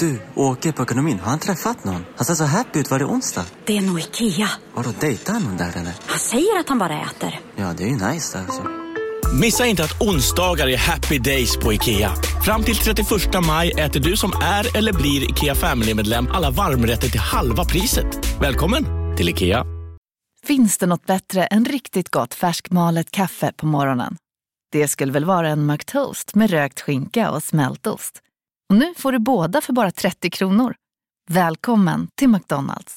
Du, 0.00 0.20
åker 0.34 0.72
på 0.72 0.82
ekonomin. 0.82 1.18
Har 1.18 1.30
han 1.30 1.38
träffat 1.38 1.84
någon? 1.84 2.04
Han 2.16 2.24
ser 2.24 2.34
så 2.34 2.44
happy 2.44 2.78
ut. 2.78 2.90
Var 2.90 2.98
det 2.98 3.04
onsdag? 3.04 3.44
Det 3.64 3.76
är 3.76 3.82
nog 3.82 4.00
Ikea. 4.00 4.48
Har 4.74 4.84
du 4.84 4.92
dejtar 5.00 5.32
han 5.32 5.42
någon 5.42 5.56
där 5.56 5.68
eller? 5.68 5.92
Han 6.06 6.18
säger 6.18 6.60
att 6.60 6.68
han 6.68 6.78
bara 6.78 7.00
äter. 7.00 7.40
Ja, 7.56 7.74
det 7.76 7.84
är 7.84 7.88
ju 7.88 8.12
nice 8.12 8.38
alltså. 8.38 8.62
Missa 9.40 9.66
inte 9.66 9.84
att 9.84 10.02
onsdagar 10.02 10.68
är 10.68 10.76
happy 10.76 11.18
days 11.18 11.56
på 11.56 11.72
IKEA. 11.72 12.14
Fram 12.44 12.62
till 12.62 12.76
31 12.76 13.08
maj 13.46 13.70
äter 13.70 14.00
du 14.00 14.16
som 14.16 14.32
är 14.42 14.76
eller 14.76 14.92
blir 14.92 15.30
IKEA 15.30 15.54
Family-medlem 15.54 16.28
alla 16.32 16.50
varmrätter 16.50 17.08
till 17.08 17.20
halva 17.20 17.64
priset. 17.64 18.40
Välkommen 18.40 18.84
till 19.16 19.28
IKEA. 19.28 19.64
Finns 20.46 20.78
det 20.78 20.86
något 20.86 21.06
bättre 21.06 21.46
än 21.46 21.64
riktigt 21.64 22.10
gott 22.10 22.34
färskmalet 22.34 23.10
kaffe 23.10 23.52
på 23.56 23.66
morgonen? 23.66 24.16
Det 24.72 24.88
skulle 24.88 25.12
väl 25.12 25.24
vara 25.24 25.48
en 25.48 25.66
McToast 25.66 26.34
med 26.34 26.50
rökt 26.50 26.80
skinka 26.80 27.30
och 27.30 27.42
smältost. 27.42 28.22
Och 28.70 28.76
nu 28.76 28.94
får 28.96 29.12
du 29.12 29.18
båda 29.18 29.60
för 29.60 29.72
bara 29.72 29.90
30 29.90 30.30
kronor. 30.30 30.74
Välkommen 31.30 32.08
till 32.14 32.28
McDonalds. 32.28 32.96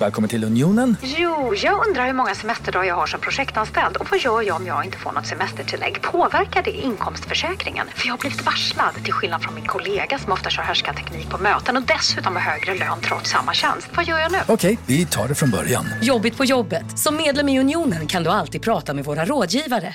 Välkommen 0.00 0.30
till 0.30 0.44
Unionen. 0.44 0.96
Jo, 1.02 1.54
jag 1.54 1.86
undrar 1.88 2.06
hur 2.06 2.12
många 2.12 2.34
semesterdagar 2.34 2.84
jag 2.88 2.94
har 2.94 3.06
som 3.06 3.20
projektanställd 3.20 3.96
och 3.96 4.10
vad 4.10 4.20
gör 4.20 4.42
jag 4.42 4.56
om 4.56 4.66
jag 4.66 4.84
inte 4.84 4.98
får 4.98 5.12
något 5.12 5.26
semestertillägg? 5.26 6.02
Påverkar 6.02 6.62
det 6.62 6.70
inkomstförsäkringen? 6.70 7.86
För 7.94 8.06
jag 8.06 8.12
har 8.12 8.18
blivit 8.18 8.46
varslad, 8.46 8.94
till 9.04 9.12
skillnad 9.12 9.42
från 9.42 9.54
min 9.54 9.66
kollega 9.66 10.18
som 10.18 10.32
ofta 10.32 10.50
kör 10.50 10.92
teknik 10.94 11.30
på 11.30 11.38
möten 11.38 11.76
och 11.76 11.82
dessutom 11.82 12.36
har 12.36 12.42
högre 12.42 12.74
lön 12.74 13.00
trots 13.00 13.30
samma 13.30 13.54
tjänst. 13.54 13.88
Vad 13.96 14.04
gör 14.04 14.18
jag 14.18 14.32
nu? 14.32 14.38
Okej, 14.48 14.78
vi 14.86 15.06
tar 15.06 15.28
det 15.28 15.34
från 15.34 15.50
början. 15.50 15.84
Jobbigt 16.02 16.36
på 16.36 16.44
jobbet. 16.44 16.98
Som 16.98 17.16
medlem 17.16 17.48
i 17.48 17.60
Unionen 17.60 18.06
kan 18.06 18.22
du 18.22 18.30
alltid 18.30 18.62
prata 18.62 18.94
med 18.94 19.04
våra 19.04 19.24
rådgivare. 19.24 19.94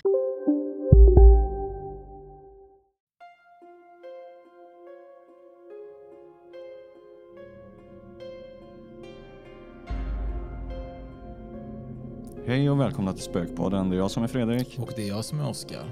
Hej 12.54 12.70
och 12.70 12.80
välkomna 12.80 13.14
till 13.14 13.24
Spökpodden. 13.24 13.90
Det 13.90 13.96
är 13.96 13.98
jag 13.98 14.12
som 14.12 14.24
är 14.24 14.28
Fredrik. 14.28 14.80
Och 14.80 14.92
det 14.96 15.04
är 15.04 15.08
jag 15.08 15.26
som 15.26 15.40
är 15.40 15.50
Oskar. 15.50 15.92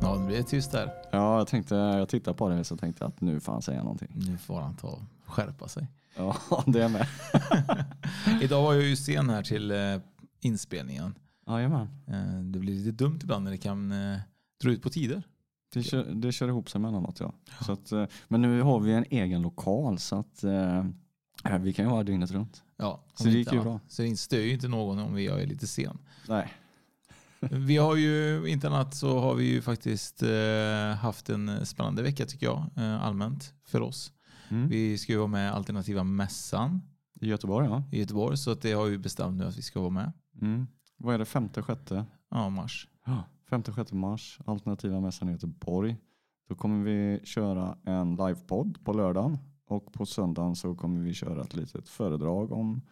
Ja, 0.00 0.18
nu 0.18 0.26
blir 0.26 0.36
det 0.36 0.42
tyst 0.42 0.72
där. 0.72 0.90
Ja, 1.12 1.38
jag 1.38 1.46
tänkte, 1.46 1.74
jag 1.74 2.08
tittade 2.08 2.36
på 2.36 2.48
det 2.48 2.64
så 2.64 2.76
tänkte 2.76 3.04
jag 3.04 3.08
att 3.08 3.20
nu 3.20 3.40
får 3.40 3.52
han 3.52 3.62
säga 3.62 3.82
någonting. 3.82 4.08
Nu 4.14 4.38
får 4.38 4.60
han 4.60 4.76
ta 4.76 4.88
och 4.88 5.02
skärpa 5.24 5.68
sig. 5.68 5.86
Ja, 6.16 6.36
det 6.66 6.82
är 6.82 6.88
med. 6.88 7.06
Idag 8.42 8.62
var 8.62 8.74
jag 8.74 8.82
ju 8.82 8.96
sen 8.96 9.30
här 9.30 9.42
till 9.42 9.70
eh, 9.70 9.78
inspelningen. 10.40 11.14
Jajamän. 11.46 11.88
Eh, 12.06 12.40
det 12.42 12.58
blir 12.58 12.74
lite 12.74 13.04
dumt 13.04 13.18
ibland 13.22 13.44
när 13.44 13.50
det 13.50 13.58
kan 13.58 13.92
eh, 13.92 14.18
dra 14.62 14.70
ut 14.70 14.82
på 14.82 14.90
tider. 14.90 15.22
Det 15.72 15.82
kör, 15.82 16.04
det 16.04 16.32
kör 16.32 16.48
ihop 16.48 16.70
sig 16.70 16.80
mellanåt 16.80 17.20
ja. 17.20 17.32
Så 17.66 17.72
att, 17.72 17.92
men 18.28 18.42
nu 18.42 18.62
har 18.62 18.80
vi 18.80 18.92
en 18.92 19.04
egen 19.10 19.42
lokal 19.42 19.98
så 19.98 20.16
att 20.16 20.44
vi 21.60 21.72
kan 21.72 21.84
ju 21.84 21.90
vara 21.90 22.02
dygnet 22.02 22.30
runt. 22.30 22.62
Ja, 22.78 23.04
Så 23.14 23.24
det 23.24 23.30
gick 23.30 23.46
inte 23.46 23.56
ju 23.56 23.62
bra. 23.62 23.80
Så 23.88 24.02
det 24.02 24.16
stör 24.16 24.38
ju 24.38 24.52
inte 24.52 24.68
någon 24.68 24.98
om 24.98 25.22
jag 25.22 25.42
är 25.42 25.46
lite 25.46 25.66
sen. 25.66 25.98
Nej. 26.28 26.52
Vi 27.40 27.76
har 27.76 27.96
ju, 27.96 28.46
inte 28.48 28.66
annat 28.66 28.94
så 28.94 29.18
har 29.18 29.34
vi 29.34 29.44
ju 29.44 29.62
faktiskt 29.62 30.22
eh, 30.22 30.96
haft 31.00 31.28
en 31.30 31.66
spännande 31.66 32.02
vecka 32.02 32.26
tycker 32.26 32.46
jag, 32.46 32.70
eh, 32.76 33.04
allmänt 33.04 33.54
för 33.64 33.80
oss. 33.80 34.12
Mm. 34.48 34.68
Vi 34.68 34.98
ska 34.98 35.12
ju 35.12 35.18
vara 35.18 35.28
med 35.28 35.52
Alternativa 35.52 36.04
Mässan 36.04 36.82
I 37.20 37.28
Göteborg 37.28 37.66
ja. 37.66 37.82
i 37.92 38.00
Göteborg, 38.00 38.36
så 38.36 38.50
att 38.50 38.62
det 38.62 38.72
har 38.72 38.84
vi 38.84 38.98
bestämt 38.98 39.38
nu 39.38 39.44
att 39.44 39.58
vi 39.58 39.62
ska 39.62 39.80
vara 39.80 39.90
med. 39.90 40.12
Mm. 40.42 40.66
Vad 40.96 41.14
är 41.14 41.18
det? 41.18 41.24
Femte, 41.24 41.62
sjätte? 41.62 42.04
Ja, 42.30 42.48
mars. 42.48 42.88
Ja. 43.06 43.24
Femte, 43.50 43.72
sjätte 43.72 43.94
mars. 43.94 44.38
Alternativa 44.46 45.00
mässan 45.00 45.28
i 45.28 45.32
Göteborg. 45.32 45.96
Då 46.48 46.54
kommer 46.54 46.84
vi 46.84 47.20
köra 47.24 47.78
en 47.84 48.16
livepodd 48.16 48.84
på 48.84 48.92
lördagen. 48.92 49.38
Och 49.68 49.92
på 49.92 50.06
söndagen 50.06 50.56
så 50.56 50.74
kommer 50.74 51.00
vi 51.00 51.14
köra 51.14 51.42
ett 51.42 51.54
litet 51.54 51.88
föredrag 51.88 52.52
om 52.52 52.82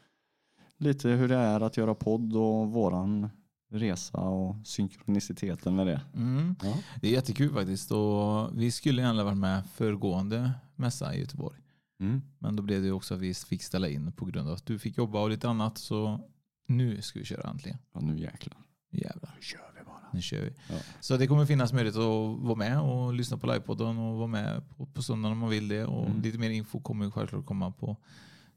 lite 0.77 1.09
hur 1.09 1.29
det 1.29 1.37
är 1.37 1.61
att 1.61 1.77
göra 1.77 1.95
podd 1.95 2.37
och 2.37 2.73
våran 2.73 3.31
resa 3.71 4.19
och 4.19 4.57
synkroniciteten 4.65 5.77
med 5.77 5.87
det. 5.87 6.01
Mm. 6.15 6.57
Ja. 6.63 6.79
Det 7.01 7.09
är 7.09 7.13
jättekul 7.13 7.53
faktiskt. 7.53 7.93
Och 7.93 8.61
vi 8.61 8.71
skulle 8.71 9.03
gärna 9.03 9.25
varit 9.25 9.39
med 9.39 9.67
föregående 9.67 10.53
mässa 10.75 11.15
i 11.15 11.21
Göteborg. 11.21 11.59
Mm. 12.01 12.23
Men 12.39 12.57
då 12.57 12.63
blev 12.63 12.83
det 12.83 12.93
också 12.93 13.15
att 13.15 13.21
vi 13.21 13.35
fick 13.35 13.63
ställa 13.63 13.89
in 13.89 14.13
på 14.13 14.25
grund 14.25 14.49
av 14.49 14.55
att 14.55 14.67
du 14.67 14.79
fick 14.79 14.99
jobba 14.99 15.23
och 15.23 15.31
lite 15.31 15.49
annat. 15.49 15.79
Så 15.79 16.21
nu 16.67 17.03
ska 17.03 17.19
vi 17.19 17.25
köra 17.25 17.51
äntligen. 17.51 17.79
Ja, 17.93 18.01
nu 18.01 18.19
jäklar. 18.19 18.57
Jävlar. 18.91 19.35
Nu 19.37 19.43
kör 19.43 19.73
vi. 19.75 19.76
Nu 20.13 20.23
kör 20.23 20.41
vi. 20.41 20.51
Ja. 20.69 20.75
Så 21.01 21.17
det 21.17 21.27
kommer 21.27 21.47
finnas 21.47 21.73
möjlighet 21.73 21.97
att 21.97 22.41
vara 22.47 22.55
med 22.55 22.81
och 22.81 23.15
lyssna 23.15 23.37
på 23.37 23.47
livepodden 23.47 23.99
och 23.99 24.17
vara 24.17 24.27
med 24.27 24.69
på, 24.69 24.87
på 24.87 25.03
söndagen 25.03 25.33
om 25.33 25.39
man 25.39 25.51
vill 25.51 25.69
det. 25.69 25.85
Och 25.85 26.07
Mm. 26.07 26.23
lite 26.23 26.39
mer 26.39 26.51
info 26.51 26.81
kommer 26.81 27.11
självklart 27.11 27.47
komma 27.47 27.71
på 27.71 27.97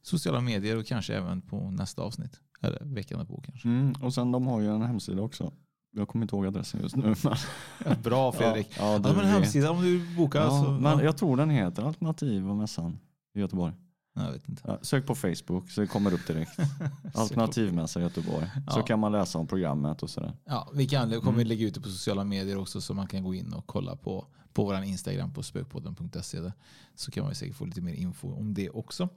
sociala 0.02 0.42
medier 0.42 0.78
och 0.78 0.86
kanske 0.86 1.16
även 1.16 1.42
på 1.42 1.72
nästa 1.72 2.02
avsnitt. 2.02 2.40
Eller 2.62 2.80
veckan 2.86 3.28
på 3.28 3.42
kanske. 3.46 3.68
Mm. 3.68 3.92
Och 4.02 4.14
sen 4.14 4.32
de 4.32 4.48
har 4.48 4.60
ju 4.62 4.68
en 4.76 4.82
hemsida 4.82 5.22
också. 5.22 5.52
Jag 5.92 6.08
kommer 6.08 6.24
inte 6.24 6.36
ihåg 6.36 6.46
adressen 6.48 6.80
just 6.84 6.96
nu. 6.96 7.16
Men... 7.24 7.96
Bra 8.04 8.32
Fredrik. 8.32 8.68
Ja, 8.80 8.92
ja, 8.92 8.98
du 8.98 9.04
men 9.04 9.12
en 9.12 9.26
vet. 9.26 9.28
hemsida 9.34 9.72
om 9.72 9.82
du 9.82 10.16
bokar. 10.18 10.42
Ja, 10.42 10.50
så, 10.64 10.72
men 10.72 10.84
ja. 11.00 11.04
jag 11.04 11.18
tror 11.18 11.38
den 11.38 11.50
heter 11.50 11.84
Alternativa 11.84 12.54
mässan 12.56 13.00
i 13.36 13.40
Göteborg. 13.40 13.74
Jag 14.26 14.32
vet 14.32 14.50
inte. 14.50 14.62
Ja, 14.66 14.80
sök 14.82 15.06
på 15.08 15.16
Facebook 15.16 15.72
så 15.72 15.82
det 15.82 15.88
kommer 15.88 16.14
upp 16.14 16.28
direkt. 16.28 16.52
Alternativmässa 17.14 18.00
i 18.00 18.04
Göteborg. 18.04 18.46
Så 18.72 18.80
Ja. 18.80 18.86
kan 18.86 19.00
man 19.00 19.12
läsa 19.12 19.38
om 19.38 19.48
programmet 19.48 20.04
och 20.04 20.10
sådär. 20.10 20.34
Ja, 20.46 20.70
vi 20.74 20.88
kan, 20.88 21.10
kommer 21.10 21.30
Mm. 21.34 21.48
lägga 21.48 21.68
ut 21.68 21.74
det 21.74 21.82
på 21.82 21.90
sociala 21.90 22.24
medier 22.24 22.58
också 22.58 22.82
så 22.82 22.94
man 22.94 23.08
kan 23.08 23.24
gå 23.24 23.34
in 23.34 23.54
och 23.54 23.68
kolla 23.68 23.96
på, 23.96 24.26
på 24.54 24.64
vår 24.64 24.84
Instagram 24.84 25.34
på 25.34 25.44
spökpodden.se. 25.44 26.52
Så 26.96 27.12
kan 27.12 27.24
man 27.24 27.36
säkert 27.36 27.56
få 27.56 27.66
lite 27.66 27.82
mer 27.82 27.94
info 27.94 28.34
om 28.34 28.54
det 28.54 28.70
också. 28.70 29.10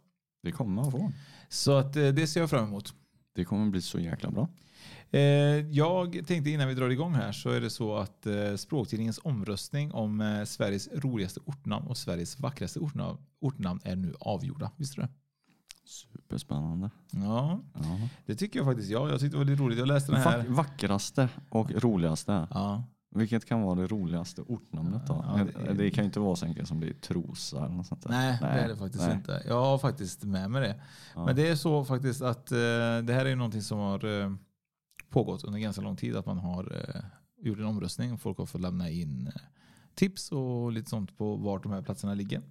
Det 0.43 0.53
kommer 0.53 0.83
man 0.83 0.91
få. 0.93 1.13
Så 1.49 1.73
att, 1.77 1.97
eh, 1.97 2.09
det 2.09 2.27
ser 2.27 2.41
jag 2.41 2.51
fram 2.51 2.65
emot. 2.65 2.95
Det 3.35 3.45
kommer 3.45 3.71
bli 3.71 3.83
så 3.83 3.99
jäkla 4.01 4.31
bra. 4.31 4.49
Eh, 5.11 5.21
jag 5.71 6.13
tänkte 6.27 6.51
innan 6.51 6.69
vi 6.69 6.75
drar 6.75 6.91
igång 6.91 7.15
här 7.15 7.33
så 7.33 7.51
är 7.51 7.61
det 7.61 7.71
så 7.71 7.97
att 7.97 8.27
eh, 8.27 8.55
Språktidningens 8.57 9.21
omröstning 9.25 9.93
om 9.93 10.21
eh, 10.21 10.45
Sveriges 10.45 10.89
roligaste 10.95 11.41
ortnamn 11.45 11.87
och 11.87 11.97
Sveriges 11.97 12.41
vackraste 12.41 12.79
ortnamn, 12.79 13.19
ortnamn 13.41 13.81
är 13.85 13.97
nu 13.97 14.15
avgjorda. 14.21 14.71
Visste 14.77 14.97
du 15.01 15.03
det? 15.03 15.09
Superspännande. 15.85 16.91
Ja, 17.11 17.61
Ja. 17.75 17.99
det 18.27 18.35
tycker 18.35 18.59
jag 18.59 18.67
faktiskt. 18.67 18.91
Ja, 18.91 19.09
jag 19.11 19.21
tyckte 19.21 19.35
det 19.35 19.39
var 19.39 19.51
lite 19.51 19.63
roligt. 19.63 19.79
Jag 19.79 19.89
läste 19.89 20.13
den 20.13 20.21
här. 20.21 20.39
Vack- 20.39 20.49
vackraste 20.49 21.29
och 21.51 21.71
roligaste. 21.71 22.47
Ja, 22.51 22.85
Vilket 23.15 23.45
kan 23.45 23.63
vara 23.63 23.75
det 23.75 23.87
roligaste 23.87 24.43
ortnamnet 24.43 25.07
då? 25.07 25.25
Ja, 25.29 25.45
det, 25.65 25.75
det- 25.75 25.91
kan 25.91 26.05
ju 26.05 26.07
inte 26.07 26.21
vara 26.21 26.37
så 26.37 26.47
enkelt 26.47 26.69
som 26.69 26.81
det 26.81 26.89
är 26.89 26.93
Trosa 26.93 27.65
eller 27.65 27.75
något 27.75 27.87
sånt 27.87 28.03
där. 28.03 28.11
nej, 28.11 28.39
det 28.41 28.47
är 28.47 28.69
det 28.69 28.77
faktiskt 28.77 29.05
nej. 29.05 29.17
inte. 29.17 29.43
Jag 29.47 29.61
har 29.61 29.79
faktiskt 29.79 30.25
med 30.25 30.51
mig 30.51 30.61
det. 30.61 30.83
Ja. 31.15 31.25
Men 31.25 31.37
det 31.37 31.49
är 31.49 31.57
så 31.57 31.85
faktiskt 31.85 32.23
att 32.23 32.53
eh, 32.53 32.57
det 33.03 33.13
här 33.13 33.25
är 33.25 33.29
ju 33.29 33.37
någonting 33.37 33.63
som 33.63 33.79
har 33.79 34.21
eh, 34.23 34.33
pågått 35.11 35.45
under 35.45 35.59
ganska 35.59 35.83
lång 35.83 35.97
tid. 35.97 36.17
Att 36.17 36.27
man 36.27 36.39
har 36.39 36.95
eh, 36.95 37.03
gjort 37.47 37.59
en 37.59 37.65
omröstning. 37.65 38.19
Folk 38.19 38.39
har 38.39 38.47
fått 38.47 38.61
lämna 38.61 38.91
in 38.91 39.33
tips 39.95 40.33
och 40.33 40.73
lite 40.73 40.91
sånt 40.91 41.19
på 41.19 41.37
vart 41.37 41.63
de 41.63 41.73
här 41.73 41.83
platserna 41.83 42.15
ligger. 42.15 42.43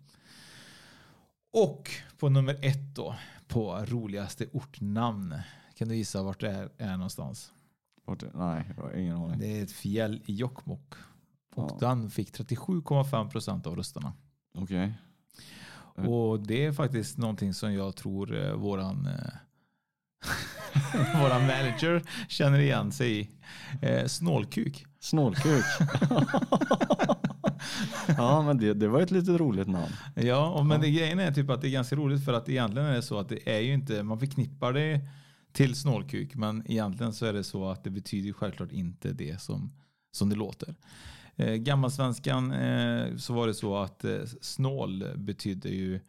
Och 1.54 1.90
på 2.20 2.30
nummer 2.30 2.58
ett 2.62 2.96
då, 2.96 3.16
på 3.48 3.86
roligaste 3.88 4.48
ortnamn. 4.54 5.36
Kan 5.76 5.88
du 5.88 5.96
gissa 5.96 6.24
vart 6.24 6.40
det 6.40 6.50
är, 6.52 6.70
är 6.78 6.92
någonstans? 6.92 7.52
Är- 8.08 8.32
Nej, 8.38 8.64
jag 8.78 8.84
har 8.84 8.94
ingen 8.94 9.16
aning. 9.18 9.40
Det 9.40 9.60
är 9.60 9.64
ett 9.64 9.72
fjäll 9.72 10.22
i 10.26 10.34
Jokkmokk. 10.36 10.94
Och 11.56 11.72
Ja. 11.72 11.78
den 11.80 12.10
fick 12.10 12.32
37,5 12.32 13.30
procent 13.30 13.68
av 13.68 13.76
rösterna. 13.76 14.14
Okej. 14.58 14.94
Mm. 15.98 16.10
Och 16.10 16.40
det 16.40 16.66
är 16.66 16.72
faktiskt 16.72 17.18
någonting 17.18 17.54
som 17.54 17.74
jag 17.74 17.96
tror 17.96 18.36
eh, 18.46 18.54
våran, 18.54 19.06
eh, 19.08 19.34
våran 21.22 21.42
manager 21.42 22.04
känner 22.28 22.60
igen 22.60 22.92
sig 22.92 23.20
i. 23.20 23.30
Eh, 23.82 24.06
snålkuk. 24.08 24.86
Snålkuk. 25.00 25.66
ja, 28.18 28.42
men 28.42 28.58
det, 28.58 28.74
det 28.74 28.88
var 28.88 29.02
ett 29.02 29.12
lite 29.12 29.32
roligt 29.32 29.68
namn. 29.68 29.92
Ja, 30.16 30.50
och 30.50 30.66
men 30.66 30.82
det, 30.82 30.92
grejen 30.92 31.20
är 31.20 31.32
typ 31.32 31.50
att 31.50 31.62
det 31.62 31.68
är 31.68 31.72
ganska 31.72 31.96
roligt 31.96 32.26
för 32.26 32.34
att 32.34 32.50
egentligen 32.50 32.88
är 32.88 32.94
det 32.94 33.02
så 33.02 33.20
att 33.20 33.30
det 33.30 33.56
är 33.56 33.60
ju 33.60 33.74
inte, 33.74 34.04
man 34.04 34.20
förknippar 34.20 34.74
det 34.74 35.02
till 35.52 35.76
snålkuk, 35.76 36.36
men 36.36 36.64
egentligen 36.72 37.14
så 37.14 37.26
är 37.26 37.34
det 37.34 37.44
så 37.44 37.70
att 37.70 37.84
det 37.84 37.90
betyder 37.90 38.34
självklart 38.34 38.72
inte 38.72 39.14
det 39.14 39.42
som, 39.42 39.74
som 40.12 40.30
det 40.30 40.36
låter. 40.36 40.76
Eh, 41.36 41.54
Gammalsvenskan 41.54 42.52
eh, 42.52 43.16
så 43.16 43.34
var 43.34 43.48
det 43.48 43.54
så 43.54 43.78
att 43.78 44.04
eh, 44.04 44.20
snål 44.42 45.06
betydde 45.18 45.70
ju 45.70 46.00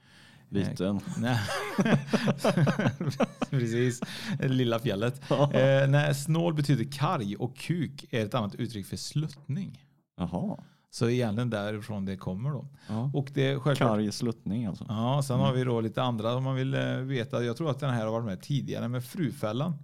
Liten. 0.52 1.00
Nej. 1.18 1.38
Precis, 3.50 4.00
lilla 4.40 4.78
fjället. 4.78 5.30
Eh, 5.30 5.88
nej, 5.88 6.14
snål 6.14 6.54
betyder 6.54 6.84
karg 6.92 7.36
och 7.36 7.56
kuk 7.56 8.04
är 8.10 8.24
ett 8.24 8.34
annat 8.34 8.54
uttryck 8.54 8.86
för 8.86 8.96
sluttning. 8.96 9.84
Jaha. 10.16 10.58
Så 10.94 11.08
egentligen 11.08 11.50
därifrån 11.50 12.04
det 12.04 12.16
kommer 12.16 12.50
då. 12.50 12.68
Ja. 12.88 13.10
Och 13.14 13.30
det 13.34 13.60
självklart, 13.60 13.88
Karg 13.88 14.12
sluttning 14.12 14.66
alltså. 14.66 14.84
Ja, 14.88 15.22
sen 15.24 15.40
har 15.40 15.52
vi 15.52 15.64
då 15.64 15.80
lite 15.80 16.02
andra 16.02 16.34
om 16.34 16.44
man 16.44 16.54
vill 16.54 16.74
eh, 16.74 16.96
veta. 16.96 17.44
Jag 17.44 17.56
tror 17.56 17.70
att 17.70 17.80
den 17.80 17.90
här 17.90 18.04
har 18.04 18.12
varit 18.12 18.24
med 18.24 18.42
tidigare 18.42 18.88
med 18.88 19.04
Frufällan. 19.04 19.76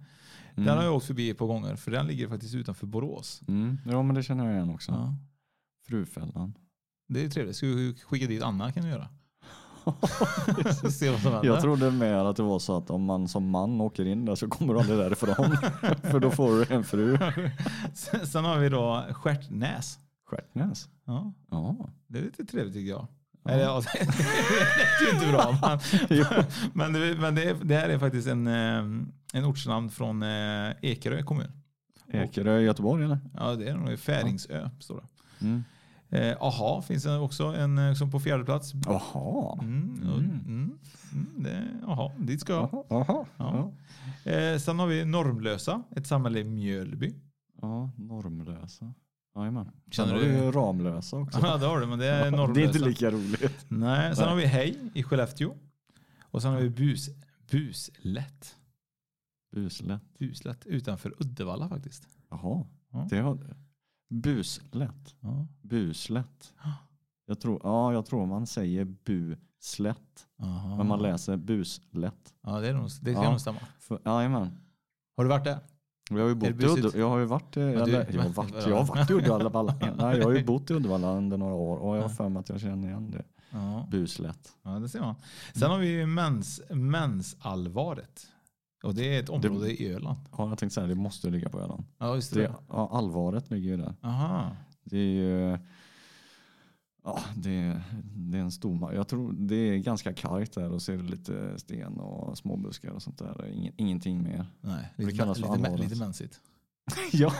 Den 0.55 0.77
har 0.77 0.83
jag 0.83 0.95
åkt 0.95 1.05
förbi 1.05 1.29
ett 1.29 1.37
par 1.37 1.45
gånger 1.45 1.75
för 1.75 1.91
den 1.91 2.07
ligger 2.07 2.27
faktiskt 2.27 2.55
utanför 2.55 2.87
Borås. 2.87 3.41
Mm. 3.47 3.77
Ja, 3.85 4.03
men 4.03 4.15
det 4.15 4.23
känner 4.23 4.45
jag 4.45 4.53
igen 4.53 4.69
också. 4.69 4.91
Ja. 4.91 5.15
Frufällan. 5.87 6.53
Det 7.07 7.23
är 7.23 7.29
trevligt. 7.29 7.55
Ska 7.55 7.67
vi 7.67 7.95
skicka 8.05 8.27
dit 8.27 8.43
Anna 8.43 8.71
kan 8.71 8.83
du 8.83 8.89
göra. 8.89 9.07
Jag 11.43 11.61
trodde 11.61 11.91
mer 11.91 12.13
att 12.13 12.35
det 12.35 12.43
var 12.43 12.59
så 12.59 12.77
att 12.77 12.89
om 12.89 13.03
man 13.03 13.27
som 13.27 13.49
man 13.49 13.81
åker 13.81 14.05
in 14.05 14.25
där 14.25 14.35
så 14.35 14.47
kommer 14.47 14.73
du 14.73 14.79
aldrig 14.79 14.99
därifrån. 14.99 15.57
För 16.11 16.19
då 16.19 16.31
får 16.31 16.51
du 16.51 16.75
en 16.75 16.83
fru. 16.83 17.17
Sen, 17.93 18.27
sen 18.27 18.45
har 18.45 18.59
vi 18.59 18.69
då 18.69 19.05
Stjärtnäs. 19.13 19.99
Stjärtnäs. 20.25 20.89
Ja, 21.09 21.33
Ja. 21.51 21.89
det 22.07 22.19
är 22.19 22.23
lite 22.23 22.45
trevligt 22.45 22.73
tycker 22.73 22.89
jag. 22.91 23.07
Eller, 23.45 23.63
ja, 23.63 23.81
det 23.93 24.05
lät 24.05 25.01
ju 25.01 25.15
inte 25.15 25.31
bra. 25.31 25.57
Men, 26.73 26.91
men, 26.91 26.93
det, 26.93 27.15
men 27.21 27.35
det, 27.35 27.43
är, 27.49 27.55
det 27.63 27.75
här 27.75 27.89
är 27.89 27.99
faktiskt 27.99 28.27
en, 28.27 28.47
eh, 28.47 28.77
en 29.33 29.45
ortsnamn 29.45 29.89
från 29.89 30.23
eh, 30.23 30.71
Ekerö 30.81 31.23
kommun. 31.23 31.51
Ekerö 32.07 32.59
i 32.59 32.63
Göteborg 32.63 33.03
eller? 33.05 33.19
Ja, 33.33 33.55
det 33.55 33.69
är 33.69 33.75
nog 33.75 33.99
Färingsö. 33.99 34.69
Står 34.79 34.95
det. 34.95 35.45
Mm. 35.45 35.63
Eh, 36.09 36.37
aha, 36.41 36.81
finns 36.81 37.03
det 37.03 37.17
också 37.17 37.43
en 37.43 37.77
eh, 37.77 37.93
som 37.93 38.11
på 38.11 38.19
fjärde 38.19 38.43
plats. 38.45 38.73
Jaha. 38.85 39.59
Mm, 39.61 40.09
och- 40.09 40.19
mm, 40.19 40.39
mm, 40.45 40.79
det, 41.37 41.63
aha, 41.87 42.11
dit 42.19 42.41
ska 42.41 42.53
jag. 42.53 42.85
Jaha. 42.89 43.25
Ja. 43.37 43.71
Ja. 44.23 44.31
Eh, 44.31 44.57
sen 44.59 44.79
har 44.79 44.87
vi 44.87 45.05
Normlösa, 45.05 45.83
ett 45.95 46.07
samhälle 46.07 46.39
i 46.39 46.43
Mjölby. 46.43 47.13
ja, 47.61 47.91
normlösa. 47.97 48.93
Jajamän. 49.35 49.71
Känner 49.91 50.15
du- 50.15 50.25
ju 50.25 50.51
ramlösa 50.51 51.17
också. 51.17 51.39
Ja, 51.43 51.57
det 51.57 51.65
har 51.65 51.79
du, 51.79 51.85
men 51.87 51.99
det 51.99 52.05
är 52.05 52.31
det 52.53 52.61
är 52.61 52.65
inte 52.67 52.79
lika 52.79 53.11
roligt. 53.11 53.65
Nej, 53.67 54.15
sen 54.15 54.27
har 54.27 54.35
vi 54.35 54.45
Hej 54.45 54.77
i 54.93 55.03
Skellefteå. 55.03 55.55
Och 56.21 56.41
sen 56.41 56.51
har 56.51 56.59
vi 56.59 56.69
Bus, 56.69 57.09
Buslätt. 57.51 58.55
Buslätt. 59.51 60.17
Buslätt 60.19 60.65
utanför 60.65 61.13
Uddevalla 61.23 61.69
faktiskt. 61.69 62.07
Jaha. 62.29 62.65
Ja. 62.91 63.07
Det 63.09 63.19
har... 63.19 63.55
Buslätt. 64.09 65.15
Ja. 65.19 65.47
Buslätt. 65.61 66.53
Jag 67.25 67.39
tror, 67.39 67.59
ja, 67.63 67.93
jag 67.93 68.05
tror 68.05 68.25
man 68.25 68.47
säger 68.47 68.85
buslätt. 68.85 70.27
Aha. 70.41 70.77
Men 70.77 70.87
man 70.87 71.01
läser 71.01 71.37
buslätt. 71.37 72.33
Ja, 72.41 72.59
det, 72.59 72.67
är 72.69 72.73
nog, 72.73 72.89
det 73.01 73.13
kan 73.13 73.23
Ja. 73.23 73.29
nog 73.31 73.41
stämma. 73.41 73.59
Jajamän. 74.05 74.57
Har 75.17 75.23
du 75.23 75.29
varit 75.29 75.43
där? 75.43 75.59
Jag 76.09 76.19
har 76.21 76.29
ju 76.29 76.35
bott 76.35 76.49
det 76.49 76.65
i? 76.65 76.67
Uddevalla. 76.69 76.97
Jag 76.99 77.09
har 77.09 77.19
ju 77.19 77.25
varit, 77.25 77.53
du- 77.53 77.61
jag, 77.61 77.79
har 77.79 78.29
varit, 78.29 78.67
jag 78.67 78.75
har 78.77 78.85
varit 78.85 79.09
i 79.09 79.13
Uddevalla. 79.13 79.75
Nej, 79.97 80.17
jag 80.17 80.25
har 80.25 80.31
ju 80.33 80.43
bott 80.43 80.71
i 80.71 80.73
Uddevalla 80.73 81.11
under 81.13 81.37
några 81.37 81.53
år 81.53 81.77
och 81.77 81.97
jag 81.97 82.01
har 82.01 82.09
för 82.09 82.29
mig 82.29 82.39
att 82.39 82.49
jag 82.49 82.59
känner 82.59 82.87
igen 82.87 83.11
det. 83.11 83.23
Ja, 83.51 83.87
Buslätt. 83.91 84.49
ja 84.63 84.69
det 84.71 84.89
ser 84.89 84.99
man. 85.01 85.15
Sen 85.53 85.71
har 85.71 85.77
vi 85.77 85.87
ju 85.87 86.05
mens, 86.05 86.61
mensallvaret. 86.69 88.27
Och 88.83 88.95
det 88.95 89.15
är 89.15 89.19
ett 89.23 89.29
område 89.29 89.81
i 89.81 89.93
Öland. 89.93 90.17
Ja, 90.37 90.49
jag 90.49 90.57
tänkte 90.57 90.73
säga 90.75 90.87
det 90.87 90.95
måste 90.95 91.29
ligga 91.29 91.49
på 91.49 91.59
Öland. 91.59 91.83
Ja, 91.97 92.15
just 92.15 92.33
det. 92.33 92.39
Det, 92.41 92.53
ja, 92.69 92.89
allvaret 92.91 93.49
ligger 93.49 93.69
ju 93.69 93.77
där. 93.77 93.95
Aha. 94.01 94.51
Det 94.83 94.97
är 94.97 95.13
ju... 95.13 95.57
Ja, 97.03 97.19
det, 97.35 97.81
det 98.03 98.37
är 98.37 98.41
en 98.41 98.51
stor 98.51 98.75
ma- 98.75 98.95
Jag 98.95 99.07
tror 99.07 99.33
det 99.33 99.55
är 99.55 99.77
ganska 99.77 100.13
kargt 100.13 100.53
där 100.53 100.69
och 100.71 100.81
det 100.97 101.03
lite 101.03 101.59
sten 101.59 101.99
och 101.99 102.37
småbuskar 102.37 102.89
och 102.89 103.01
sånt 103.01 103.17
där. 103.17 103.45
Ingen, 103.53 103.73
ingenting 103.77 104.23
mer. 104.23 104.45
Nej, 104.61 104.93
Det 104.97 105.05
lite, 105.05 105.17
kallas 105.17 105.39
för 105.39 105.57
lite, 105.57 105.77
lite 105.77 105.95
ja, 107.13 107.33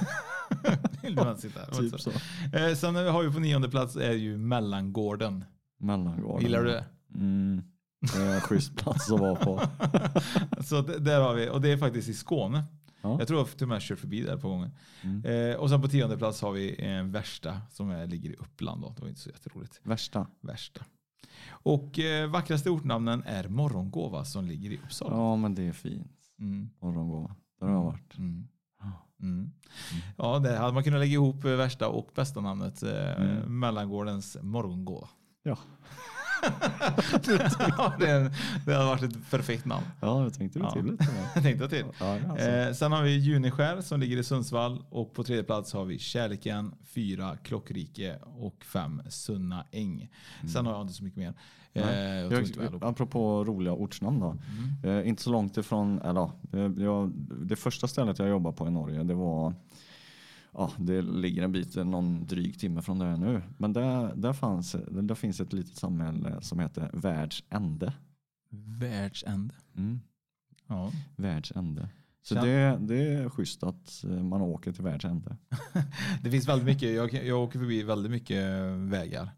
lite 1.03 1.23
mensigt 1.25 1.56
där. 1.56 1.65
typ 1.89 2.01
så. 2.01 2.09
Eh, 2.57 2.75
sen 2.75 2.95
har 2.95 3.23
vi 3.23 3.31
på 3.33 3.39
nionde 3.39 3.69
plats 3.69 3.95
är 3.95 4.11
ju 4.11 4.38
Mellangården. 4.38 5.45
Mellangården. 5.79 6.41
Gillar 6.45 6.63
du 6.63 6.69
det? 6.69 6.85
Mm. 7.15 7.61
Det 8.13 8.21
är 8.21 8.35
en 8.35 8.41
schysst 8.41 8.75
plats 8.75 9.11
att 9.11 9.19
vara 9.19 9.35
på. 9.35 9.61
Så 10.63 10.81
det, 10.81 11.00
där 11.00 11.21
har 11.21 11.33
vi, 11.35 11.50
och 11.50 11.61
det 11.61 11.71
är 11.71 11.77
faktiskt 11.77 12.09
i 12.09 12.13
Skåne. 12.13 12.63
Ja. 13.01 13.15
Jag 13.19 13.27
tror 13.27 13.39
jag 13.39 13.61
och 13.61 13.67
med 13.67 13.81
kört 13.81 13.99
förbi 13.99 14.21
där 14.21 14.37
på 14.37 14.49
gången. 14.49 14.71
Mm. 15.03 15.51
Eh, 15.51 15.55
och 15.57 15.69
sen 15.69 15.81
på 15.81 15.87
tionde 15.87 16.17
plats 16.17 16.41
har 16.41 16.51
vi 16.51 16.85
eh, 16.95 17.03
Värsta 17.03 17.61
som 17.71 17.89
är, 17.89 18.07
ligger 18.07 18.29
i 18.29 18.35
Uppland. 18.35 18.81
Då. 18.81 18.89
Det 18.95 19.01
var 19.01 19.09
inte 19.09 19.21
så 19.21 19.29
jätteroligt. 19.29 19.79
Värsta. 19.83 20.27
Värsta. 20.41 20.85
Och 21.49 21.99
eh, 21.99 22.29
vackraste 22.29 22.69
ortnamnen 22.69 23.23
är 23.25 23.47
Morgongåva 23.47 24.25
som 24.25 24.45
ligger 24.45 24.71
i 24.71 24.77
Uppsala. 24.77 25.15
Ja, 25.15 25.35
men 25.35 25.55
det 25.55 25.67
är 25.67 25.71
fint. 25.71 26.11
Mm. 26.39 26.69
Morgongåva. 26.79 27.35
Där 27.59 27.67
har 27.67 27.73
jag 27.73 27.83
varit. 27.83 28.17
Mm. 28.17 28.47
Mm. 29.21 29.51
Ja, 30.17 30.39
det 30.39 30.57
hade 30.57 30.73
man 30.73 30.83
kunnat 30.83 30.99
lägga 30.99 31.13
ihop 31.13 31.43
eh, 31.45 31.51
värsta 31.51 31.87
och 31.89 32.09
bästa 32.15 32.41
namnet. 32.41 32.83
Eh, 32.83 33.21
Mm. 33.21 33.59
Mellangårdens 33.59 34.37
morgongåva. 34.41 35.09
Ja. 35.43 35.57
ja, 37.77 37.94
det, 38.00 38.31
det 38.65 38.74
hade 38.74 38.86
varit 38.86 39.03
ett 39.03 39.31
perfekt 39.31 39.65
namn. 39.65 39.86
Ja, 40.01 40.24
jag 40.24 40.33
tänkte 40.33 40.59
Ja. 40.59 40.71
till 40.71 40.86
lite. 40.86 41.07
Jag 41.36 41.44
tänkte 41.44 41.69
till. 41.69 41.86
Ja, 42.00 42.18
alltså. 42.30 42.47
Eh, 42.47 42.74
sen 42.74 42.91
har 42.91 43.03
vi 43.03 43.18
Juniskär 43.18 43.81
som 43.81 44.00
ligger 44.00 44.18
i 44.18 44.24
Sundsvall 44.24 44.83
och 44.89 45.13
på 45.13 45.24
tredje 45.24 45.44
plats 45.44 45.74
har 45.74 45.86
vi 45.86 46.00
Kärleken, 46.00 46.71
fyra 46.86 47.38
Klockrike 47.44 48.15
och 48.39 48.63
fem 48.65 49.01
Sunna 49.09 49.65
Äng. 49.71 50.09
Sen 50.53 50.65
har 50.65 50.74
jag 50.74 50.81
inte 50.81 50.94
så 50.94 51.03
mycket 51.03 51.18
mer. 51.19 51.33
Eh, 51.74 51.83
jag 51.89 52.33
Jag, 52.33 52.63
hade- 52.71 52.88
apropå 52.88 53.44
roliga 53.44 53.74
ortsnamn 53.74 54.19
då. 54.19 54.35
Mm. 54.83 55.00
Eh, 55.00 55.07
inte 55.09 55.21
så 55.24 55.31
långt 55.31 55.57
ifrån, 55.57 56.00
eller 56.01 56.19
ja, 56.19 56.31
jag, 56.77 57.12
det 57.42 57.56
första 57.56 57.88
stället 57.88 58.19
jag 58.19 58.30
jobbade 58.30 58.56
på 58.57 58.68
i 58.68 58.71
Norge 58.71 59.03
det 59.03 59.13
var, 59.13 59.53
ja 60.53 60.71
det 60.77 61.01
ligger 61.01 61.43
en 61.43 61.51
bit, 61.51 61.75
någon 61.75 62.25
dryg 62.27 62.59
timme 62.59 62.81
från 62.81 62.99
där 62.99 63.05
jag 63.05 63.15
är 63.15 63.19
nu. 63.19 63.41
Men 63.57 63.73
där, 63.73 64.15
där, 64.15 64.33
fanns, 64.33 64.75
där 64.87 65.15
finns 65.15 65.41
ett 65.41 65.53
litet 65.53 65.75
samhälle 65.77 66.41
som 66.41 66.59
heter 66.59 66.89
Världsände. 66.93 67.93
Världsände. 68.79 69.55
Mm. 69.77 69.99
Ja. 70.67 70.91
Världsände. 71.15 71.89
Så 72.21 72.35
det, 72.35 72.77
det 72.81 73.13
är 73.13 73.29
schysst 73.29 73.63
att 73.63 74.03
eh, 74.03 74.23
man 74.23 74.41
åker 74.41 74.71
till 74.71 74.83
världsände. 74.83 75.37
Det 76.23 76.31
finns 76.31 76.47
väldigt 76.47 76.65
mycket, 76.65 76.95
jag, 76.95 77.13
jag 77.13 77.43
åker 77.43 77.59
förbi 77.59 77.83
väldigt 77.83 78.11
mycket 78.11 78.45
vägar. 78.77 79.29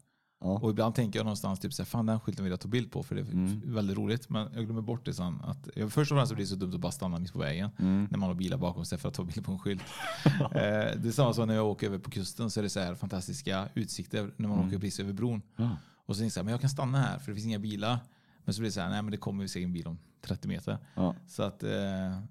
Ja. 0.44 0.58
Och 0.58 0.70
ibland 0.70 0.94
tänker 0.94 1.18
jag 1.18 1.24
någonstans 1.24 1.60
typ 1.60 1.72
så 1.72 1.82
här, 1.82 1.86
fan 1.86 2.06
den 2.06 2.20
skylten 2.20 2.44
vill 2.44 2.50
jag 2.50 2.60
ta 2.60 2.68
bild 2.68 2.90
på 2.92 3.02
för 3.02 3.14
det 3.14 3.20
är 3.20 3.24
Mm. 3.32 3.62
väldigt 3.64 3.96
roligt. 3.96 4.28
Men 4.30 4.48
jag 4.54 4.64
glömmer 4.64 4.82
bort 4.82 5.04
det 5.04 5.14
sen. 5.14 5.40
Att, 5.44 5.68
jag, 5.76 5.92
först 5.92 6.12
och 6.12 6.18
främst 6.18 6.34
blir 6.34 6.44
det 6.44 6.48
så 6.48 6.56
dumt 6.56 6.74
att 6.74 6.80
bara 6.80 6.92
stanna 6.92 7.18
mitt 7.18 7.32
på 7.32 7.38
vägen. 7.38 7.70
Mm. 7.78 8.08
När 8.10 8.18
man 8.18 8.28
har 8.28 8.34
bilar 8.34 8.56
bakom 8.58 8.84
sig 8.84 8.98
för 8.98 9.08
att 9.08 9.14
ta 9.14 9.24
bild 9.24 9.44
på 9.44 9.52
en 9.52 9.58
skylt. 9.58 9.82
eh, 10.40 10.40
det 10.50 11.06
är 11.06 11.10
samma 11.12 11.32
som 11.34 11.48
när 11.48 11.54
jag 11.54 11.66
åker 11.66 11.86
över 11.86 11.98
på 11.98 12.10
kusten 12.10 12.50
så 12.50 12.60
är 12.60 12.62
det 12.64 12.70
så 12.70 12.80
här 12.80 12.94
fantastiska 12.94 13.68
utsikter 13.74 14.32
när 14.36 14.48
man 14.48 14.58
Mm. 14.58 14.68
åker 14.68 14.78
precis 14.78 15.00
över 15.00 15.12
bron. 15.12 15.42
Ja. 15.56 15.76
Och 16.06 16.16
så 16.16 16.20
tänker 16.20 16.24
jag 16.26 16.32
så 16.32 16.40
här, 16.40 16.44
men 16.44 16.52
jag 16.52 16.60
kan 16.60 16.70
stanna 16.70 16.98
här 17.00 17.18
för 17.18 17.30
det 17.30 17.34
finns 17.34 17.46
inga 17.46 17.58
bilar. 17.58 17.98
Men 18.44 18.54
så 18.54 18.60
blir 18.60 18.68
det 18.68 18.72
så 18.74 18.80
här, 18.80 18.90
nej 18.90 19.02
men 19.02 19.10
det 19.10 19.16
kommer 19.16 19.46
säkert 19.46 19.66
en 19.66 19.72
bil 19.72 19.86
om 19.86 19.98
30 20.26 20.48
meter. 20.48 20.78
Ja. 20.94 21.14
Så 21.26 21.42
att 21.42 21.62
eh, 21.62 21.70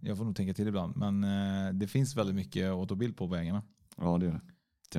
jag 0.02 0.18
får 0.18 0.26
nog 0.26 0.36
tänka 0.36 0.54
till 0.54 0.68
ibland. 0.68 0.98
Men 0.98 1.24
eh, 1.24 1.74
det 1.74 1.88
finns 1.88 2.16
väldigt 2.16 2.36
mycket 2.36 2.72
att 2.72 2.90
ta 2.90 2.96
bild 2.96 3.18
på 3.18 3.28
vägarna. 3.28 3.62
ja, 3.98 4.18
det 4.18 4.26
är 4.26 4.32
det. 4.32 4.42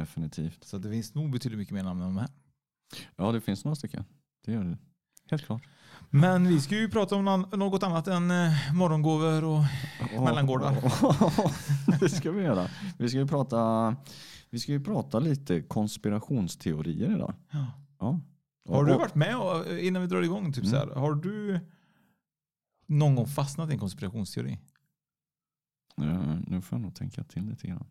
Definitivt. 0.00 0.64
Så 0.64 0.78
det 0.78 0.90
finns 0.90 1.14
nog 1.14 1.30
betydligt 1.32 1.58
mycket 1.58 1.74
mer 1.74 1.82
namn 1.82 2.00
än 2.00 2.06
de 2.06 2.16
här. 2.16 2.28
Ja, 3.16 3.32
det 3.32 3.40
finns 3.40 3.64
några 3.64 3.76
stycken. 3.76 4.04
Det 4.44 4.52
gör 4.52 4.64
det. 4.64 4.78
Helt 5.30 5.44
klart. 5.44 5.62
Men 6.10 6.48
vi 6.48 6.60
ska 6.60 6.76
ju 6.76 6.88
prata 6.90 7.16
om 7.16 7.46
något 7.52 7.82
annat 7.82 8.06
än 8.08 8.30
eh, 8.30 8.74
morgongåvor 8.74 9.44
och 9.44 9.64
mellangårdar. 10.24 10.74
det 12.00 12.08
ska 12.08 12.30
vi 12.32 12.42
göra. 12.42 12.68
Vi 12.98 13.08
ska 13.08 13.18
ju 13.18 13.26
prata, 13.26 13.96
vi 14.50 14.58
ska 14.58 14.72
ju 14.72 14.80
prata 14.84 15.18
lite 15.18 15.62
konspirationsteorier 15.62 17.14
idag. 17.16 17.34
Ja. 17.50 17.66
Ja. 17.98 18.20
Har 18.68 18.84
du 18.84 18.92
varit 18.94 19.14
med 19.14 19.36
och, 19.36 19.78
innan 19.78 20.02
vi 20.02 20.08
drar 20.08 20.22
igång, 20.22 20.52
typ 20.52 20.66
så 20.66 20.76
här, 20.76 20.86
har 20.86 21.14
du 21.14 21.60
någon 22.86 23.14
gång 23.14 23.26
fastnat 23.26 23.70
i 23.70 23.72
en 23.72 23.78
konspirationsteori? 23.78 24.58
Eh, 26.00 26.36
Nu 26.46 26.60
får 26.60 26.78
jag 26.78 26.82
nog 26.82 26.94
tänka 26.94 27.24
till 27.24 27.44
lite 27.46 27.66
grann. 27.66 27.86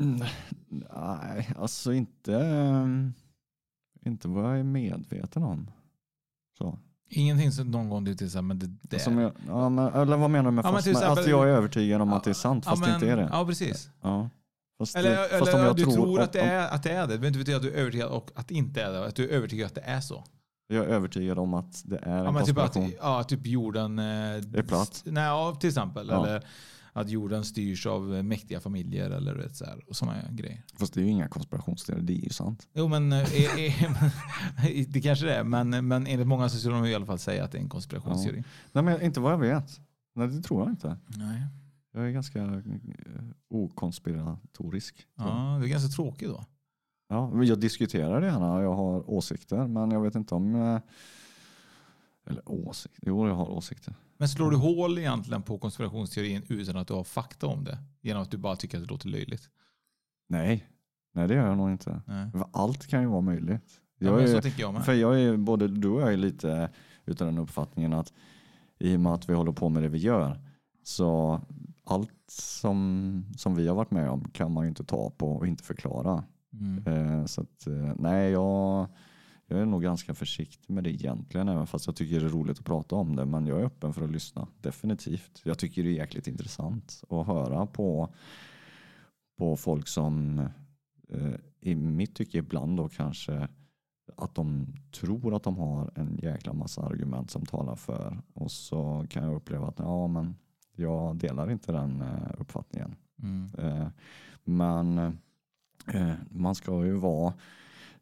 Mm, 0.00 0.22
Nej, 0.68 1.50
alltså 1.58 1.92
inte, 1.92 2.34
eh, 2.34 2.86
inte 4.10 4.28
vad 4.28 4.44
jag 4.44 4.58
är 4.58 4.62
medveten 4.62 5.42
om. 5.42 5.70
Så. 6.58 6.78
Ingenting 7.12 7.52
som 7.52 7.70
någon 7.70 7.88
gång 7.88 8.04
du 8.04 8.14
till 8.14 8.30
så 8.30 8.42
men 8.42 8.58
det, 8.58 8.66
det 8.82 8.98
Som 8.98 9.18
jag, 9.18 9.32
ja, 9.46 9.68
men, 9.68 9.92
eller 9.92 10.16
vad 10.16 10.30
menar 10.30 10.50
du 10.50 10.54
med 10.56 10.64
Ja, 10.64 10.72
men 10.72 10.74
fast? 10.74 10.86
men, 10.86 10.96
exempel- 10.96 11.24
att 11.24 11.30
jag 11.30 11.48
är 11.48 11.52
övertygad 11.52 12.00
om 12.02 12.12
att 12.12 12.24
det 12.24 12.30
är 12.30 12.34
sant 12.34 12.64
fast 12.64 12.82
ja, 12.82 12.88
det 12.88 12.94
inte 12.94 13.10
är 13.10 13.16
det. 13.16 13.28
Ja, 13.32 13.46
precis. 13.46 13.90
Ja. 14.02 14.28
Fast, 14.78 14.96
Eller, 14.96 15.10
det, 15.10 15.38
fast 15.38 15.54
eller 15.54 15.74
du 15.74 15.84
tror, 15.84 16.08
om- 16.18 16.24
att, 16.24 16.32
det 16.32 16.40
är, 16.40 16.68
att 16.74 16.82
det 16.82 16.90
är 16.90 17.06
det. 17.06 17.16
Det 17.16 17.26
inte 17.26 17.38
betyda 17.38 17.56
att 17.56 17.62
du 17.62 17.70
är 17.72 17.76
övertygad 17.80 18.08
och 18.10 18.30
att 18.34 18.48
det 18.48 18.54
inte 18.54 18.82
är 18.82 18.90
det. 18.92 19.06
Att 19.06 19.14
du 19.16 19.24
är 19.24 19.28
övertygad 19.28 19.66
att 19.66 19.74
det 19.74 19.80
är 19.80 20.00
så. 20.00 20.24
Jag 20.68 20.84
är 20.84 20.88
övertygad 20.88 21.38
om 21.38 21.54
att 21.54 21.82
det 21.84 21.96
är 21.96 22.18
en 22.18 22.24
Ja, 22.24 22.30
men 22.32 22.44
typ 22.44 22.58
att 22.58 22.76
ja, 23.00 23.24
typ 23.24 23.46
jorden... 23.46 23.98
Eh, 23.98 24.04
är 24.04 24.62
platt. 24.62 25.02
Nej, 25.04 25.24
ja, 25.24 25.56
till 25.60 25.68
exempel. 25.68 26.08
Ja. 26.08 26.26
Eller 26.26 26.44
att 26.92 27.10
jorden 27.10 27.44
styrs 27.44 27.86
av 27.86 28.14
eh, 28.14 28.22
mäktiga 28.22 28.60
familjer 28.60 29.10
eller 29.10 29.34
vet, 29.34 29.56
så 29.56 29.64
här, 29.64 29.84
och 29.88 29.96
sådana 29.96 30.16
grejer. 30.30 30.62
Fast 30.78 30.94
det 30.94 31.00
är 31.00 31.04
ju 31.04 31.10
inga 31.10 31.28
konspirationsteorier, 31.28 32.04
det 32.04 32.12
är 32.12 32.24
ju 32.24 32.30
sant. 32.30 32.68
Jo, 32.72 32.88
men 32.88 33.12
eh, 33.12 33.18
eh, 33.18 33.84
eh, 34.64 34.86
det 34.88 35.00
kanske 35.00 35.26
det 35.26 35.34
är. 35.34 35.44
Men, 35.44 35.88
men 35.88 36.06
enligt 36.06 36.26
många 36.26 36.48
så 36.48 36.58
skulle 36.58 36.74
de 36.74 36.86
i 36.86 36.94
alla 36.94 37.06
fall 37.06 37.18
säga 37.18 37.44
att 37.44 37.52
det 37.52 37.58
är 37.58 37.62
en 37.62 37.68
konspirationsteori. 37.68 38.44
Nej, 38.72 38.84
men 38.84 39.02
inte 39.02 39.20
vad 39.20 39.32
jag 39.32 39.38
vet. 39.38 39.80
Nej, 40.14 40.28
det 40.28 40.42
tror 40.42 40.60
jag 40.60 40.70
inte. 40.70 40.96
Nej. 41.06 41.46
Jag 41.92 42.06
är 42.06 42.10
ganska 42.10 42.42
eh, 42.42 42.60
okonspiratorisk. 43.50 45.06
Ja, 45.16 45.58
det 45.60 45.66
är 45.66 45.70
ganska 45.70 45.88
tråkigt 45.88 46.28
då. 46.28 46.44
Ja, 47.08 47.44
jag 47.44 47.60
diskuterar 47.60 48.22
gärna, 48.22 48.62
jag 48.62 48.74
har 48.74 49.10
åsikter, 49.10 49.66
men 49.66 49.90
jag 49.90 50.00
vet 50.00 50.14
inte 50.14 50.34
om... 50.34 50.80
Eller 52.26 52.42
åsikter, 52.46 53.02
jo 53.06 53.28
jag 53.28 53.34
har 53.34 53.50
åsikter. 53.50 53.94
Men 54.18 54.28
slår 54.28 54.50
du 54.50 54.56
hål 54.56 54.98
egentligen 54.98 55.42
på 55.42 55.58
konspirationsteorin 55.58 56.42
utan 56.48 56.76
att 56.76 56.88
du 56.88 56.94
har 56.94 57.04
fakta 57.04 57.46
om 57.46 57.64
det? 57.64 57.78
Genom 58.00 58.22
att 58.22 58.30
du 58.30 58.36
bara 58.36 58.56
tycker 58.56 58.78
att 58.78 58.84
det 58.84 58.90
låter 58.90 59.08
löjligt? 59.08 59.50
Nej, 60.28 60.66
Nej, 61.12 61.28
det 61.28 61.34
gör 61.34 61.46
jag 61.46 61.56
nog 61.56 61.70
inte. 61.70 62.02
Nej. 62.06 62.30
Allt 62.52 62.86
kan 62.86 63.02
ju 63.02 63.06
vara 63.08 63.20
möjligt. 63.20 63.80
Ja, 63.98 64.20
Jag 64.20 64.28
så 64.42 64.48
är, 64.48 64.60
jag 64.60 64.84
för 64.84 64.92
jag 64.92 65.20
är, 65.20 65.36
både 65.36 65.68
du 65.68 65.88
och 65.88 66.02
jag 66.02 66.12
är 66.12 66.16
lite 66.16 66.70
utav 67.04 67.26
den 67.26 67.38
uppfattningen 67.38 67.92
att 67.92 68.12
i 68.78 68.96
och 68.96 69.00
med 69.00 69.12
att 69.12 69.28
vi 69.28 69.34
håller 69.34 69.52
på 69.52 69.68
med 69.68 69.82
det 69.82 69.88
vi 69.88 69.98
gör 69.98 70.38
så 70.82 71.40
allt 71.84 72.10
som, 72.30 73.24
som 73.36 73.54
vi 73.54 73.68
har 73.68 73.74
varit 73.74 73.90
med 73.90 74.10
om 74.10 74.24
kan 74.32 74.52
man 74.52 74.64
ju 74.64 74.68
inte 74.68 74.84
ta 74.84 75.10
på 75.10 75.32
och 75.32 75.46
inte 75.46 75.64
förklara. 75.64 76.24
Mm. 76.52 76.86
Eh, 76.86 77.24
så 77.26 77.40
att, 77.40 77.66
eh, 77.66 77.92
nej, 77.96 78.30
jag, 78.30 78.88
jag 79.50 79.60
är 79.60 79.66
nog 79.66 79.82
ganska 79.82 80.14
försiktig 80.14 80.74
med 80.74 80.84
det 80.84 80.90
egentligen, 80.90 81.48
även 81.48 81.66
fast 81.66 81.86
jag 81.86 81.96
tycker 81.96 82.20
det 82.20 82.26
är 82.26 82.30
roligt 82.30 82.58
att 82.58 82.64
prata 82.64 82.96
om 82.96 83.16
det. 83.16 83.24
Men 83.24 83.46
jag 83.46 83.60
är 83.60 83.64
öppen 83.64 83.92
för 83.92 84.04
att 84.04 84.10
lyssna, 84.10 84.48
definitivt. 84.60 85.40
Jag 85.44 85.58
tycker 85.58 85.82
det 85.82 85.88
är 85.88 85.92
jäkligt 85.92 86.26
intressant 86.26 87.02
att 87.08 87.26
höra 87.26 87.66
på, 87.66 88.14
på 89.38 89.56
folk 89.56 89.88
som 89.88 90.38
eh, 91.08 91.34
i 91.60 91.74
mitt 91.74 92.14
tycke 92.14 92.38
ibland 92.38 92.76
då 92.76 92.88
kanske 92.88 93.48
att 94.16 94.34
de 94.34 94.66
tror 94.92 95.36
att 95.36 95.42
de 95.42 95.56
har 95.56 95.90
en 95.94 96.18
jäkla 96.22 96.52
massa 96.52 96.82
argument 96.82 97.30
som 97.30 97.46
talar 97.46 97.76
för 97.76 98.22
och 98.34 98.50
så 98.50 99.06
kan 99.10 99.24
jag 99.24 99.36
uppleva 99.36 99.66
att 99.68 99.78
ja, 99.78 100.06
men 100.06 100.36
jag 100.76 101.16
delar 101.16 101.50
inte 101.50 101.72
den 101.72 102.00
eh, 102.00 102.30
uppfattningen. 102.38 102.96
Mm. 103.22 103.50
Eh, 103.58 103.88
Men 104.44 104.98
eh, 105.86 106.12
man 106.30 106.54
ska 106.54 106.84
ju 106.84 106.94
vara, 106.94 107.32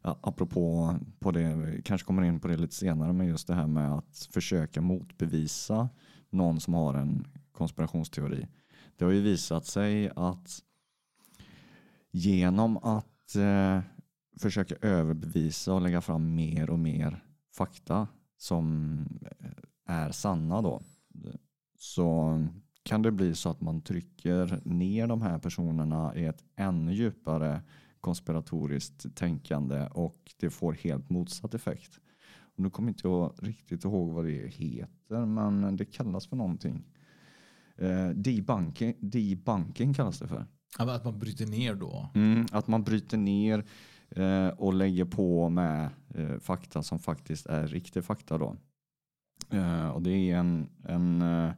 apropå 0.01 0.95
på 1.19 1.31
det, 1.31 1.55
vi 1.55 1.81
kanske 1.81 2.05
kommer 2.05 2.23
in 2.23 2.39
på 2.39 2.47
det 2.47 2.57
lite 2.57 2.75
senare, 2.75 3.13
men 3.13 3.27
just 3.27 3.47
det 3.47 3.53
här 3.53 3.67
med 3.67 3.93
att 3.93 4.27
försöka 4.31 4.81
motbevisa 4.81 5.89
någon 6.29 6.59
som 6.59 6.73
har 6.73 6.93
en 6.93 7.27
konspirationsteori. 7.51 8.47
Det 8.97 9.05
har 9.05 9.11
ju 9.11 9.21
visat 9.21 9.65
sig 9.65 10.11
att 10.15 10.63
genom 12.11 12.77
att 12.77 13.35
eh, 13.35 13.79
försöka 14.39 14.75
överbevisa 14.81 15.73
och 15.73 15.81
lägga 15.81 16.01
fram 16.01 16.35
mer 16.35 16.69
och 16.69 16.79
mer 16.79 17.23
fakta 17.55 18.07
som 18.37 18.97
eh, 19.39 19.95
är 19.95 20.11
sanna 20.11 20.61
då, 20.61 20.81
så 21.77 22.39
kan 22.83 23.01
det 23.01 23.11
bli 23.11 23.35
så 23.35 23.49
att 23.49 23.61
man 23.61 23.81
trycker 23.81 24.61
ner 24.65 25.07
de 25.07 25.21
här 25.21 25.39
personerna 25.39 26.15
i 26.15 26.25
ett 26.25 26.43
ännu 26.55 26.93
djupare 26.93 27.61
konspiratoriskt 28.01 29.15
tänkande 29.15 29.87
och 29.91 30.33
det 30.39 30.49
får 30.49 30.73
helt 30.73 31.09
motsatt 31.09 31.53
effekt. 31.53 31.99
Och 32.39 32.59
nu 32.59 32.69
kommer 32.69 32.89
inte 32.89 33.07
jag 33.07 33.33
riktigt 33.41 33.83
ihåg 33.83 34.09
vad 34.09 34.25
det 34.25 34.47
heter 34.47 35.25
men 35.25 35.75
det 35.75 35.85
kallas 35.85 36.27
för 36.27 36.35
någonting. 36.35 36.85
Eh, 37.75 38.09
debunking, 38.09 38.95
debunking 38.99 39.93
kallas 39.93 40.19
det 40.19 40.27
för. 40.27 40.45
Att 40.77 41.05
man 41.05 41.19
bryter 41.19 41.45
ner 41.45 41.75
då. 41.75 42.09
Mm, 42.15 42.45
att 42.51 42.67
man 42.67 42.83
bryter 42.83 43.17
ner 43.17 43.65
eh, 44.09 44.47
och 44.47 44.73
lägger 44.73 45.05
på 45.05 45.49
med 45.49 45.89
eh, 46.15 46.39
fakta 46.39 46.83
som 46.83 46.99
faktiskt 46.99 47.45
är 47.45 47.67
riktig 47.67 48.03
fakta 48.03 48.37
då. 48.37 48.55
Eh, 49.49 49.89
och 49.89 50.01
det 50.01 50.11
är 50.11 50.37
en, 50.37 50.69
en, 50.83 51.21
eh, 51.21 51.51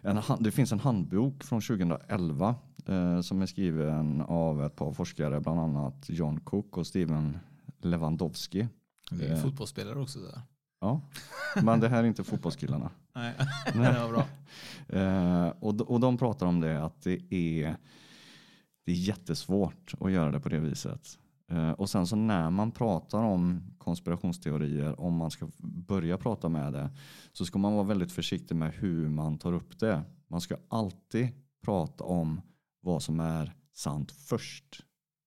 en 0.00 0.20
det 0.40 0.50
finns 0.50 0.72
en 0.72 0.80
handbok 0.80 1.44
från 1.44 1.60
2011 1.60 2.48
eh, 2.48 2.54
som 3.22 3.42
är 3.42 3.46
skriven 3.46 4.20
av 4.20 4.64
ett 4.64 4.76
par 4.76 4.92
forskare, 4.92 5.40
bland 5.40 5.60
annat 5.60 6.04
John 6.08 6.40
Cook 6.40 6.76
och 6.78 6.86
Steven 6.86 7.38
Lewandowski. 7.80 8.68
Det 9.10 9.26
är 9.26 9.32
Eh. 9.32 9.42
fotbollsspelare 9.42 9.98
också 10.00 10.18
där. 10.18 10.40
Ja, 10.80 11.00
men 11.62 11.80
det 11.80 11.88
här 11.88 12.02
är 12.04 12.08
inte 12.08 12.24
fotbollskillarna. 12.24 12.90
Nej, 13.14 13.34
det 13.72 13.78
var 13.78 14.08
bra. 14.12 14.26
Eh, 14.88 15.48
och, 15.60 15.74
de- 15.74 15.84
och 15.84 16.00
de 16.00 16.18
pratar 16.18 16.46
om 16.46 16.60
det 16.60 16.84
att 16.84 17.02
det 17.02 17.34
är, 17.34 17.76
det 18.86 18.92
är 18.92 18.96
jättesvårt 18.96 19.94
att 20.00 20.12
göra 20.12 20.30
det 20.30 20.40
på 20.40 20.48
det 20.48 20.60
viset. 20.60 21.18
Eh, 21.50 21.70
och 21.70 21.90
sen 21.90 22.06
så 22.06 22.16
när 22.16 22.50
man 22.50 22.70
pratar 22.70 23.22
om 23.22 23.60
konspirationsteorier, 23.78 25.00
om 25.00 25.16
man 25.16 25.30
ska 25.30 25.48
börja 25.62 26.18
prata 26.18 26.48
med 26.48 26.72
det, 26.72 26.90
så 27.32 27.44
ska 27.44 27.58
man 27.58 27.72
vara 27.72 27.84
väldigt 27.84 28.12
försiktig 28.12 28.54
med 28.54 28.72
hur 28.72 29.08
man 29.08 29.38
tar 29.38 29.52
upp 29.52 29.78
det. 29.78 30.02
Man 30.28 30.40
ska 30.40 30.56
alltid 30.68 31.28
prata 31.64 32.04
om 32.04 32.40
vad 32.82 33.02
som 33.02 33.20
är 33.20 33.52
sant 33.72 34.12
först. 34.12 34.84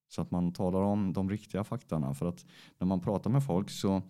Så 0.08 0.22
att 0.22 0.32
man 0.32 0.54
talar 0.54 0.82
om 0.82 1.14
de 1.14 1.30
riktiga 1.30 1.64
faktorna. 1.64 2.14
För 2.14 2.26
att 2.26 2.46
när 2.78 2.88
man 2.88 3.00
pratar 3.00 3.30
med 3.30 3.44
folk 3.44 3.70
så 3.70 4.02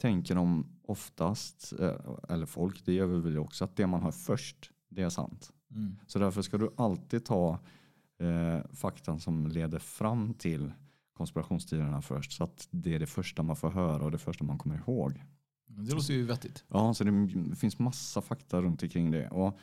tänker 0.00 0.34
de 0.34 0.66
oftast, 0.82 1.72
eh, 1.80 1.94
eller 2.28 2.46
folk, 2.46 2.84
det 2.84 2.92
gör 2.92 3.06
vi 3.06 3.20
väl 3.20 3.38
också, 3.38 3.64
att 3.64 3.76
det 3.76 3.86
man 3.86 4.02
hör 4.02 4.10
först, 4.10 4.70
det 4.88 5.02
är 5.02 5.08
sant. 5.08 5.52
Mm. 5.70 5.96
Så 6.06 6.18
därför 6.18 6.42
ska 6.42 6.58
du 6.58 6.70
alltid 6.76 7.24
ta 7.24 7.58
eh, 8.18 8.72
faktan 8.72 9.20
som 9.20 9.46
leder 9.46 9.78
fram 9.78 10.34
till 10.34 10.72
konspirationsteorierna 11.12 12.02
först. 12.02 12.32
Så 12.32 12.44
att 12.44 12.68
det 12.70 12.94
är 12.94 12.98
det 12.98 13.06
första 13.06 13.42
man 13.42 13.56
får 13.56 13.70
höra 13.70 14.04
och 14.04 14.10
det 14.10 14.18
första 14.18 14.44
man 14.44 14.58
kommer 14.58 14.76
ihåg. 14.76 15.22
Det 15.66 15.94
låter 15.94 16.14
ju 16.14 16.26
vettigt. 16.26 16.64
Ja, 16.68 16.94
så 16.94 17.04
det 17.04 17.56
finns 17.56 17.78
massa 17.78 18.22
fakta 18.22 18.62
runt 18.62 18.82
omkring 18.82 19.10
det. 19.10 19.28
Och 19.28 19.58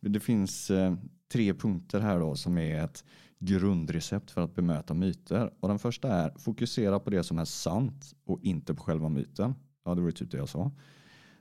det 0.00 0.20
finns 0.20 0.70
eh, 0.70 0.94
tre 1.32 1.54
punkter 1.54 2.00
här 2.00 2.20
då 2.20 2.36
som 2.36 2.58
är 2.58 2.84
ett 2.84 3.04
grundrecept 3.38 4.30
för 4.30 4.40
att 4.40 4.54
bemöta 4.54 4.94
myter. 4.94 5.50
Och 5.60 5.68
den 5.68 5.78
första 5.78 6.08
är 6.08 6.38
fokusera 6.38 7.00
på 7.00 7.10
det 7.10 7.22
som 7.22 7.38
är 7.38 7.44
sant 7.44 8.14
och 8.24 8.38
inte 8.42 8.74
på 8.74 8.82
själva 8.82 9.08
myten. 9.08 9.54
Ja, 9.84 9.94
det 9.94 10.00
var 10.00 10.08
ju 10.08 10.12
typ 10.12 10.30
det 10.30 10.36
jag 10.36 10.48
sa. 10.48 10.70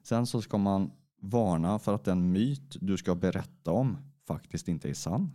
Sen 0.04 0.26
så 0.26 0.42
ska 0.42 0.58
man 0.58 0.92
varna 1.22 1.80
för 1.80 1.96
att 1.96 2.04
den 2.04 2.32
myt 2.32 2.78
du 2.82 2.98
ska 2.98 3.16
berätta 3.16 3.72
om 3.72 3.98
faktiskt 4.28 4.68
inte 4.68 4.90
är 4.90 4.94
sann. 4.94 5.32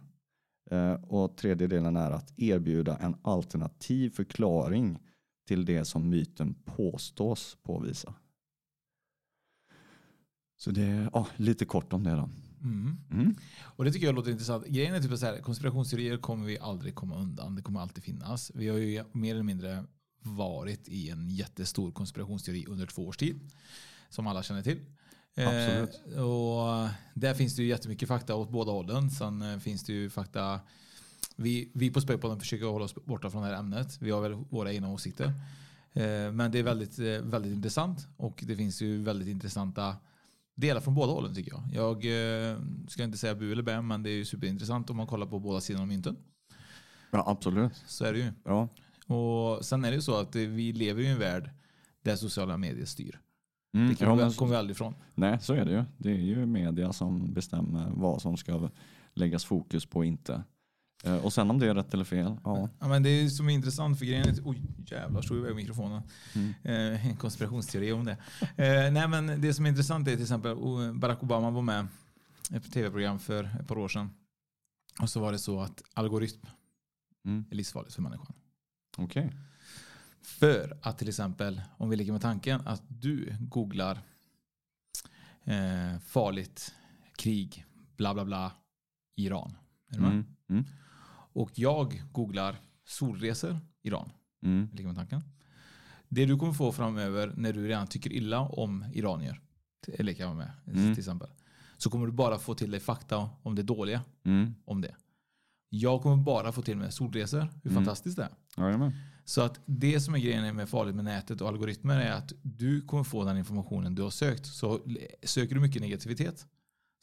Eh, 0.71 0.93
och 0.93 1.37
tredje 1.37 1.67
delen 1.67 1.97
är 1.97 2.11
att 2.11 2.39
erbjuda 2.39 2.97
en 2.97 3.17
alternativ 3.23 4.11
förklaring 4.11 4.99
till 5.49 5.65
det 5.65 5.85
som 5.85 6.09
myten 6.09 6.55
påstås 6.65 7.57
påvisa. 7.63 8.15
Så 10.57 10.71
det 10.71 10.83
är 10.83 11.11
ja, 11.13 11.27
lite 11.37 11.65
kort 11.65 11.93
om 11.93 12.05
det 12.05 12.11
då. 12.11 12.29
Mm. 12.63 12.97
Mm. 13.11 13.37
Och 13.63 13.85
det 13.85 13.93
tycker 13.93 14.07
jag 14.07 14.15
låter 14.15 14.31
intressant. 14.31 14.67
Grejen 14.67 14.95
är 14.95 15.01
typ 15.01 15.19
så 15.19 15.27
här, 15.27 15.39
konspirationsteorier 15.39 16.17
kommer 16.17 16.47
vi 16.47 16.59
aldrig 16.59 16.95
komma 16.95 17.17
undan. 17.17 17.55
Det 17.55 17.63
kommer 17.63 17.81
alltid 17.81 18.05
finnas. 18.05 18.53
Vi 18.55 18.69
har 18.69 18.77
ju 18.77 19.05
mer 19.13 19.35
eller 19.35 19.43
mindre 19.43 19.85
varit 20.23 20.89
i 20.89 21.11
en 21.11 21.31
jättestor 21.31 21.93
konspirationsteori 21.93 22.67
under 22.69 22.87
två 22.87 23.07
års 23.07 23.17
tid. 23.17 23.51
Som 24.09 24.27
alla 24.27 24.43
känner 24.43 24.63
till. 24.63 24.81
Absolut. 25.37 26.01
Eh, 26.15 26.23
och 26.23 26.89
där 27.15 27.35
finns 27.35 27.57
det 27.57 27.63
ju 27.63 27.69
jättemycket 27.69 28.09
fakta 28.09 28.35
åt 28.35 28.51
båda 28.51 28.73
hållen. 28.73 29.11
Sen 29.11 29.43
eh, 29.43 29.59
finns 29.59 29.85
det 29.85 29.93
ju 29.93 30.11
fakta. 30.11 30.61
Vi, 31.37 31.71
vi 31.75 31.91
på 31.91 32.01
Spökpodden 32.01 32.41
försöker 32.41 32.67
hålla 32.67 32.85
oss 32.85 32.95
borta 32.95 33.31
från 33.31 33.43
det 33.43 33.49
här 33.49 33.55
ämnet. 33.55 33.99
Vi 34.01 34.11
har 34.11 34.21
väl 34.21 34.35
våra 34.35 34.73
egna 34.73 34.89
åsikter. 34.89 35.33
Eh, 35.93 36.33
men 36.33 36.51
det 36.51 36.59
är 36.59 36.63
väldigt, 36.63 36.99
eh, 36.99 37.05
väldigt 37.05 37.53
intressant. 37.53 38.09
Och 38.17 38.45
det 38.47 38.57
finns 38.57 38.83
ju 38.83 39.03
väldigt 39.03 39.29
intressanta 39.29 39.97
delar 40.57 40.81
från 40.81 40.95
båda 40.95 41.13
hållen 41.13 41.35
tycker 41.35 41.53
jag. 41.53 41.63
Jag 41.73 41.97
eh, 42.51 42.57
ska 42.89 43.05
inte 43.05 43.19
säga 43.19 43.35
bu 43.35 43.53
eller 43.53 43.63
bä, 43.63 43.83
men 43.83 44.03
det 44.03 44.11
är 44.11 44.15
ju 44.15 44.25
superintressant 44.25 44.91
om 44.91 44.97
man 44.97 45.07
kollar 45.07 45.27
på 45.27 45.39
båda 45.39 45.61
sidorna 45.61 45.83
av 45.83 45.89
mynten. 45.89 46.17
Ja, 47.11 47.25
absolut. 47.27 47.73
Så 47.87 48.05
är 48.05 48.13
det 48.13 48.19
ju. 48.19 48.33
Ja. 48.45 48.69
Och 49.15 49.65
sen 49.65 49.85
är 49.85 49.91
det 49.91 49.95
ju 49.95 50.03
så 50.03 50.17
att 50.21 50.37
eh, 50.37 50.43
vi 50.43 50.73
lever 50.73 51.03
i 51.03 51.07
en 51.07 51.19
värld 51.19 51.51
där 52.03 52.17
sociala 52.17 52.57
medier 52.57 52.87
styr. 52.87 53.21
Mm, 53.77 53.89
Det 53.89 53.95
kan 53.95 54.19
ja, 54.19 54.29
vi, 54.29 54.35
kommer 54.35 54.51
vi 54.51 54.57
aldrig 54.57 54.75
ifrån. 54.75 54.95
Nej, 55.15 55.39
så 55.41 55.55
är 55.55 55.65
det 55.65 55.73
ju. 55.73 55.85
Det 55.99 56.11
är 56.11 56.15
ju 56.21 56.47
media 56.47 56.93
som 56.93 57.33
bestämmer 57.33 57.91
vad 57.95 58.23
som 58.23 58.37
ska 58.37 58.71
läggas 59.15 59.45
fokus 59.45 59.87
på 59.87 59.99
och 59.99 60.05
inte. 60.07 60.43
Eh, 61.07 61.17
Och 61.25 61.33
sen 61.33 61.51
om 61.51 61.59
det 61.59 61.67
är 61.67 61.75
rätt 61.75 61.95
eller 61.95 62.05
fel, 62.05 62.37
ja. 62.45 62.69
Ja, 62.81 62.89
men 62.89 63.03
det 63.03 63.09
är 63.11 63.29
som 63.29 63.49
är 63.49 63.53
intressant 63.53 63.99
för 63.99 64.07
grejen 64.07 64.29
är 64.29 64.35
oj 64.45 64.63
jävlar 64.87 65.23
slog 65.23 65.39
iväg 65.39 65.55
mikrofonen. 65.57 66.03
Mm. 66.35 66.55
Eh, 66.63 67.07
en 67.07 67.17
konspirationsteori 67.17 67.93
om 67.93 68.05
det. 68.05 68.17
Eh, 68.57 68.93
nej 68.93 69.09
men 69.09 69.41
det 69.41 69.55
som 69.55 69.65
är 69.67 69.71
intressant 69.71 70.09
är 70.09 70.13
till 70.13 70.23
exempel 70.23 70.57
Barack 70.95 71.23
Obama 71.23 71.51
var 71.51 71.63
med 71.63 71.87
i 72.51 72.57
ett 72.57 72.73
tv-program 72.73 73.19
för 73.19 73.45
ett 73.61 73.69
par 73.69 73.79
år 73.79 73.89
sedan. 73.89 74.11
Och 75.01 75.11
så 75.11 75.21
var 75.21 75.33
det 75.33 75.39
så 75.39 75.61
att 75.61 75.83
algoritm 75.95 76.47
Mm. 77.25 77.45
är 77.51 77.55
livsfarligt 77.57 77.95
för 77.95 78.03
människan. 78.03 78.33
Okej. 78.97 79.33
För 80.23 80.79
att 80.83 80.99
till 80.99 81.09
exempel, 81.09 81.61
om 81.77 81.91
vi 81.91 81.97
leker 81.97 82.13
med 82.13 82.21
tanken 82.21 82.61
att 82.67 82.83
du 82.89 83.37
googlar 83.41 83.99
eh, 85.45 85.99
farligt 86.07 86.75
krig, 87.17 87.65
bla 87.97 88.15
bla 88.15 88.25
bla, 88.25 88.53
Iran. 89.17 89.57
Är 89.91 89.95
du 89.95 90.01
med? 90.01 90.11
Mm. 90.13 90.27
Mm. 90.51 90.65
Och 91.37 91.51
jag 91.55 92.03
googlar 92.13 92.57
solresor, 92.85 93.59
Iran. 93.83 94.11
Mm. 94.43 94.69
Med 94.87 94.97
tanken. 94.97 95.23
Det 96.09 96.27
du 96.27 96.37
kommer 96.37 96.53
få 96.53 96.73
framöver 96.73 97.33
när 97.37 97.53
du 97.53 97.69
redan 97.69 97.87
tycker 97.87 98.13
illa 98.13 98.41
om 98.41 98.85
iranier, 98.95 99.41
leker 99.99 100.25
jag 100.25 100.37
med 100.37 100.51
Mm. 100.67 100.95
till 100.95 100.99
exempel, 100.99 101.29
så 101.77 101.91
kommer 101.91 102.07
du 102.07 102.13
bara 102.13 102.39
få 102.39 102.55
till 102.55 102.71
dig 102.71 102.81
fakta 102.81 103.31
om 103.43 103.55
det 103.55 103.63
dåliga 103.63 104.03
Mm. 104.25 104.55
om 104.65 104.81
det. 104.81 104.95
Jag 105.69 106.03
kommer 106.03 106.17
bara 106.17 106.53
få 106.53 106.63
till 106.63 106.77
mig 106.77 106.93
solresor, 106.93 107.41
hur 107.63 107.71
Mm. 107.71 107.75
fantastiskt 107.75 108.17
det 108.17 108.23
är. 108.23 108.31
Jajamän. 108.65 108.93
Så 109.25 109.41
att 109.43 109.61
det 109.67 110.01
som 110.01 110.15
är 110.15 110.19
grejen 110.19 110.57
med 110.57 110.69
farligt 110.69 110.95
med 110.95 111.05
nätet 111.05 111.41
och 111.41 111.49
algoritmer 111.49 112.01
är 112.01 112.13
att 112.13 112.33
du 112.43 112.81
kommer 112.87 113.05
få 113.05 113.25
den 113.25 113.37
informationen 113.39 113.95
du 113.95 114.03
har 114.03 114.11
sökt. 114.11 114.47
Så 114.47 114.81
söker 115.23 115.55
du 115.55 115.61
mycket 115.61 115.83
negativitet 115.83 116.47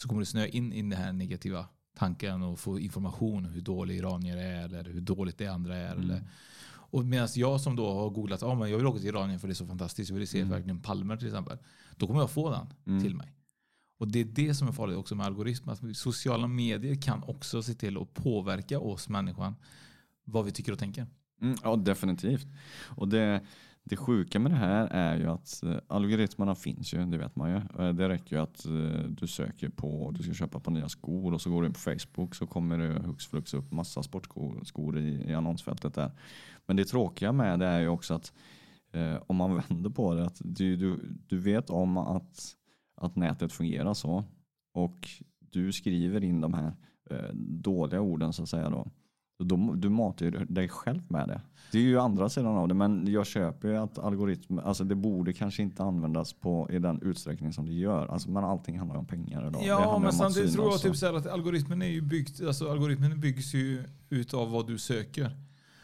så 0.01 0.07
kommer 0.07 0.19
du 0.19 0.25
snöa 0.25 0.47
in 0.47 0.73
i 0.73 0.81
den 0.81 0.91
här 0.91 1.13
negativa 1.13 1.65
tanken 1.95 2.41
och 2.41 2.59
få 2.59 2.79
information 2.79 3.45
om 3.45 3.51
hur 3.51 3.61
dåliga 3.61 3.97
iranier 3.97 4.37
är 4.37 4.63
eller 4.65 4.83
hur 4.83 5.01
dåligt 5.01 5.37
det 5.37 5.47
andra 5.47 5.75
är. 5.77 5.91
Mm. 5.95 6.03
Eller, 6.03 6.21
Och 6.75 7.05
medan 7.05 7.27
jag 7.35 7.61
som 7.61 7.75
då 7.75 7.93
har 7.93 8.09
googlat, 8.09 8.43
ah, 8.43 8.55
men 8.55 8.69
jag 8.69 8.77
vill 8.77 8.87
åka 8.87 8.99
till 8.99 9.07
Iranien 9.07 9.39
för 9.39 9.47
det 9.47 9.51
är 9.51 9.55
så 9.55 9.67
fantastiskt, 9.67 10.09
jag 10.09 10.17
vill 10.17 10.27
se 10.27 10.37
Mm. 10.39 10.49
verkligen 10.51 10.79
palmer 10.79 11.17
till 11.17 11.27
exempel. 11.27 11.57
Då 11.97 12.07
kommer 12.07 12.19
jag 12.19 12.31
få 12.31 12.49
den 12.51 12.67
Mm. 12.87 13.03
till 13.03 13.15
mig. 13.15 13.33
Och 13.97 14.07
det 14.07 14.19
är 14.19 14.25
det 14.25 14.55
som 14.55 14.67
är 14.67 14.71
farligt 14.71 14.97
också 14.97 15.15
med 15.15 15.25
algoritm. 15.25 15.69
Att 15.69 15.97
sociala 15.97 16.47
medier 16.47 17.01
kan 17.01 17.23
också 17.23 17.63
se 17.63 17.73
till 17.73 17.97
att 17.97 18.13
påverka 18.13 18.79
oss 18.79 19.09
människan. 19.09 19.55
Vad 20.25 20.45
vi 20.45 20.51
tycker 20.51 20.71
och 20.71 20.79
tänker. 20.79 21.07
Mm, 21.41 21.55
ja, 21.63 21.75
definitivt. 21.75 22.47
Och 22.85 23.07
det, 23.07 23.41
det 23.85 23.95
sjuka 23.97 24.39
med 24.39 24.51
det 24.51 24.55
här 24.55 24.87
är 24.91 25.17
ju 25.17 25.27
att 25.27 25.63
eh, 25.63 25.75
algoritmerna 25.87 26.55
finns 26.55 26.93
ju, 26.93 27.05
det 27.05 27.17
vet 27.17 27.35
man 27.35 27.49
ju. 27.49 27.55
Eh, 27.55 27.93
Det 27.93 28.09
räcker 28.09 28.35
ju 28.35 28.41
att 28.41 28.65
eh, 28.65 29.09
du 29.09 29.27
söker 29.27 29.69
på, 29.69 30.11
du 30.11 30.23
ska 30.23 30.33
köpa 30.33 30.59
på 30.59 30.71
nya 30.71 30.89
skor 30.89 31.33
och 31.33 31.41
så 31.41 31.49
går 31.49 31.61
du 31.61 31.67
in 31.67 31.73
på 31.73 31.79
Facebook 31.79 32.35
så 32.35 32.47
kommer 32.47 32.77
det 32.77 33.01
hux 33.01 33.27
flux 33.27 33.53
upp 33.53 33.71
massa 33.71 34.03
sportskor 34.03 34.97
i, 34.99 35.29
i 35.29 35.33
annonsfältet 35.33 35.93
där. 35.93 36.11
Men 36.65 36.75
det 36.75 36.85
tråkiga 36.85 37.31
med 37.31 37.59
det 37.59 37.65
är 37.65 37.79
ju 37.79 37.87
också 37.87 38.13
att 38.13 38.33
eh, 38.93 39.15
om 39.27 39.35
man 39.35 39.55
vänder 39.69 39.89
på 39.89 40.13
det, 40.13 40.25
att 40.25 40.41
du, 40.43 40.75
du, 40.75 40.99
du 41.27 41.39
vet 41.39 41.69
om 41.69 41.97
att, 41.97 42.55
att 42.95 43.15
nätet 43.15 43.53
fungerar 43.53 43.93
så 43.93 44.23
och 44.73 45.09
du 45.39 45.71
skriver 45.71 46.23
in 46.23 46.41
de 46.41 46.53
här 46.53 46.73
eh, 47.09 47.33
dåliga 47.35 48.01
orden 48.01 48.33
så 48.33 48.43
att 48.43 48.49
säga 48.49 48.69
då 48.69 48.87
då 49.39 49.73
du 49.75 49.89
matar 49.89 50.25
ju 50.25 50.31
dig 50.31 50.69
själv 50.69 51.01
med 51.07 51.27
det. 51.27 51.41
Det 51.71 51.77
är 51.77 51.81
ju 51.81 51.99
andra 51.99 52.29
sidan 52.29 52.57
av 52.57 52.67
det, 52.67 52.73
men 52.73 53.07
jag 53.07 53.25
köper 53.25 53.67
ju 53.67 53.77
att 53.77 53.99
algoritm, 53.99 54.59
alltså 54.59 54.83
det 54.83 54.95
borde 54.95 55.33
kanske 55.33 55.63
inte 55.63 55.83
användas 55.83 56.33
på, 56.33 56.69
i 56.71 56.79
den 56.79 57.01
utsträckning 57.01 57.53
som 57.53 57.65
det 57.65 57.73
gör. 57.73 58.07
Alltså, 58.07 58.31
men 58.31 58.43
allting 58.43 58.79
handlar 58.79 58.97
om 58.97 59.05
pengar 59.05 59.47
idag. 59.47 59.61
Ja, 59.65 59.99
men 59.99 60.13
samtidigt 60.13 60.53
tror 60.53 60.71
jag 60.71 60.81
typ 60.81 60.95
så 60.95 61.15
att 61.15 61.27
algoritmen 61.27 61.81
är 61.81 61.87
ju 61.87 62.01
byggt, 62.01 62.41
alltså 62.41 62.71
algoritmen 62.71 63.19
byggs 63.19 63.53
ju 63.53 63.83
utav 64.09 64.51
vad 64.51 64.67
du 64.67 64.77
söker. 64.77 65.37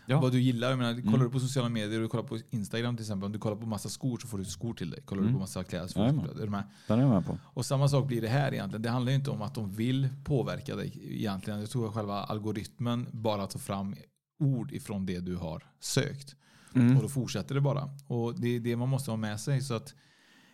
Ja. 0.10 0.20
Vad 0.22 0.32
du 0.32 0.42
gillar. 0.42 0.70
Jag 0.70 0.78
menar, 0.78 0.94
kollar 1.02 1.08
Mm. 1.16 1.20
du 1.28 1.30
på 1.30 1.40
sociala 1.40 1.70
medier 1.70 1.98
och 2.00 2.04
du 2.04 2.08
kollar 2.10 2.24
på 2.24 2.38
Instagram 2.50 2.96
till 2.98 3.04
exempel. 3.04 3.26
Om 3.26 3.32
du 3.32 3.40
kollar 3.40 3.56
på 3.58 3.66
massa 3.66 3.90
skor 3.90 4.18
så 4.18 4.28
får 4.28 4.38
du 4.38 4.46
skor 4.46 4.74
till 4.74 4.90
dig. 4.90 5.02
Kollar 5.02 5.22
Mm. 5.22 5.34
du 5.34 5.38
på 5.38 5.40
massa 5.40 5.64
kläder 5.64 5.88
så 5.88 5.94
får 5.94 6.04
du 6.04 6.10
skor. 6.20 6.42
Är 6.42 6.46
du 6.46 6.50
med? 6.50 6.64
Den 6.88 7.00
är 7.00 7.04
jag 7.04 7.12
med 7.12 7.26
på. 7.26 7.38
Och 7.44 7.66
samma 7.66 7.88
sak 7.90 8.08
blir 8.08 8.22
det 8.22 8.28
här 8.28 8.54
egentligen. 8.54 8.82
Det 8.82 8.90
handlar 8.90 9.12
ju 9.12 9.16
inte 9.16 9.32
om 9.32 9.42
att 9.42 9.56
de 9.56 9.72
vill 9.72 10.10
påverka 10.24 10.76
dig 10.76 11.00
egentligen. 11.20 11.60
Jag 11.60 11.70
tror 11.70 11.88
att 11.88 11.94
själva 11.94 12.24
algoritmen 12.24 13.08
bara 13.12 13.48
tar 13.48 13.60
fram 13.60 13.96
ord 14.40 14.72
ifrån 14.72 15.06
det 15.06 15.20
du 15.20 15.36
har 15.36 15.64
sökt. 15.80 16.36
Mm. 16.76 16.96
Och 16.96 17.02
då 17.04 17.10
fortsätter 17.10 17.56
det 17.56 17.62
bara. 17.62 17.90
Och 18.08 18.40
det 18.40 18.48
är 18.56 18.60
det 18.60 18.76
man 18.76 18.90
måste 18.90 19.12
ha 19.12 19.18
med 19.18 19.40
sig. 19.40 19.62
Så 19.62 19.74
att 19.74 19.94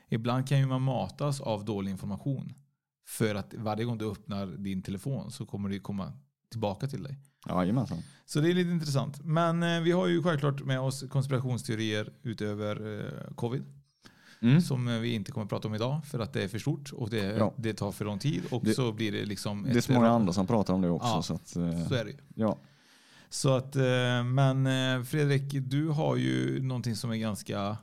ibland 0.09 0.47
kan 0.47 0.59
ju 0.59 0.65
man 0.65 0.81
matas 0.81 1.41
av 1.41 1.65
dålig 1.65 1.91
information. 1.91 2.53
För 3.07 3.35
att 3.35 3.53
varje 3.53 3.85
gång 3.85 3.97
du 3.97 4.11
öppnar 4.11 4.47
din 4.47 4.81
telefon 4.81 5.31
så 5.31 5.45
kommer 5.45 5.69
det 5.69 5.79
komma 5.79 6.13
tillbaka 6.51 6.87
till 6.87 7.03
dig. 7.03 7.19
Jajamensan. 7.49 7.97
Så 8.25 8.39
det 8.39 8.49
är 8.49 8.53
lite 8.53 8.69
intressant. 8.71 9.21
Men 9.23 9.63
eh, 9.63 9.81
vi 9.81 9.91
har 9.91 10.07
ju 10.07 10.23
självklart 10.23 10.63
med 10.65 10.79
oss 10.79 11.03
konspirationsteorier 11.09 12.13
utöver 12.23 12.99
eh, 12.99 13.33
covid. 13.35 13.63
Mm. 14.41 14.61
Som 14.61 14.87
eh, 14.87 14.99
vi 14.99 15.13
inte 15.13 15.31
kommer 15.31 15.43
att 15.43 15.49
prata 15.49 15.67
om 15.67 15.75
idag 15.75 16.05
för 16.05 16.19
att 16.19 16.33
det 16.33 16.43
är 16.43 16.47
för 16.47 16.59
stort 16.59 16.91
och 16.93 17.09
det, 17.09 17.17
Ja. 17.37 17.53
det 17.57 17.73
tar 17.73 17.91
för 17.91 18.05
lång 18.05 18.19
tid. 18.19 18.41
Och 18.51 18.63
Det- 18.63 18.73
så 18.73 18.91
blir 18.91 19.11
det 19.11 19.25
liksom... 19.25 19.63
Det 19.63 19.77
är 19.77 19.81
så 19.81 19.93
många 19.93 20.09
andra 20.09 20.33
som 20.33 20.47
pratar 20.47 20.73
om 20.73 20.81
det 20.81 20.89
också. 20.89 21.07
Ja, 21.07 21.21
så 21.21 21.33
att, 21.33 21.55
eh, 21.55 21.87
Så 21.87 21.93
är 21.95 22.05
det 22.05 22.11
ju. 22.11 22.17
ja. 22.35 22.57
Så 23.29 23.55
att, 23.55 23.75
eh, 23.75 24.23
men 24.23 24.67
eh, 24.67 25.03
Fredrik, 25.03 25.43
du 25.69 25.87
har 25.89 26.15
ju 26.15 26.61
någonting 26.63 26.95
som 26.95 27.11
är 27.11 27.15
ganska... 27.15 27.77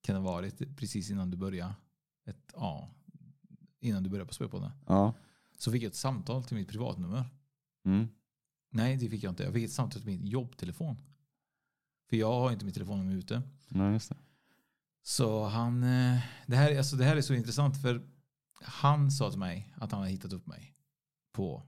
Kan 0.00 0.14
det 0.14 0.20
ha 0.20 0.32
varit 0.32 0.76
precis 0.76 1.10
innan 1.10 1.30
du 1.30 1.36
började? 1.36 1.74
Ett, 2.26 2.52
ja, 2.54 2.90
innan 3.80 4.02
du 4.02 4.10
började 4.10 4.28
på 4.28 4.34
Spöpodden. 4.34 4.70
Ja. 4.86 5.14
Så 5.58 5.72
fick 5.72 5.82
jag 5.82 5.88
ett 5.88 5.94
samtal 5.96 6.44
till 6.44 6.56
mitt 6.56 6.68
privatnummer. 6.68 7.24
Mm. 7.84 8.08
Nej, 8.70 8.96
det 8.96 9.08
fick 9.10 9.22
jag 9.22 9.32
inte. 9.32 9.42
Jag 9.42 9.52
fick 9.52 9.64
ett 9.64 9.72
samtal 9.72 10.02
till 10.02 10.10
min 10.10 10.26
jobbtelefon. 10.26 10.96
För 12.10 12.16
jag 12.16 12.32
har 12.32 12.52
inte 12.52 12.64
mitt 12.64 12.74
telefonnummer 12.74 13.14
ute. 13.16 13.42
Nej, 13.68 13.92
just 13.92 14.08
det. 14.08 14.16
Så 15.02 15.44
han, 15.44 15.82
eh, 15.82 16.18
det 16.46 16.56
här, 16.56 16.78
alltså 16.78 16.96
det 16.96 17.04
här 17.04 17.16
är 17.16 17.20
så 17.22 17.34
intressant 17.34 17.82
för 17.82 18.08
han 18.62 19.10
sa 19.10 19.30
till 19.30 19.38
mig 19.38 19.74
att 19.76 19.92
han 19.92 20.00
hade 20.00 20.12
hittat 20.12 20.32
upp 20.32 20.46
mig 20.46 20.74
på 21.32 21.62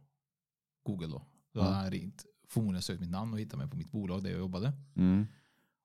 Google 0.83 1.07
då. 1.07 1.27
Då 1.53 1.61
hade 1.61 1.75
Ja. 1.75 1.81
han 1.83 1.91
ringt, 1.91 2.25
förmodligen 2.51 2.83
sökt 2.83 3.01
mitt 3.01 3.11
namn 3.11 3.33
och 3.33 3.41
hittat 3.41 3.59
mig 3.59 3.69
på 3.69 3.77
mitt 3.77 3.93
bolag 3.93 4.23
där 4.23 4.31
jag 4.31 4.39
jobbade. 4.39 4.73
Mm. 4.95 5.27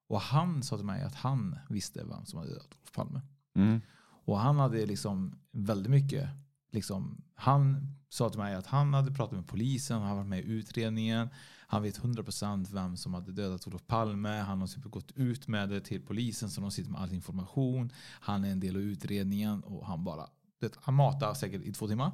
Och 0.07 0.21
han 0.21 0.63
sa 0.63 0.77
till 0.77 0.85
mig 0.85 1.03
att 1.03 1.15
han 1.15 1.59
visste 1.69 2.03
vem 2.03 2.25
som 2.25 2.39
hade 2.39 2.51
dödat 2.51 2.75
Olof 2.75 2.91
Palme. 2.91 3.21
Mm. 3.55 3.81
Och 4.25 4.39
han 4.39 4.59
hade 4.59 4.85
liksom 4.85 5.39
väldigt 5.51 5.91
mycket, 5.91 6.29
liksom, 6.71 7.21
han 7.35 7.91
sa 8.09 8.29
till 8.29 8.39
mig 8.39 8.55
att 8.55 8.67
han 8.67 8.93
hade 8.93 9.11
pratat 9.11 9.35
med 9.35 9.47
polisen, 9.47 10.01
han 10.01 10.17
varit 10.17 10.27
med 10.27 10.39
i 10.39 10.51
utredningen, 10.51 11.29
han 11.67 11.83
vet 11.83 11.99
100% 11.99 12.73
vem 12.73 12.97
som 12.97 13.13
hade 13.13 13.31
dödat 13.31 13.67
Olof 13.67 13.87
Palme, 13.87 14.29
han 14.29 14.61
har 14.61 14.67
typ 14.67 14.83
gått 14.83 15.11
ut 15.11 15.47
med 15.47 15.69
det 15.69 15.81
till 15.81 16.01
polisen 16.01 16.49
så 16.49 16.61
de 16.61 16.71
sitter 16.71 16.91
med 16.91 17.01
all 17.01 17.13
information, 17.13 17.91
han 18.19 18.43
är 18.43 18.51
en 18.51 18.59
del 18.59 18.75
av 18.75 18.81
utredningen 18.81 19.63
och 19.63 19.87
han 19.87 20.03
bara, 20.03 20.29
det, 20.59 20.77
han 20.81 20.93
matar 20.93 21.33
säkert 21.33 21.61
i 21.61 21.73
två 21.73 21.87
timmar. 21.87 22.11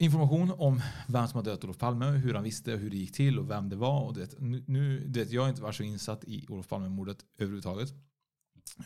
Information 0.00 0.50
om 0.58 0.80
vem 1.08 1.28
som 1.28 1.36
har 1.36 1.44
dödat 1.44 1.64
Olof 1.64 1.78
Palme, 1.78 2.06
hur 2.06 2.34
han 2.34 2.44
visste, 2.44 2.72
hur 2.72 2.90
det 2.90 2.96
gick 2.96 3.12
till 3.12 3.38
och 3.38 3.50
vem 3.50 3.68
det 3.68 3.76
var. 3.76 4.00
Och 4.04 4.14
det, 4.14 4.34
nu, 4.68 5.04
det, 5.08 5.32
jag 5.32 5.42
har 5.42 5.48
inte 5.48 5.62
varit 5.62 5.74
så 5.74 5.82
insatt 5.82 6.24
i 6.24 6.46
Olof 6.48 6.68
Palme-mordet 6.68 7.24
överhuvudtaget. 7.38 7.94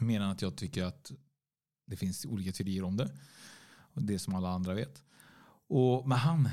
Mer 0.01 0.20
än 0.20 0.31
att 0.31 0.42
jag 0.42 0.57
tycker 0.57 0.85
att 0.85 1.12
det 1.87 1.96
finns 1.96 2.25
olika 2.27 2.53
teorier 2.53 2.85
om 2.85 2.96
det. 2.96 3.11
Och 3.94 4.03
det 4.03 4.18
som 4.18 4.35
alla 4.35 4.48
andra 4.48 4.75
vet. 4.75 5.03
Och, 5.68 6.09
men 6.09 6.18
han, 6.18 6.48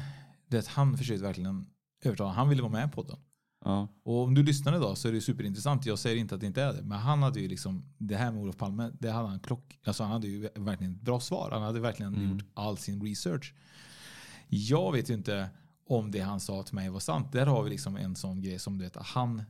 det, 0.47 0.67
han 0.67 0.97
försökte 0.97 1.23
verkligen 1.23 1.65
övertala. 2.03 2.31
Han 2.31 2.49
ville 2.49 2.61
vara 2.61 2.71
med 2.71 2.93
på 2.93 3.03
den. 3.03 3.17
Ja. 3.65 3.87
Och 4.03 4.23
om 4.23 4.35
du 4.35 4.43
lyssnar 4.43 4.75
idag 4.75 4.97
så 4.97 5.07
är 5.07 5.11
det 5.11 5.21
superintressant. 5.21 5.85
Jag 5.85 5.99
säger 5.99 6.17
inte 6.17 6.35
att 6.35 6.41
det 6.41 6.47
inte 6.47 6.61
är 6.61 6.73
det. 6.73 6.81
Men 6.83 6.99
han 6.99 7.23
hade 7.23 7.39
ju 7.39 7.47
liksom, 7.47 7.85
det 7.97 8.15
här 8.17 8.31
med 8.31 8.41
Olof 8.41 8.57
Palme, 8.57 8.91
det 8.99 9.11
hade 9.11 9.27
han 9.27 9.39
klock, 9.39 9.79
alltså 9.83 10.03
han 10.03 10.11
hade 10.11 10.27
ju 10.27 10.49
verkligen 10.55 10.93
ett 10.93 11.01
bra 11.01 11.19
svar. 11.19 11.49
Han 11.51 11.61
hade 11.61 11.79
verkligen 11.79 12.13
Mm. 12.15 12.31
gjort 12.31 12.45
all 12.53 12.77
sin 12.77 13.01
research. 13.03 13.53
Jag 14.51 14.91
vet 14.91 15.09
ju 15.09 15.13
inte 15.13 15.49
om 15.87 16.11
det 16.11 16.19
han 16.19 16.39
sa 16.39 16.63
till 16.63 16.75
mig 16.75 16.89
var 16.89 16.99
sant. 16.99 17.31
Där 17.31 17.45
har 17.45 17.63
vi 17.63 17.69
liksom 17.69 17.95
en 17.95 18.15
sån 18.15 18.41
grej 18.41 18.59
som 18.59 18.77
du 18.77 18.83
vet, 18.83 18.97
att 18.97 19.05
han 19.07 19.43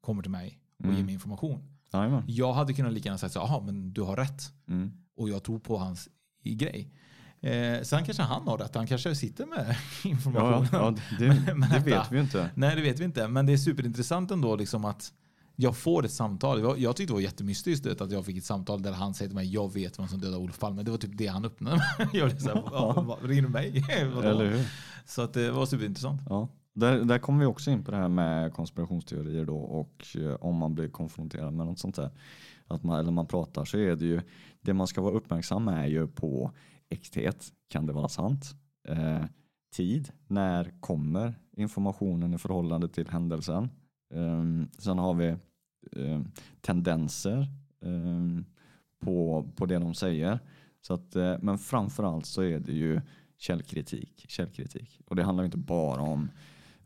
kommer 0.00 0.22
till 0.22 0.30
mig 0.30 0.58
och 0.78 0.84
Mm. 0.84 0.96
ger 0.96 1.04
mig 1.04 1.14
information. 1.14 1.64
Jajamän. 1.92 2.22
Jag 2.26 2.52
hade 2.52 2.72
kunnat 2.72 2.92
lika 2.92 3.06
gärna 3.08 3.18
sagt 3.18 3.32
så 3.32 3.38
jaha 3.38 3.60
men 3.60 3.92
du 3.92 4.02
har 4.02 4.16
rätt. 4.16 4.42
Mm. 4.68 4.92
Och 5.16 5.28
jag 5.28 5.42
tror 5.42 5.58
på 5.58 5.78
hans 5.78 6.08
grej. 6.44 6.92
Eh, 7.40 7.82
sen 7.82 8.04
kanske 8.04 8.22
han 8.22 8.48
har 8.48 8.58
rätt. 8.58 8.74
Han 8.74 8.86
kanske 8.86 9.14
sitter 9.14 9.46
med 9.46 9.76
information. 10.04 10.66
Ja, 10.72 10.78
ja, 10.78 10.94
det, 11.18 11.26
Men 11.54 11.60
det 11.60 11.66
detta- 11.66 11.84
vet 11.84 12.12
vi 12.12 12.16
ju 12.16 12.22
inte. 12.22 12.50
Nej, 12.54 12.76
det 12.76 12.82
vet 12.82 13.00
vi 13.00 13.04
inte. 13.04 13.28
Men 13.28 13.46
det 13.46 13.52
är 13.52 13.56
superintressant 13.56 14.30
ändå 14.30 14.56
liksom 14.56 14.84
att 14.84 15.12
jag 15.60 15.76
får 15.76 16.04
ett 16.04 16.12
samtal. 16.12 16.60
Jag, 16.60 16.78
jag 16.78 16.96
tyckte 16.96 17.12
det 17.12 17.14
var 17.14 17.20
jättemystiskt 17.20 17.86
vet, 17.86 18.00
att 18.00 18.12
jag 18.12 18.24
fick 18.24 18.36
ett 18.36 18.44
samtal 18.44 18.82
där 18.82 18.92
han 18.92 19.14
säger 19.14 19.28
till 19.28 19.36
mig 19.36 19.52
jag 19.54 19.72
vet 19.72 19.98
vem 19.98 20.08
som 20.08 20.20
dödade 20.20 20.42
Olof 20.42 20.58
Palme. 20.58 20.82
Det 20.82 20.90
var 20.90 20.98
typ 20.98 21.18
det 21.18 21.26
han 21.26 21.44
öppnade. 21.44 21.80
Jag 22.12 22.28
blev 22.28 22.38
så 22.38 22.48
här, 22.48 22.62
"Ja, 22.72 23.18
ringer 23.22 23.42
du 23.42 23.48
mig? 23.48 23.84
Vadå?" 24.14 24.28
Eller 24.28 24.50
hur? 24.50 24.66
Så 25.06 25.22
att 25.22 25.32
det 25.32 25.50
var 25.50 25.66
superintressant. 25.66 26.22
Ja. 26.28 26.48
Där, 26.74 27.04
där 27.04 27.18
kommer 27.18 27.40
vi 27.40 27.46
också 27.46 27.70
in 27.70 27.84
på 27.84 27.90
det 27.90 27.96
här 27.96 28.08
med 28.08 28.52
konspirationsteorier 28.52 29.44
då 29.44 29.56
och 29.56 30.16
eh, 30.16 30.34
om 30.34 30.56
man 30.56 30.74
blir 30.74 30.88
konfronterad 30.88 31.54
med 31.54 31.66
något 31.66 31.78
sånt 31.78 31.96
där. 31.96 32.10
att 32.66 32.82
man, 32.82 33.00
eller 33.00 33.12
man 33.12 33.26
pratar 33.26 33.64
så 33.64 33.78
är 33.78 33.96
det 33.96 34.04
ju 34.04 34.20
det 34.60 34.74
man 34.74 34.86
ska 34.86 35.00
vara 35.00 35.14
uppmärksam 35.14 35.64
med 35.64 35.84
är 35.84 35.88
ju 35.88 36.06
på 36.06 36.52
äkthet. 36.88 37.46
Kan 37.68 37.86
det 37.86 37.92
vara 37.92 38.08
sant? 38.08 38.44
Eh, 38.88 39.24
tid. 39.76 40.10
När 40.26 40.80
kommer 40.80 41.34
informationen 41.56 42.34
i 42.34 42.38
förhållande 42.38 42.88
till 42.88 43.08
händelsen? 43.08 43.70
Um, 44.14 44.68
sen 44.78 44.98
har 44.98 45.14
vi 45.14 45.36
um, 45.92 46.30
tendenser 46.60 47.46
um, 47.80 48.44
på, 49.00 49.48
på 49.56 49.66
det 49.66 49.78
de 49.78 49.94
säger. 49.94 50.38
Så 50.80 50.94
att, 50.94 51.16
uh, 51.16 51.34
men 51.40 51.58
framförallt 51.58 52.26
så 52.26 52.42
är 52.42 52.58
det 52.58 52.72
ju 52.72 53.00
källkritik. 53.38 54.24
källkritik. 54.28 55.00
Och 55.06 55.16
det 55.16 55.22
handlar 55.22 55.44
inte 55.44 55.58
bara 55.58 56.00
om 56.00 56.28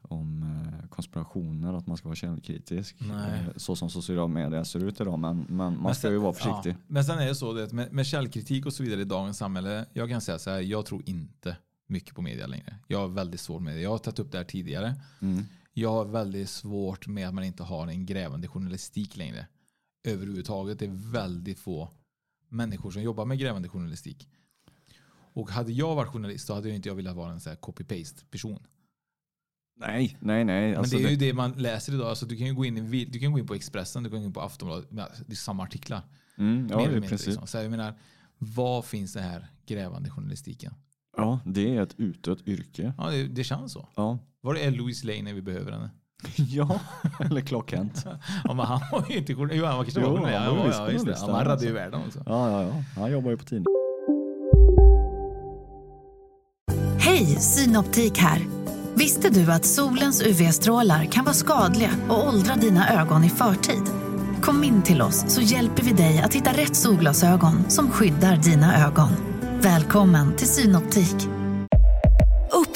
om 0.04 0.42
eh, 0.42 0.88
konspirationer, 0.88 1.72
att 1.74 1.86
man 1.86 1.96
ska 1.96 2.08
vara 2.08 2.16
källkritisk. 2.16 2.96
Nej. 3.00 3.40
Eh, 3.40 3.46
Så 3.56 3.76
som 3.76 3.90
sociala 3.90 4.26
medier 4.26 4.64
ser 4.64 4.84
ut 4.84 5.00
idag. 5.00 5.18
Men, 5.18 5.36
men 5.48 5.56
man 5.56 5.74
Men 5.82 5.94
ska 5.94 6.00
sen- 6.02 6.12
ju 6.12 6.18
vara 6.18 6.32
försiktig. 6.32 6.70
Ja, 6.72 6.76
men 6.86 7.04
sen 7.04 7.18
är 7.18 7.26
det 7.26 7.34
så 7.34 7.52
det, 7.52 7.72
med, 7.72 7.92
med 7.92 8.06
källkritik 8.06 8.66
och 8.66 8.72
så 8.72 8.82
vidare 8.82 9.00
i 9.00 9.04
dagens 9.04 9.38
samhälle. 9.38 9.86
Jag 9.92 10.08
kan 10.08 10.20
säga 10.20 10.38
så 10.38 10.50
här, 10.50 10.60
jag 10.60 10.86
tror 10.86 11.02
inte 11.06 11.56
mycket 11.86 12.14
på 12.14 12.22
media 12.22 12.46
längre. 12.46 12.74
Jag 12.88 12.98
har 12.98 13.08
väldigt 13.08 13.40
svårt 13.40 13.62
med 13.62 13.74
det. 13.76 13.80
Jag 13.80 13.90
har 13.90 13.98
tagit 13.98 14.18
upp 14.18 14.32
det 14.32 14.38
här 14.38 14.44
tidigare. 14.44 14.94
Mm. 15.20 15.44
Jag 15.74 15.90
har 15.90 16.04
väldigt 16.04 16.48
svårt 16.50 17.06
med 17.06 17.28
att 17.28 17.34
man 17.34 17.44
inte 17.44 17.62
har 17.62 17.86
en 17.86 18.06
grävande 18.06 18.48
journalistik 18.48 19.16
längre. 19.16 19.46
Överhuvudtaget. 20.04 20.78
Det 20.78 20.84
är 20.84 21.12
väldigt 21.12 21.58
få 21.58 21.90
människor 22.48 22.90
som 22.90 23.02
jobbar 23.02 23.24
med 23.24 23.38
grävande 23.38 23.68
journalistik. 23.68 24.28
Och 25.34 25.50
hade 25.50 25.72
jag 25.72 25.94
varit 25.94 26.08
journalist 26.08 26.46
så 26.46 26.54
hade 26.54 26.68
jag 26.68 26.76
inte 26.76 26.88
jag 26.88 26.94
velat 26.96 27.16
vara 27.16 27.32
en 27.32 27.38
copy-paste 27.40 28.24
person. 28.30 28.66
Nej, 29.76 30.16
nej, 30.20 30.44
nej. 30.44 30.74
Alltså 30.74 30.94
men 30.96 31.02
det 31.02 31.08
är 31.12 31.16
det- 31.16 31.24
ju 31.24 31.30
det 31.30 31.36
man 31.36 31.52
läser 31.52 31.92
idag. 31.94 32.08
Alltså, 32.08 32.26
du, 32.26 32.36
kan 32.36 32.46
ju 32.46 32.54
gå 32.54 32.64
in 32.64 32.94
i, 32.94 33.04
du 33.04 33.18
kan 33.18 33.32
gå 33.32 33.38
in 33.38 33.46
på 33.46 33.54
Expressen, 33.54 34.02
du 34.02 34.10
kan 34.10 34.18
gå 34.20 34.26
in 34.26 34.32
på 34.32 34.40
Aftonbladet. 34.40 34.90
men 34.90 35.06
Det 35.26 35.32
är 35.32 35.36
samma 35.36 35.62
artiklar. 35.62 36.02
Mm, 36.38 36.66
ja, 36.70 36.76
Mer 36.78 37.00
princip. 37.00 37.26
liksom. 37.26 37.46
Så 37.46 37.58
jag 37.58 37.70
menar, 37.70 37.94
vad 38.38 38.84
finns 38.84 39.12
det 39.12 39.20
här 39.20 39.46
grävande 39.66 40.10
journalistiken? 40.10 40.74
Ja, 41.16 41.40
det 41.46 41.76
är 41.76 41.82
ett 41.82 41.94
utdött 41.96 42.48
yrke. 42.48 42.94
Ja, 42.98 43.10
det, 43.10 43.26
det 43.28 43.44
känns 43.44 43.72
så. 43.72 43.88
Ja, 43.96 44.18
Var 44.44 44.54
är 44.54 44.70
Louise 44.70 45.06
Lane 45.06 45.22
när 45.22 45.32
vi 45.32 45.42
behöver 45.42 45.72
henne? 45.72 45.90
ja. 46.36 46.80
eller 47.20 47.40
Clark 47.40 47.70
Kent. 47.70 48.04
Ja, 48.44 48.54
men 48.54 48.66
han 48.66 48.80
var 48.92 49.04
ju 49.08 49.16
inte 49.18 49.34
journalist. 49.34 49.58
Jo, 49.60 49.66
han 49.66 49.76
var 49.76 49.84
kanske 49.84 50.00
Jo, 50.00 50.06
han 50.06 50.22
var 50.22 50.30
Ja, 50.30 50.90
just 50.90 51.06
det. 51.06 51.16
han 51.20 51.40
räddade 51.44 51.64
ju 51.66 51.72
världen 51.72 52.00
också. 52.06 52.22
Ja, 52.26 52.50
ja, 52.50 52.62
ja. 52.62 53.00
Han 53.00 53.12
jobbar 53.12 53.30
ju 53.30 53.36
på 53.36 53.44
tidning. 53.44 53.66
Hej, 56.98 57.26
Synoptik 57.26 58.18
här. 58.18 58.46
Visste 58.94 59.30
du 59.30 59.52
att 59.52 59.64
solens 59.64 60.22
UV-strålar 60.22 61.04
kan 61.04 61.24
vara 61.24 61.34
skadliga 61.34 61.90
och 62.08 62.28
åldra 62.28 62.54
dina 62.56 63.00
ögon 63.00 63.24
i 63.24 63.28
förtid? 63.30 63.82
Kom 64.40 64.64
in 64.64 64.82
till 64.82 65.02
oss 65.02 65.24
så 65.34 65.40
hjälper 65.40 65.82
vi 65.82 65.92
dig 65.92 66.20
att 66.20 66.34
hitta 66.34 66.52
rätt 66.52 66.76
solglasögon 66.76 67.70
som 67.70 67.90
skyddar 67.90 68.36
dina 68.36 68.86
ögon. 68.86 69.10
Välkommen 69.60 70.36
till 70.36 70.48
Synoptik. 70.48 71.16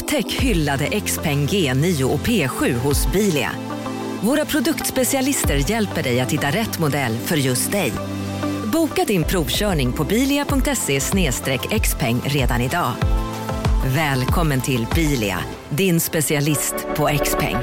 Upptäck 0.07 0.33
hyllade 0.33 1.01
XPeng 1.01 1.47
G9 1.47 2.03
och 2.03 2.21
P7 2.21 2.73
hos 2.73 3.13
Bilia. 3.13 3.51
Våra 4.21 4.45
produktspecialister 4.45 5.71
hjälper 5.71 6.03
dig 6.03 6.21
att 6.21 6.33
hitta 6.33 6.51
rätt 6.51 6.79
modell 6.79 7.19
för 7.19 7.37
just 7.37 7.73
dig. 7.73 7.93
Boka 8.73 9.05
din 9.05 9.25
provkörning 9.25 9.93
på 9.93 10.05
bilia.se 10.05 11.01
xpeng 11.81 12.21
redan 12.25 12.61
idag. 12.61 12.93
Välkommen 13.87 14.61
till 14.61 14.87
Bilia, 14.95 15.39
din 15.71 16.01
specialist 16.01 16.75
på 16.97 17.19
XPeng. 17.25 17.57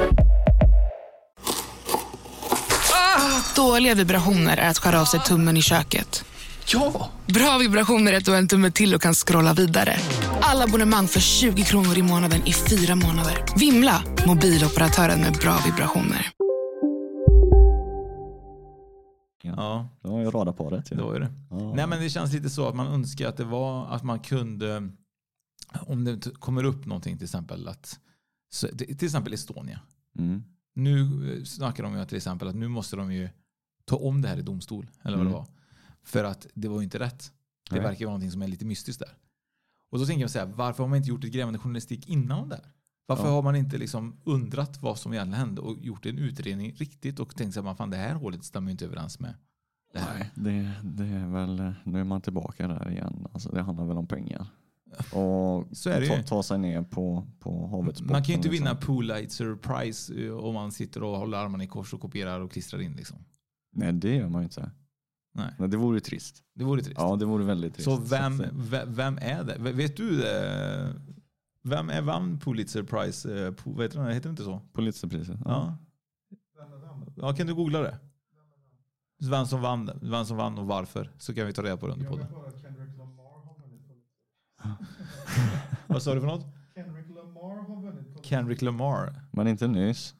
Ah, 2.92 3.56
dåliga 3.56 3.96
vibrationer 3.96 4.58
är 4.58 4.70
att 4.70 4.78
skära 4.78 5.02
av 5.02 5.06
sig 5.06 5.20
tummen 5.20 5.58
i 5.58 5.62
köket. 5.62 6.26
Ja! 6.68 7.10
Bra 7.28 7.58
vibrationer 7.58 8.14
är 8.14 8.18
att 8.18 8.26
du 8.26 8.32
har 8.32 8.38
en 8.38 8.48
tumme 8.48 8.72
till 8.72 8.96
och 8.96 9.02
kan 9.02 9.14
scrolla 9.14 9.54
vidare. 9.54 9.96
Alla 10.42 10.64
abonnemang 10.64 11.08
för 11.08 11.20
20 11.20 11.64
kronor 11.64 11.98
i 11.98 12.02
månaden 12.02 12.42
i 12.48 12.54
fyra 12.54 12.96
månader. 12.96 13.46
Vimla! 13.60 14.04
Mobiloperatören 14.28 15.20
med 15.22 15.34
bra 15.34 15.58
vibrationer. 15.66 16.30
Ja, 19.46 19.90
Det 20.02 20.08
var 20.10 20.20
ju 20.20 20.32
radarparet. 20.32 20.92
Ja. 20.92 20.98
det 20.98 21.04
var 21.04 21.14
ju 21.14 21.20
det. 21.20 21.32
Ja. 21.50 21.74
Nej, 21.76 21.88
men 21.88 22.02
det 22.02 22.10
känns 22.10 22.34
lite 22.34 22.50
så 22.50 22.68
att 22.68 22.76
man 22.76 22.88
önskar 22.88 23.28
att 23.30 23.38
det 23.38 23.44
var 23.44 23.86
att 23.88 24.04
man 24.04 24.20
kunde, 24.20 24.90
om 25.88 26.04
det 26.04 26.34
kommer 26.40 26.64
upp 26.64 26.86
någonting 26.86 27.18
till 27.18 27.26
exempel, 27.26 27.68
att, 27.68 28.00
till 28.78 29.06
exempel 29.06 29.34
Estonia. 29.34 29.80
Mm. 30.20 30.44
Nu 30.76 31.02
eh, 31.38 31.44
snackar 31.44 31.84
de 31.84 31.98
ju 31.98 32.06
till 32.06 32.18
exempel 32.18 32.48
att 32.48 32.56
nu 32.56 32.68
måste 32.68 32.96
de 32.96 33.14
ju 33.14 33.30
ta 33.86 33.96
om 33.96 34.22
det 34.22 34.28
här 34.28 34.38
i 34.38 34.42
domstol. 34.42 34.88
Eller 35.04 35.18
vad 35.18 35.26
det 35.26 35.30
Mm. 35.30 35.34
var. 35.34 35.48
För 36.04 36.24
att 36.24 36.48
det 36.54 36.68
var 36.68 36.78
ju 36.78 36.84
inte 36.84 37.00
rätt. 37.00 37.32
Det 37.70 37.76
Nej. 37.76 37.84
verkar 37.84 38.06
vara 38.06 38.14
någonting 38.14 38.32
som 38.32 38.42
är 38.42 38.48
lite 38.48 38.66
mystiskt 38.66 39.00
där. 39.00 39.18
Och 39.92 40.00
då 40.00 40.06
tänker 40.06 40.22
jag 40.22 40.32
så 40.32 40.40
här, 40.40 40.46
varför 40.46 40.84
har 40.84 40.90
man 40.90 40.98
inte 40.98 41.10
gjort 41.10 41.24
ett 41.24 41.32
grävande 41.32 41.60
journalistik 41.60 42.08
innan 42.10 42.40
om 42.40 42.50
det 42.50 42.56
här? 42.56 42.72
Varför 43.06 43.26
Ja. 43.26 43.32
har 43.32 43.42
man 43.42 43.56
inte 43.56 43.78
liksom 43.78 44.22
undrat 44.24 44.82
vad 44.82 44.98
som 45.00 45.14
egentligen 45.14 45.40
hände 45.40 45.62
och 45.62 45.78
gjort 45.82 46.06
en 46.06 46.18
utredning 46.18 46.74
riktigt 46.74 47.20
och 47.20 47.36
tänkt 47.36 47.54
sig 47.54 47.68
att 47.68 47.78
fan, 47.78 47.90
det 47.90 47.98
här 47.98 48.16
hålet 48.16 48.44
stämmer 48.44 48.72
inte 48.72 48.86
överens 48.86 49.20
med 49.20 49.36
det 49.94 50.00
här. 50.00 50.18
Nej, 50.18 50.32
det, 50.36 51.04
det 51.04 51.06
är 51.16 51.28
väl, 51.28 51.74
nu 51.84 52.00
är 52.00 52.04
man 52.04 52.22
tillbaka 52.22 52.68
där 52.68 52.92
igen. 52.92 53.28
Alltså, 53.34 53.50
det 53.50 53.62
handlar 53.62 53.86
väl 53.86 53.98
om 53.98 54.08
pengar. 54.08 54.48
Och 55.14 55.78
Så 55.78 55.90
är 55.90 56.02
det 56.02 56.08
ta, 56.08 56.24
ta 56.24 56.44
sig 56.44 56.58
ner 56.58 56.82
på, 56.82 57.28
på 57.40 57.68
havets 57.68 58.02
Man 58.02 58.10
kan 58.10 58.24
ju 58.24 58.34
inte 58.34 58.50
botten, 58.50 58.52
vinna 58.52 58.72
liksom. 58.74 58.96
Pulitzer 58.96 59.56
Prize 59.56 60.26
eh, 60.26 60.34
om 60.38 60.54
man 60.54 60.72
sitter 60.72 61.04
och 61.04 61.18
håller 61.18 61.38
armarna 61.38 61.64
i 61.64 61.68
kors 61.68 61.94
och 61.94 62.02
kopierar 62.02 62.40
och 62.40 62.52
klistrar 62.52 62.82
in. 62.82 62.94
Liksom. 62.94 63.18
Nej, 63.72 63.94
det 63.94 64.16
gör 64.16 64.30
man 64.30 64.42
ju 64.42 64.44
inte. 64.44 64.72
Nej, 65.36 65.54
Men 65.60 65.70
det 65.70 65.78
vore 65.78 66.00
trist. 66.00 66.44
det 66.54 66.64
vore 66.64 66.82
trist. 66.82 67.00
Ja, 67.00 67.16
det 67.16 67.26
vore 67.26 67.44
väldigt 67.46 67.74
trist. 67.74 67.86
Så 67.86 67.98
vem, 67.98 68.42
eh, 68.42 68.84
vem 68.88 69.18
är 69.22 69.44
det? 69.44 69.56
V- 69.60 69.72
Vet 69.72 69.98
du 69.98 70.18
det? 70.18 70.94
Vem 71.62 71.90
är 71.90 72.02
vann 72.02 72.40
Pulitzer 72.40 72.84
Prize? 72.84 73.46
eh, 73.48 73.52
Po- 73.52 73.76
Vad 73.76 73.84
heter 73.86 74.00
den? 74.00 74.08
Heter 74.08 74.24
det 74.24 74.30
inte 74.30 74.44
så? 74.44 74.62
Pulitzerpriset. 74.74 75.40
Ja. 75.46 75.78
ja. 77.16 77.34
Kan 77.36 77.48
du 77.48 77.56
googla 77.56 77.80
det? 77.82 78.00
Vem 79.30 79.46
som 79.46 79.62
vann, 79.62 79.90
vem 80.02 80.26
som 80.26 80.38
vann 80.38 80.58
och 80.58 80.68
varför. 80.68 81.12
Så 81.18 81.34
kan 81.34 81.48
vi 81.48 81.54
ta 81.54 81.64
reda 81.64 81.78
på 81.78 81.88
det 81.88 81.94
under 81.94 82.06
podden. 82.08 82.28
Vad 85.88 86.04
sa 86.04 86.14
du 86.14 86.20
för 86.20 86.28
något? 86.28 86.46
Kendrick 88.24 88.62
Lamar. 88.62 89.22
Men 89.32 89.48
inte 89.48 89.68
nyss. 89.68 90.16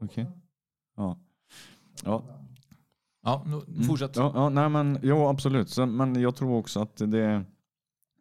Okej. 0.00 0.26
Ja. 0.96 1.18
Ja. 2.04 2.39
Ja, 3.22 3.44
nu, 3.46 3.60
Mm. 3.74 3.82
fortsätt. 3.88 4.16
Ja, 4.16 4.32
ja, 4.34 4.48
nej, 4.48 4.68
men, 4.68 4.98
jo, 5.02 5.26
absolut. 5.28 5.68
Så, 5.70 5.86
men 5.86 6.20
jag 6.20 6.36
tror 6.36 6.58
också 6.58 6.80
att 6.80 6.96
det... 6.96 7.44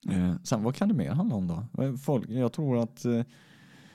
Eh, 0.10 0.36
sen 0.44 0.64
vad 0.64 0.76
kan 0.76 0.88
det 0.88 0.94
mer 0.94 1.12
handla 1.12 1.36
om 1.36 1.48
då? 1.48 1.98
Folk, 1.98 2.30
jag 2.30 2.54
tror 2.54 2.78
att... 2.84 3.06
Eh, 3.06 3.22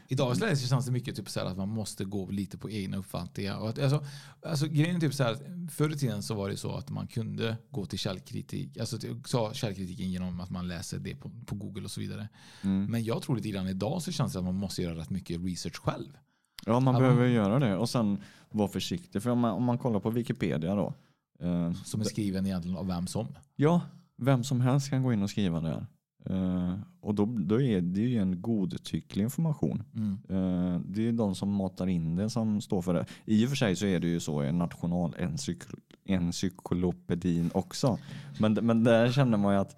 I 0.09 0.15
dagens 0.15 0.41
läge 0.41 0.57
så 0.57 0.69
känns 0.69 0.87
det 0.87 0.93
mycket 0.93 1.17
typ 1.17 1.29
så 1.29 1.41
att 1.41 1.57
man 1.57 1.69
måste 1.69 2.05
gå 2.05 2.31
lite 2.31 2.59
på 2.59 2.71
egna 2.71 2.97
uppfattningar. 2.97 3.59
Och 3.59 3.69
att, 3.69 3.79
alltså, 3.79 4.05
alltså, 4.47 4.67
grejen 4.67 4.97
är 4.97 5.01
typ 5.01 5.15
så 5.15 5.23
här, 5.25 5.33
att 5.33 5.73
förr 5.73 5.91
i 5.91 5.99
tiden 5.99 6.23
så 6.23 6.35
var 6.35 6.49
det 6.49 6.57
så 6.57 6.75
att 6.77 6.91
man 6.91 7.07
kunde 7.07 7.57
gå 7.71 7.87
till 7.87 7.99
källkritik, 7.99 8.79
alltså 8.79 8.99
ta 9.31 9.53
källkritiken 9.53 10.11
genom 10.11 10.41
att 10.41 10.51
man 10.51 10.69
läser 10.69 10.99
det 10.99 11.15
på, 11.17 11.31
på 11.47 11.55
Google 11.55 11.85
och 11.85 11.91
så 11.91 12.01
vidare. 12.01 12.29
mm. 12.63 12.85
Men 12.85 13.05
jag 13.05 13.23
tror 13.23 13.37
lite 13.37 13.49
grann 13.51 13.69
idag 13.69 14.03
så 14.03 14.13
känns 14.13 14.33
det 14.33 14.39
att 14.39 14.45
man 14.45 14.55
måste 14.55 14.83
göra 14.83 14.99
rätt 14.99 15.11
mycket 15.11 15.41
research 15.45 15.77
själv. 15.77 16.19
Ja, 16.67 16.81
man 16.81 16.95
Ja, 16.95 17.01
behöver 17.01 17.23
man- 17.23 17.33
göra 17.33 17.59
det. 17.59 17.77
Och 17.77 17.89
sen 17.89 18.19
vara 18.51 18.69
försiktig. 18.69 19.23
För 19.23 19.31
om 19.31 19.39
man, 19.39 19.53
om 19.53 19.65
man 19.65 19.79
kollar 19.79 20.01
på 20.01 20.11
Wikipedia 20.11 20.75
då. 20.75 20.95
Eh, 21.41 21.73
Som 21.73 22.01
är 22.01 22.05
skriven 22.05 22.47
egentligen 22.47 22.77
av 22.79 22.87
vem 22.87 23.07
som. 23.07 23.27
Ja, 23.57 23.81
vem 24.17 24.45
som 24.45 24.61
helst 24.61 24.91
kan 24.91 25.03
gå 25.03 25.13
in 25.13 25.23
och 25.23 25.31
skriva 25.31 25.61
där. 25.61 25.87
Eh, 26.27 26.75
och 27.01 27.15
då, 27.15 27.25
då 27.39 27.61
är 27.63 27.81
det 27.81 28.01
ju 28.01 28.19
en 28.19 28.43
godtycklig 28.43 29.25
information. 29.25 29.83
Mm. 29.95 30.13
Eh, 30.29 30.81
det 30.87 31.09
är 31.09 31.13
de 31.13 31.35
som 31.35 31.53
matar 31.55 31.87
in 31.87 32.17
det 32.17 32.31
som 32.31 32.61
står 32.61 32.83
för 32.83 32.95
det. 32.95 33.07
I 33.25 33.45
och 33.45 33.49
för 33.49 33.57
sig 33.57 33.77
så 33.77 33.87
är 33.87 34.01
det 34.01 34.07
ju 34.09 34.21
så 34.21 34.45
i 34.45 34.53
nationalencyklopedin 34.53 37.51
också. 37.55 37.99
Men, 38.39 38.53
men 38.55 38.85
där 38.85 39.13
känner 39.13 39.39
man 39.39 39.55
ju 39.55 39.61
att 39.61 39.77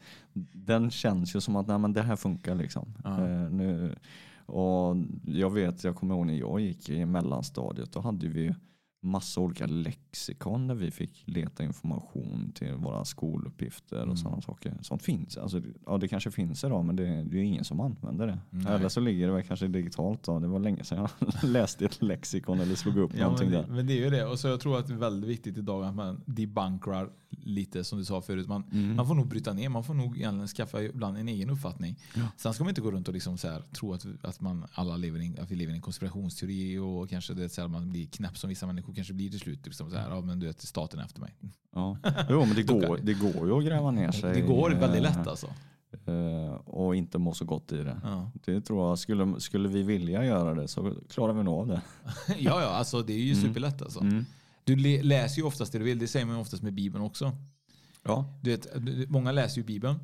den 0.53 0.91
känns 0.91 1.37
ju 1.37 1.41
som 1.41 1.57
att 1.57 1.67
nej, 1.67 1.79
men 1.79 1.93
det 1.93 2.03
här 2.03 2.17
funkar 2.17 2.55
liksom. 2.55 2.95
Eh, 3.05 3.19
nu, 3.51 3.97
och 4.47 4.97
jag 5.25 5.51
vet, 5.51 5.85
jag 5.85 5.97
kommer 5.97 6.15
ihåg 6.15 6.27
när 6.27 6.39
jag 6.39 6.61
gick 6.61 6.89
i 6.89 7.07
mellanstadiet, 7.07 7.93
då 7.93 8.01
hade 8.01 8.29
vi 8.29 8.41
ju 8.41 8.55
massa 9.07 9.41
olika 9.41 9.67
lexikon 9.67 10.67
där 10.67 10.75
vi 10.75 10.91
fick 10.91 11.23
leta 11.27 11.65
information 11.65 12.53
till 12.55 12.73
våra 12.75 13.05
skoluppgifter 13.05 13.97
Mm. 13.97 14.11
och 14.11 14.19
sådana 14.19 14.41
saker. 14.43 14.75
Sånt 14.83 15.03
finns. 15.03 15.37
Alltså, 15.37 15.61
det- 15.61 15.69
ja, 15.87 15.99
det 15.99 16.09
kanske 16.09 16.31
finns 16.31 16.65
idag 16.65 16.85
men 16.85 16.97
det, 16.97 17.05
det 17.25 17.39
är 17.39 17.43
ingen 17.43 17.65
som 17.65 17.81
använder 17.81 18.27
det. 18.27 18.39
Nej. 18.51 18.73
Eller 18.73 18.89
så 18.89 19.01
ligger 19.01 19.27
det 19.27 19.33
väl 19.33 19.43
kanske 19.43 19.67
digitalt. 19.69 20.23
Då. 20.23 20.39
Det 20.39 20.49
var 20.49 20.59
länge 20.59 20.85
sedan 20.85 20.99
jag 21.21 21.29
läste 21.51 21.85
ett 21.85 22.03
lexikon 22.03 22.61
eller 22.61 22.75
slog 22.75 22.97
upp 22.99 23.11
Ja, 23.15 23.23
någonting 23.25 23.51
men, 23.51 23.63
där. 23.63 23.75
men 23.75 23.87
det 23.87 23.93
är 23.93 24.05
ju 24.05 24.11
det. 24.11 24.25
Och 24.27 24.39
så 24.39 24.49
jag 24.49 24.61
tror 24.61 24.79
att 24.79 24.87
det 24.87 24.93
är 24.93 24.99
väldigt 24.99 25.31
viktigt 25.31 25.59
idag 25.59 25.85
att 25.85 25.95
man 25.95 26.21
debunkrar 26.27 27.11
lite 27.31 27.85
som 27.85 27.99
du 27.99 28.05
sa 28.05 28.21
förut. 28.23 28.49
Man, 28.49 28.65
Mm. 28.73 28.97
man 28.97 29.07
får 29.07 29.15
nog 29.15 29.27
bryta 29.29 29.53
ner, 29.53 29.69
man 29.69 29.85
får 29.85 29.95
nog 29.95 30.17
egentligen 30.19 30.49
skaffa 30.49 30.83
ibland 30.83 31.17
en 31.17 31.29
egen 31.29 31.51
uppfattning. 31.51 31.97
Ja. 32.17 32.23
Sen 32.37 32.55
ska 32.55 32.65
man 32.65 32.69
inte 32.69 32.81
gå 32.81 32.91
runt 32.91 33.09
och 33.09 33.15
liksom 33.15 33.39
så 33.39 33.49
här, 33.49 33.61
tro 33.61 33.93
att, 33.93 34.07
att, 34.23 34.41
man, 34.41 34.67
alla 34.73 34.97
lever 34.97 35.21
in, 35.21 35.39
att 35.41 35.51
vi 35.51 35.55
lever 35.57 35.73
i 35.73 35.77
en 35.77 35.83
konspirationsteori 35.83 36.79
och 36.79 37.11
kanske 37.11 37.35
det 37.35 37.45
är 37.45 37.49
så 37.49 37.61
här, 37.61 37.69
man 37.69 37.91
blir 37.93 38.07
knäpp 38.07 38.39
som 38.39 38.49
vissa 38.49 38.67
människor 38.67 38.95
kanske 38.97 39.15
blir 39.15 39.31
till 39.31 39.41
slut. 39.41 39.67
Liksom 39.67 39.91
så 39.91 39.97
här, 39.97 40.11
ja, 40.11 40.21
men 40.21 40.41
du 40.41 40.47
vet, 40.47 40.61
staten 40.61 41.01
är 41.01 41.05
efter 41.05 41.21
mig. 41.21 41.35
Ja. 41.75 41.97
Jo, 42.31 42.45
men 42.45 42.55
det 42.57 42.63
går, 42.87 42.99
det 43.03 43.15
går 43.15 43.47
ju 43.49 43.59
att 43.59 43.65
gräva 43.65 43.91
ner 43.91 44.11
sig. 44.13 44.35
Det 44.35 44.41
går 44.41 44.71
väldigt 44.71 44.97
eh, 44.97 45.03
lätt 45.03 45.27
alltså. 45.27 45.47
eh, 46.07 46.55
Och 46.55 46.97
inte 46.97 47.19
må 47.19 47.33
så 47.35 47.45
gott 47.45 47.73
i 47.73 47.77
det. 47.77 48.01
Ja. 48.05 48.31
Det 48.45 48.61
tror 48.61 48.89
jag, 48.89 48.99
skulle, 48.99 49.41
skulle 49.41 49.69
vi 49.69 49.83
vilja 49.83 50.25
göra 50.25 50.55
det 50.55 50.69
så 50.69 50.95
klarar 51.11 51.33
vi 51.33 51.43
nog 51.43 51.55
av 51.61 51.67
det. 51.67 51.81
ja, 52.39 52.61
ja, 52.61 52.67
alltså 52.69 53.03
det 53.03 53.13
är 53.13 53.19
ju 53.19 53.33
Mm. 53.33 53.45
superlätt 53.45 53.83
alltså. 53.83 54.01
Mm. 54.01 54.25
Du 54.65 54.77
läser 55.03 55.37
ju 55.37 55.43
oftast 55.47 55.73
det 55.73 55.79
du 55.79 55.85
vill, 55.85 55.99
det 55.99 56.09
säger 56.09 56.27
man 56.27 56.35
ju 56.35 56.41
oftast 56.41 56.63
med 56.63 56.75
Bibeln 56.75 57.05
också. 57.05 57.33
Ja. 58.03 58.39
Du 58.43 58.51
vet, 58.51 58.67
många 59.11 59.33
läser 59.33 59.57
ju 59.59 59.65
Bibeln. 59.65 59.99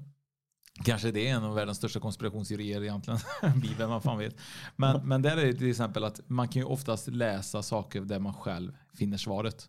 Kanske 0.85 1.11
det 1.11 1.29
är 1.29 1.35
en 1.37 1.45
av 1.45 1.55
världens 1.55 1.79
största 1.79 2.01
konspirationsteorier 2.01 2.83
egentligen. 2.83 3.19
Bibeln, 3.63 3.91
vad 3.91 4.03
fan 4.03 4.19
vet. 4.19 4.37
Men, 4.77 5.09
men 5.09 5.23
där 5.23 5.37
är 5.37 5.47
det 5.47 5.53
till 5.55 5.71
exempel 5.71 6.05
att 6.05 6.21
man 6.27 6.49
kan 6.49 6.63
ju 6.63 6.67
oftast 6.67 7.09
läsa 7.09 7.63
saker 7.63 8.01
där 8.01 8.19
man 8.19 8.35
själv 8.35 8.73
finner 8.95 9.17
svaret. 9.17 9.69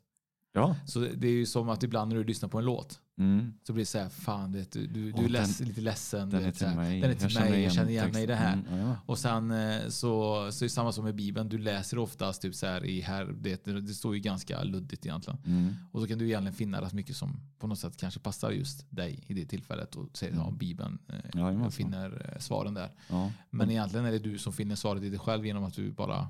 Ja. 0.55 0.75
Så 0.86 0.99
det 0.99 1.27
är 1.27 1.31
ju 1.31 1.45
som 1.45 1.69
att 1.69 1.83
ibland 1.83 2.09
när 2.12 2.17
du 2.17 2.23
lyssnar 2.23 2.49
på 2.49 2.57
en 2.59 2.65
låt 2.65 2.99
Mm. 3.17 3.53
så 3.63 3.73
blir 3.73 3.81
det 3.81 3.86
så 3.86 3.99
här, 3.99 4.09
fan 4.09 4.51
du, 4.51 4.59
vet, 4.59 4.71
du, 4.71 4.88
du, 4.88 5.12
du 5.12 5.25
är 5.25 5.29
den- 5.29 5.67
lite 5.67 5.81
ledsen. 5.81 6.19
den 6.19 6.29
du 6.29 6.38
är 6.38 6.41
vet, 6.51 6.55
till 6.57 6.67
mig. 6.67 7.01
Den 7.01 7.09
är 7.12 7.13
till 7.15 7.21
Jag 7.23 7.31
känner 7.31 7.45
mig, 7.49 7.51
jag 7.53 7.59
igen 7.59 7.71
känner 7.73 7.89
igen 7.89 8.12
mig 8.13 8.23
i 8.23 8.25
det 8.25 8.36
här. 8.36 8.53
Mm, 8.53 8.77
ja, 8.77 8.88
ja. 8.88 8.95
Och 9.05 9.17
sen 9.19 9.51
eh, 9.51 9.81
så, 9.88 10.51
så 10.51 10.63
är 10.63 10.65
det 10.65 10.69
samma 10.69 10.91
som 10.91 11.03
med 11.05 11.15
Bibeln, 11.15 11.49
du 11.49 11.57
läser 11.57 11.97
oftast 11.97 12.41
typ 12.41 12.55
så 12.55 12.65
här 12.65 12.86
i 12.86 13.01
här, 13.01 13.25
det, 13.41 13.63
det 13.65 13.93
står 13.93 14.15
ju 14.15 14.21
ganska 14.21 14.63
luddigt 14.63 15.05
egentligen. 15.05 15.39
Mm. 15.45 15.73
Och 15.91 16.01
så 16.01 16.07
kan 16.07 16.17
du 16.17 16.25
egentligen 16.25 16.53
finna 16.55 16.81
rätt 16.81 16.93
mycket 16.93 17.15
som 17.15 17.39
på 17.59 17.67
något 17.67 17.79
sätt 17.79 17.97
kanske 17.97 18.19
passar 18.19 18.51
just 18.51 18.86
dig 18.89 19.23
i 19.27 19.33
det 19.33 19.45
tillfället 19.45 19.95
och 19.95 20.17
säger 20.17 20.36
ja, 20.36 20.51
Bibeln, 20.51 20.99
eh, 21.09 21.15
Jajamensan. 21.33 21.63
jag 21.63 21.73
finner 21.73 22.31
eh, 22.33 22.39
svaren 22.39 22.73
där. 22.73 22.91
Ja. 23.09 23.31
Men 23.49 23.71
egentligen 23.71 24.05
är 24.05 24.12
det 24.12 24.19
du 24.19 24.38
som 24.38 24.53
finner 24.53 24.75
svaret 24.75 25.03
i 25.03 25.09
dig 25.09 25.19
själv 25.19 25.45
genom 25.45 25.63
att 25.63 25.73
du 25.73 25.91
bara 25.91 26.27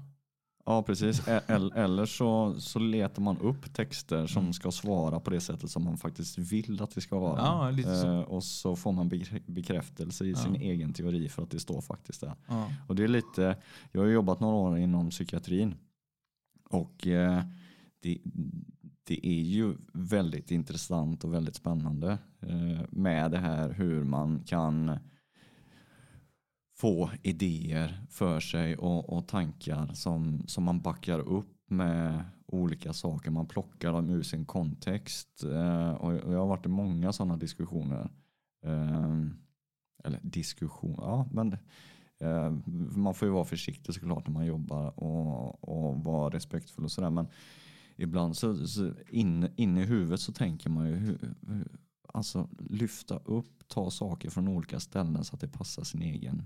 Ja, 0.65 0.83
precis. 0.83 1.27
E- 1.27 1.41
el- 1.47 1.71
Eller 1.75 2.05
så, 2.05 2.55
så 2.59 2.79
letar 2.79 3.21
man 3.21 3.37
upp 3.37 3.73
texter 3.73 4.27
som 4.27 4.53
ska 4.53 4.71
svara 4.71 5.19
på 5.19 5.29
det 5.29 5.41
sättet 5.41 5.69
som 5.69 5.83
man 5.83 5.97
faktiskt 5.97 6.37
vill 6.37 6.81
att 6.81 6.95
det 6.95 7.01
ska 7.01 7.19
vara. 7.19 7.37
Ja, 7.77 7.83
så. 8.01 8.07
Eh, 8.07 8.19
Och 8.21 8.43
så 8.43 8.75
får 8.75 8.91
man 8.91 9.09
bekrä- 9.11 9.43
bekräftelse 9.51 10.25
i 10.25 10.31
Ja. 10.31 10.37
sin 10.37 10.55
egen 10.55 10.93
teori 10.93 11.29
för 11.29 11.43
att 11.43 11.51
det 11.51 11.59
står 11.59 11.81
faktiskt 11.81 12.21
där. 12.21 12.33
Ja. 12.47 12.71
Och 12.87 12.95
det 12.95 13.03
är 13.03 13.07
lite, 13.07 13.57
jag 13.91 14.01
har 14.01 14.07
jobbat 14.07 14.39
några 14.39 14.55
år 14.55 14.77
inom 14.77 15.09
psykiatrin 15.09 15.75
och 16.69 17.07
eh, 17.07 17.43
det, 17.99 18.17
det 19.03 19.27
är 19.27 19.41
ju 19.41 19.75
väldigt 19.93 20.51
intressant 20.51 21.23
och 21.23 21.33
väldigt 21.33 21.55
spännande 21.55 22.17
eh, 22.41 22.81
med 22.89 23.31
det 23.31 23.37
här 23.39 23.69
hur 23.73 24.03
man 24.03 24.43
kan 24.45 24.97
få 26.83 27.09
idéer 27.21 28.05
för 28.09 28.39
sig 28.39 28.75
och, 28.77 29.17
och 29.17 29.27
tankar 29.27 29.93
som, 29.93 30.47
som 30.47 30.63
man 30.63 30.81
backar 30.81 31.19
upp 31.19 31.55
med 31.69 32.25
olika 32.47 32.93
saker. 32.93 33.31
Man 33.31 33.47
plockar 33.47 33.91
dem 33.91 34.09
ur 34.09 34.23
sin 34.23 34.45
kontext. 34.45 35.43
Eh, 35.43 35.91
och 35.91 36.13
jag 36.13 36.39
har 36.39 36.47
varit 36.47 36.65
i 36.65 36.69
många 36.69 37.13
sådana 37.13 37.37
diskussioner. 37.37 38.09
Eh, 38.65 39.11
eller 40.03 40.19
diskussion, 40.23 40.95
ja 40.97 41.27
men 41.31 41.57
eh, 42.19 42.51
man 42.97 43.13
får 43.13 43.27
ju 43.27 43.33
vara 43.33 43.45
försiktig 43.45 43.95
såklart 43.95 44.27
när 44.27 44.33
man 44.33 44.45
jobbar 44.45 44.99
och, 44.99 45.69
och 45.69 46.03
vara 46.03 46.35
respektfull 46.35 46.85
och 46.85 46.91
sådär. 46.91 47.09
Men 47.09 47.27
ibland 47.95 48.37
så, 48.37 48.67
så 48.67 48.93
in, 49.09 49.47
in 49.55 49.77
i 49.77 49.83
huvudet 49.83 50.19
så 50.19 50.33
tänker 50.33 50.69
man 50.69 50.87
ju 50.87 50.95
hur, 50.95 51.35
hur, 51.47 51.67
alltså 52.13 52.49
lyfta 52.59 53.17
upp, 53.17 53.67
ta 53.67 53.91
saker 53.91 54.29
från 54.29 54.47
olika 54.47 54.79
ställen 54.79 55.23
så 55.23 55.35
att 55.35 55.41
det 55.41 55.47
passar 55.47 55.83
sin 55.83 56.01
egen 56.01 56.45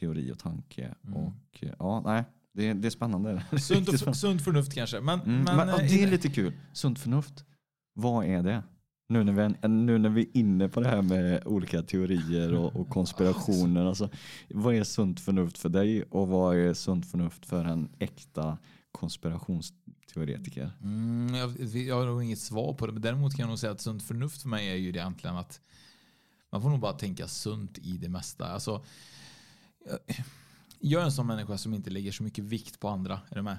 teori 0.00 0.32
och 0.32 0.38
tanke. 0.38 0.94
Mm. 1.06 1.14
Och 1.16 1.64
ja, 1.78 2.02
nej, 2.04 2.24
det, 2.52 2.72
det 2.72 2.88
är 2.88 2.90
spännande. 2.90 3.44
Sunt, 3.60 3.88
och, 3.88 3.94
spännande. 3.94 4.18
sunt 4.18 4.42
förnuft 4.44 4.74
kanske. 4.74 5.00
Men, 5.00 5.20
Mm, 5.20 5.42
men, 5.42 5.56
men, 5.56 5.68
ja, 5.68 5.80
eh, 5.80 5.88
det 5.88 6.02
är 6.02 6.10
lite 6.10 6.28
kul. 6.28 6.52
Sunt 6.72 6.98
förnuft, 6.98 7.44
vad 7.94 8.26
är 8.26 8.42
det? 8.42 8.62
Nu 9.08 9.24
när, 9.24 9.32
vi, 9.32 9.68
nu 9.68 9.98
när 9.98 10.08
vi 10.08 10.22
är 10.22 10.36
inne 10.36 10.68
på 10.68 10.80
det 10.80 10.88
här 10.88 11.02
med 11.02 11.46
olika 11.46 11.82
teorier 11.82 12.54
och, 12.54 12.76
och 12.76 12.88
konspirationer. 12.96 13.84
Alltså, 13.84 14.08
vad 14.48 14.74
är 14.74 14.84
sunt 14.84 15.20
förnuft 15.20 15.58
för 15.58 15.68
dig 15.68 16.02
och 16.02 16.28
vad 16.28 16.56
är 16.56 16.74
sunt 16.74 17.10
förnuft 17.10 17.46
för 17.46 17.64
en 17.64 17.88
äkta 17.98 18.58
konspirationsteoretiker? 18.92 20.70
Mm, 20.82 21.34
jag, 21.34 21.50
jag 21.76 21.96
har 21.96 22.06
nog 22.06 22.24
inget 22.24 22.38
svar 22.38 22.72
på 22.74 22.86
det, 22.86 22.92
men 22.92 23.02
däremot 23.02 23.32
kan 23.36 23.42
jag 23.42 23.48
nog 23.48 23.58
säga 23.58 23.72
att 23.72 23.80
sunt 23.80 24.02
förnuft 24.02 24.42
för 24.42 24.48
mig 24.48 24.68
är 24.68 24.74
ju 24.76 24.88
egentligen 24.88 25.36
att 25.36 25.60
man 26.52 26.62
får 26.62 26.70
nog 26.70 26.80
bara 26.80 26.92
tänka 26.92 27.28
sunt 27.28 27.78
i 27.78 27.98
det 27.98 28.08
mesta. 28.08 28.46
Alltså, 28.46 28.84
jag, 30.78 31.02
är 31.02 31.04
en 31.04 31.12
sån 31.12 31.26
människa 31.26 31.58
som 31.58 31.74
inte 31.74 31.90
lägger 31.90 32.12
så 32.12 32.22
mycket 32.22 32.44
vikt 32.44 32.80
på 32.80 32.88
andra. 32.88 33.20
Är 33.30 33.36
du 33.36 33.42
med? 33.42 33.58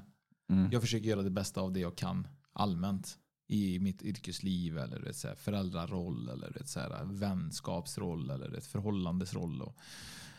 Mm. 0.49 0.71
Jag 0.71 0.81
försöker 0.81 1.05
göra 1.07 1.21
det 1.21 1.29
bästa 1.29 1.61
av 1.61 1.73
det 1.73 1.79
jag 1.79 1.97
kan 1.97 2.27
allmänt 2.53 3.17
i 3.47 3.79
mitt 3.79 4.01
yrkesliv 4.01 4.77
eller 4.77 4.99
vet, 4.99 5.15
så 5.15 5.27
här, 5.27 5.35
föräldraroll 5.35 6.29
eller 6.29 6.51
vet, 6.51 6.69
så 6.69 6.79
här, 6.79 7.03
vänskapsroll 7.05 8.29
eller 8.29 8.49
vet, 8.49 8.65
förhållandesroll. 8.65 9.61
Och, 9.61 9.77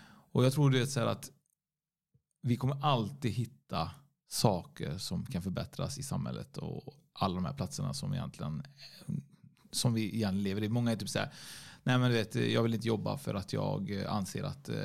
och 0.07 0.44
jag 0.44 0.53
tror 0.53 0.70
du 0.70 0.79
vet, 0.79 0.90
så 0.90 1.01
här, 1.01 1.07
att 1.07 1.31
vi 2.42 2.57
kommer 2.57 2.85
alltid 2.85 3.33
hitta 3.33 3.90
saker 4.29 4.99
som 4.99 5.27
kan 5.27 5.42
förbättras 5.42 5.99
i 5.99 6.03
samhället 6.03 6.57
och 6.57 6.94
alla 7.12 7.35
de 7.35 7.44
här 7.44 7.55
platserna 7.55 7.94
som 7.94 8.14
egentligen 8.14 8.62
som 9.75 9.94
vi 9.94 10.03
egentligen 10.03 10.42
lever 10.42 10.62
i. 10.62 10.68
Många 10.68 10.92
är 10.92 10.97
typ 10.97 11.09
så 11.09 11.18
här, 11.18 11.33
nej 11.85 11.99
men 11.99 12.11
du 12.11 12.16
vet, 12.16 12.35
jag 12.35 12.62
vill 12.62 12.75
inte 12.75 12.88
jobba 12.88 13.18
för 13.18 13.35
att 13.35 13.53
jag 13.53 14.05
anser 14.09 14.42
att 14.42 14.68
eh, 14.68 14.77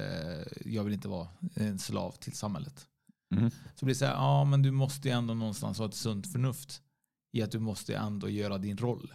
jag 0.65 0.83
vill 0.83 0.93
inte 0.93 1.07
vara 1.07 1.27
en 1.53 1.79
slav 1.79 2.11
till 2.11 2.33
samhället. 2.33 2.87
Mm. 3.35 3.51
Så 3.75 3.85
blir 3.85 3.95
det 3.95 3.99
så 3.99 4.05
här, 4.05 4.13
ja 4.13 4.45
men 4.45 4.61
du 4.61 4.71
måste 4.71 5.07
ju 5.07 5.13
ändå 5.13 5.33
någonstans 5.33 5.77
ha 5.77 5.85
ett 5.85 5.93
sunt 5.93 6.31
förnuft 6.31 6.81
i 7.31 7.41
att 7.41 7.51
du 7.51 7.59
måste 7.59 7.95
ändå 7.95 8.29
göra 8.29 8.57
din 8.57 8.77
roll. 8.77 9.13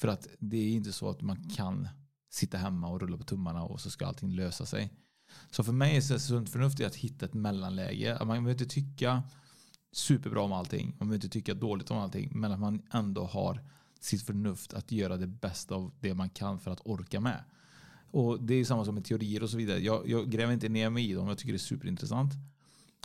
För 0.00 0.08
att 0.08 0.28
det 0.38 0.56
är 0.56 0.70
inte 0.70 0.92
så 0.92 1.10
att 1.10 1.22
man 1.22 1.48
kan 1.48 1.88
sitta 2.30 2.58
hemma 2.58 2.88
och 2.88 3.00
rulla 3.00 3.16
på 3.16 3.24
tummarna 3.24 3.62
och 3.62 3.80
så 3.80 3.90
ska 3.90 4.06
allting 4.06 4.30
lösa 4.30 4.66
sig. 4.66 4.90
Så 5.50 5.64
för 5.64 5.72
mig 5.72 5.96
är 5.96 6.12
det 6.12 6.20
sunt 6.20 6.50
förnuft 6.50 6.80
i 6.80 6.84
att 6.84 6.96
hitta 6.96 7.26
ett 7.26 7.34
mellanläge. 7.34 8.14
Att 8.14 8.26
Man 8.26 8.28
behöver 8.28 8.50
inte 8.50 8.74
tycka 8.74 9.22
superbra 9.92 10.42
om 10.42 10.52
allting. 10.52 10.86
Man 10.86 11.08
behöver 11.08 11.14
inte 11.14 11.28
tycka 11.28 11.54
dåligt 11.54 11.90
om 11.90 11.98
allting. 11.98 12.30
Men 12.34 12.52
att 12.52 12.60
man 12.60 12.82
ändå 12.92 13.24
har 13.24 13.62
sitt 14.04 14.22
förnuft 14.22 14.74
att 14.74 14.92
göra 14.92 15.16
det 15.16 15.26
bästa 15.26 15.74
av 15.74 15.92
det 16.00 16.14
man 16.14 16.30
kan 16.30 16.58
för 16.58 16.70
att 16.70 16.80
orka 16.84 17.20
med. 17.20 17.44
Och 18.10 18.42
Det 18.42 18.54
är 18.54 18.64
samma 18.64 18.84
som 18.84 18.94
med 18.94 19.04
teorier 19.04 19.42
och 19.42 19.50
så 19.50 19.56
vidare. 19.56 19.78
Jag, 19.78 20.08
jag 20.08 20.30
gräver 20.30 20.52
inte 20.52 20.68
ner 20.68 20.90
mig 20.90 21.10
i 21.10 21.14
dem. 21.14 21.28
Jag 21.28 21.38
tycker 21.38 21.52
det 21.52 21.56
är 21.56 21.58
superintressant. 21.58 22.32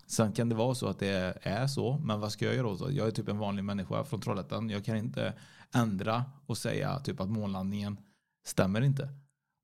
Sen 0.08 0.32
kan 0.32 0.50
det 0.50 0.56
vara 0.56 0.76
så 0.76 0.88
att 0.88 1.00
det 1.00 1.38
är 1.42 1.68
så, 1.68 1.98
men 1.98 2.20
vad 2.20 2.32
ska 2.32 2.46
jag 2.46 2.56
göra 2.56 2.76
då? 2.76 2.92
Jag 2.92 3.08
är 3.08 3.12
typ 3.12 3.28
en 3.28 3.38
vanlig 3.38 3.64
människa 3.64 4.04
från 4.04 4.22
Trollhättan. 4.22 4.70
Jag 4.70 4.86
kan 4.86 4.98
inte 4.98 5.34
ändra 5.72 6.26
och 6.46 6.58
säga 6.58 7.00
typ 7.00 7.20
att 7.20 7.30
månlandningen 7.30 7.98
stämmer 8.46 8.82
inte. 8.82 9.10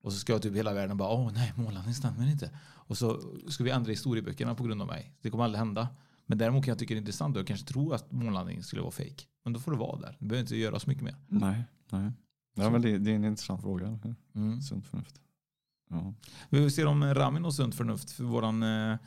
Och 0.04 0.14
så 0.14 0.20
ska 0.20 0.34
jag 0.34 0.42
typ 0.42 0.56
hela 0.56 0.74
världen 0.74 0.98
bara, 0.98 1.10
åh 1.10 1.32
nej, 1.34 1.54
månlandningen 1.56 1.96
stämmer 1.96 2.32
inte. 2.32 2.60
Och 2.88 2.98
så 2.98 3.22
ska 3.50 3.64
vi 3.64 3.70
ändra 3.70 3.90
historieböckerna 3.90 4.56
på 4.56 4.64
grund 4.64 4.82
av 4.82 4.88
mig. 4.88 5.12
Det 5.22 5.30
kommer 5.30 5.44
aldrig 5.44 5.60
hända. 5.60 5.88
Men 6.26 6.38
däremot 6.38 6.66
kan 6.66 6.72
jag 6.72 6.80
tycka 6.80 6.94
det 6.94 6.98
är 6.98 7.00
intressant 7.02 7.36
och 7.36 7.40
jag 7.40 7.48
kanske 7.48 7.66
tror 7.68 7.96
att 7.96 8.12
månlandningen 8.12 8.64
skulle 8.64 8.82
vara 8.82 8.92
fake. 8.92 9.24
Men 9.44 9.54
då 9.54 9.60
får 9.60 9.72
det 9.72 9.78
vara 9.78 10.00
där. 10.00 10.18
Du 10.20 10.28
behöver 10.28 10.42
inte 10.42 10.56
göra 10.56 10.80
så 10.80 10.90
mycket 10.90 11.04
mer. 11.04 11.16
Nej, 11.28 11.64
nej. 11.92 12.12
Ja, 12.56 12.70
men 12.70 12.82
det, 12.82 12.98
det 12.98 13.12
är 13.12 13.16
en 13.16 13.26
intressant 13.26 13.62
fråga. 13.62 14.00
Mm. 14.36 14.62
Sunt 14.62 14.88
förnuft. 14.88 15.22
Ja. 15.90 16.14
Vi 16.50 16.70
ser 16.72 16.86
om 16.86 17.14
Ramin 17.14 17.46
och 17.46 17.54
sunt 17.54 17.76
förnuft 17.76 18.12
för 18.12 18.24
våran 18.24 18.64
eh, 18.64 18.98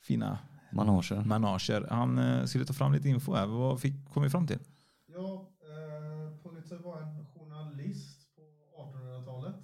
fina 0.00 0.38
Manager. 0.72 1.24
manager. 1.24 1.86
Han 1.90 2.18
eh, 2.18 2.44
skulle 2.44 2.64
ta 2.64 2.72
fram 2.72 2.92
lite 2.92 3.08
info 3.08 3.34
här. 3.34 3.46
Vad 3.46 3.80
fick, 3.80 4.08
kom 4.12 4.22
vi 4.22 4.30
fram 4.30 4.46
till? 4.46 4.58
Ja, 5.06 5.50
eh, 5.60 6.42
Pulitzer 6.42 6.76
var 6.78 7.00
en 7.02 7.26
journalist 7.26 8.34
på 8.36 8.42
1800-talet. 8.82 9.54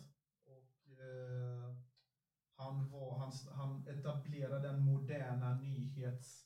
Och 0.46 1.00
eh, 1.00 1.76
han, 2.56 2.90
var, 2.90 3.18
han, 3.18 3.32
han 3.54 3.88
etablerade 3.88 4.68
den 4.68 4.84
moderna 4.84 5.54
nyhetstidningen 5.60 6.43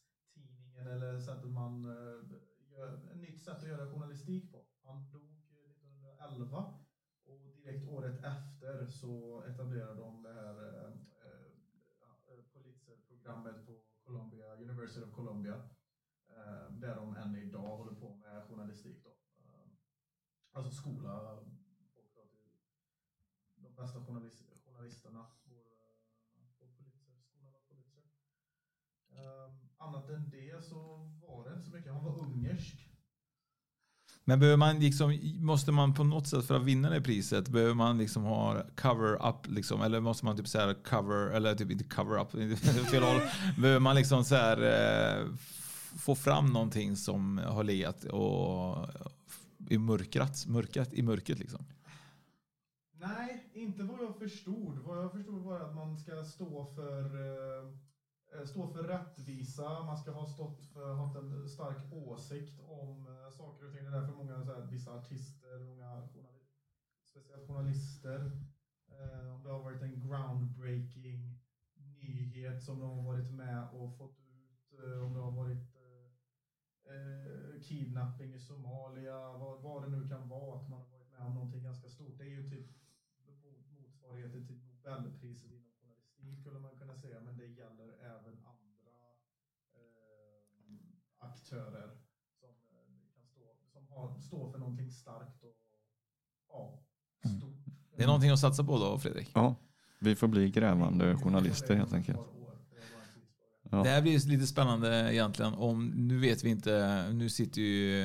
eller 0.89 1.21
sättet 1.21 1.51
man 1.51 1.85
eh, 1.85 2.39
gör, 2.71 2.95
ett 2.95 3.17
nytt 3.17 3.41
sätt 3.41 3.57
att 3.57 3.69
göra 3.69 3.91
journalistik 3.91 4.53
på. 4.53 4.67
Han 4.83 5.11
dog 5.11 5.23
eh, 5.23 5.71
1911 5.71 6.75
och 7.25 7.57
direkt 7.57 7.89
året 7.89 8.25
efter 8.25 8.87
så 8.87 9.43
etablerade 9.43 10.01
de 10.01 10.23
det 10.23 10.33
här 10.33 10.57
eh, 10.69 10.93
eh 10.93 12.45
Pulitzer-programmet 12.53 13.67
på 13.67 13.85
Columbia, 14.05 14.55
University 14.55 15.05
of 15.05 15.13
Columbia. 15.13 15.69
Eh, 16.29 16.73
där 16.73 16.97
de 16.97 17.17
än 17.17 17.37
idag 17.37 17.77
håller 17.77 18.01
på 18.01 18.15
med 18.15 18.45
journalistik. 18.49 19.05
Då. 19.05 19.11
Eh, 19.45 19.69
alltså 20.53 20.73
skola 20.73 21.33
och 21.33 21.47
då 22.15 22.25
de 23.63 23.75
bästa 23.75 24.05
journalist, 24.05 24.43
journalisterna 24.65 25.27
går 25.45 25.67
eh, 26.37 26.47
på 26.59 26.67
Pulitzer, 26.67 27.21
skolan 27.23 27.55
av 27.55 27.61
Pulitzer. 27.69 28.03
Eh, 29.11 29.55
annat 29.77 30.09
än 30.09 30.31
det 30.31 30.65
så 30.65 30.97
var 31.21 31.45
det 31.45 31.55
inte 31.55 31.67
så 31.67 31.73
mycket. 31.73 31.93
Han 31.93 32.05
var 32.05 32.19
ungersk. 32.19 32.95
Men 34.29 34.41
behöver 34.41 34.57
man 34.57 34.81
liksom, 34.81 35.19
måste 35.41 35.73
man 35.73 35.95
på 35.95 36.05
något 36.05 36.27
sätt 36.27 36.45
för 36.45 36.57
att 36.57 36.65
vinna 36.65 36.91
det 36.91 37.01
priset, 37.01 37.49
behöver 37.49 37.75
man 37.75 37.99
liksom 37.99 38.23
ha 38.25 38.63
cover 38.77 39.29
up 39.29 39.47
liksom, 39.47 39.83
eller 39.83 40.01
måste 40.01 40.25
man 40.25 40.37
typ 40.37 40.49
säga 40.49 40.75
cover, 40.75 41.31
eller 41.31 41.55
typ 41.55 41.71
inte 41.71 41.85
cover 41.85 42.21
up, 42.21 42.31
fel 42.91 43.03
håll. 43.03 43.21
Behöver 43.59 43.81
man 43.81 43.97
liksom 43.97 44.25
så 44.25 44.35
här, 44.35 44.63
eh, 45.19 45.27
få 45.99 46.15
fram 46.15 46.47
någonting 46.47 46.97
som 46.97 47.39
har 47.39 47.65
legat 47.65 48.05
och 48.05 48.89
i 49.69 49.79
mörkrat, 49.79 50.47
mörkrat 50.47 50.93
i 50.93 51.03
mörkret 51.03 51.39
liksom? 51.39 51.65
Nej, 53.01 53.51
inte 53.55 53.83
vad 53.83 54.01
jag 54.01 54.17
förstod. 54.19 54.79
Vad 54.79 54.99
jag 54.99 55.13
förstod 55.13 55.43
var 55.43 55.61
att 55.61 55.75
man 55.75 55.99
ska 55.99 56.25
stå 56.25 56.67
för, 56.75 57.05
eh, 57.05 57.73
Eh, 58.35 58.45
stå 58.45 58.67
för 58.67 58.83
rättvisa, 58.83 59.85
man 59.85 59.99
ska 59.99 60.11
ha 60.11 60.27
stått 60.27 60.65
för, 60.65 60.95
haft 60.95 61.17
en 61.17 61.49
stark 61.49 61.93
åsikt 61.93 62.61
om 62.61 63.07
eh, 63.07 63.31
saker 63.31 63.67
och 63.67 63.73
ting. 63.73 63.85
Det 63.85 63.89
är 63.91 64.01
därför 64.01 64.13
många, 64.13 64.45
så 64.45 64.53
här, 64.53 64.67
vissa 64.67 64.93
artister, 64.93 65.59
många 65.59 66.09
journalister, 66.09 66.67
speciellt 67.05 67.47
journalister, 67.47 68.21
eh, 68.89 69.35
om 69.35 69.45
det 69.45 69.51
har 69.51 69.63
varit 69.63 69.83
en 69.83 70.01
groundbreaking 70.01 71.39
nyhet 71.75 72.63
som 72.63 72.81
de 72.81 72.91
har 72.91 73.03
varit 73.03 73.31
med 73.31 73.69
och 73.73 73.97
fått 73.97 74.19
ut, 74.21 74.73
eh, 74.85 75.05
om 75.07 75.15
det 75.15 75.21
har 75.21 75.31
varit 75.31 75.77
eh, 75.77 76.95
eh, 76.95 77.61
kidnapping 77.61 78.35
i 78.35 78.39
Somalia, 78.39 79.33
vad, 79.33 79.63
vad 79.63 79.83
det 79.83 79.89
nu 79.89 80.09
kan 80.09 80.29
vara, 80.29 80.61
att 80.61 80.69
man 80.69 80.81
har 80.81 80.89
varit 80.89 81.11
med 81.11 81.27
om 81.27 81.35
någonting 81.35 81.63
ganska 81.63 81.89
stort. 81.89 82.19
Det 82.19 82.25
är 82.25 82.29
ju 82.29 82.51
typ 82.51 82.67
motsvarigheten 83.69 84.47
till 84.47 84.61
Nobelpriset 84.85 85.51
inom 85.51 85.73
journalistik 85.81 86.39
skulle 86.41 86.59
man 86.59 86.77
kunna 86.77 86.95
säga, 86.95 87.21
men 87.21 87.37
det 87.37 87.47
gäller 87.47 87.89
även 88.01 88.37
andra 88.45 88.99
eh, 89.73 90.41
aktörer 91.49 91.91
som, 92.41 92.49
eh, 92.49 93.15
kan 93.15 93.25
stå, 93.27 93.41
som 93.73 93.89
har, 93.89 94.19
står 94.19 94.53
för 94.53 94.59
någonting 94.59 94.91
starkt 94.91 95.43
och 95.43 95.57
ja, 96.49 96.83
stort. 97.39 97.65
Det 97.97 98.03
är 98.03 98.07
någonting 98.07 98.31
att 98.31 98.39
satsa 98.39 98.65
på 98.65 98.79
då, 98.79 98.99
Fredrik? 98.99 99.31
Ja, 99.35 99.55
vi 100.01 100.17
får 100.17 100.29
bli 100.29 100.51
grävande 100.51 101.17
journalister 101.17 101.75
helt 101.75 101.93
enkelt. 101.93 102.21
Ja. 103.71 103.83
Det 103.83 103.89
här 103.89 104.03
blir 104.03 104.29
lite 104.29 104.47
spännande 104.47 105.15
egentligen. 105.15 105.55
Om, 105.55 105.87
nu 105.87 106.19
vet 106.19 106.45
vi 106.45 106.51
inte, 106.51 107.05
nu 107.13 107.29
sitter 107.29 107.61
ju 107.63 108.03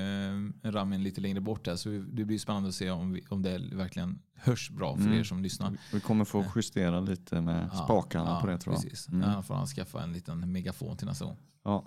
eh, 0.64 0.72
Ramin 0.72 1.04
lite 1.04 1.22
längre 1.22 1.40
bort 1.42 1.68
här 1.68 1.76
så 1.76 1.90
det 1.90 2.26
blir 2.26 2.38
spännande 2.40 2.70
att 2.70 2.76
se 2.76 2.92
om, 2.92 3.12
vi, 3.14 3.24
om 3.30 3.42
det 3.42 3.62
verkligen 3.74 4.20
hörs 4.36 4.70
bra 4.70 4.96
för 4.96 5.04
Mm. 5.04 5.20
er 5.20 5.24
som 5.24 5.44
lyssnar. 5.44 5.78
Vi 5.94 6.00
kommer 6.00 6.26
få 6.26 6.46
justera 6.56 7.00
lite 7.00 7.42
med 7.42 7.70
spakarna 7.84 8.30
ja, 8.30 8.42
på 8.42 8.48
det 8.48 8.58
tror 8.58 8.76
jag. 8.76 8.84
Precis. 8.84 9.08
Mm. 9.08 9.30
Ja, 9.30 9.42
får 9.42 9.56
han 9.56 9.68
skaffa 9.68 10.04
en 10.04 10.14
liten 10.14 10.52
megafon 10.52 10.98
till 10.98 11.08
nästa 11.08 11.26
gång. 11.26 11.38
Ja. 11.64 11.86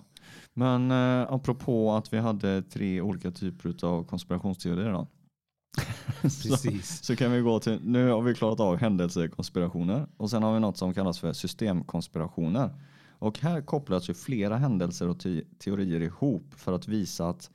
Men 0.53 0.91
eh, 0.91 1.33
apropå 1.33 1.91
att 1.93 2.13
vi 2.13 2.17
hade 2.17 2.61
tre 2.61 3.01
olika 3.01 3.31
typer 3.31 3.85
av 3.85 4.03
konspirationsteorier 4.03 4.91
då. 4.91 5.07
Precis. 6.21 6.97
så, 6.97 7.05
så 7.05 7.15
kan 7.15 7.31
vi 7.31 7.41
gå 7.41 7.59
till, 7.59 7.79
nu 7.83 8.09
har 8.09 8.21
vi 8.21 8.35
klarat 8.35 8.59
av 8.59 8.77
händelsekonspirationer 8.77 10.07
och 10.17 10.29
sen 10.29 10.43
har 10.43 10.53
vi 10.53 10.59
något 10.59 10.77
som 10.77 10.93
kallas 10.93 11.19
för 11.19 11.33
systemkonspirationer. 11.33 12.69
Och 13.19 13.39
här 13.39 13.61
kopplas 13.61 14.09
ju 14.09 14.13
flera 14.13 14.57
händelser 14.57 15.09
och 15.09 15.19
te- 15.19 15.43
teorier 15.57 16.01
ihop 16.01 16.53
för 16.53 16.73
att 16.73 16.87
visa 16.87 17.29
att 17.29 17.51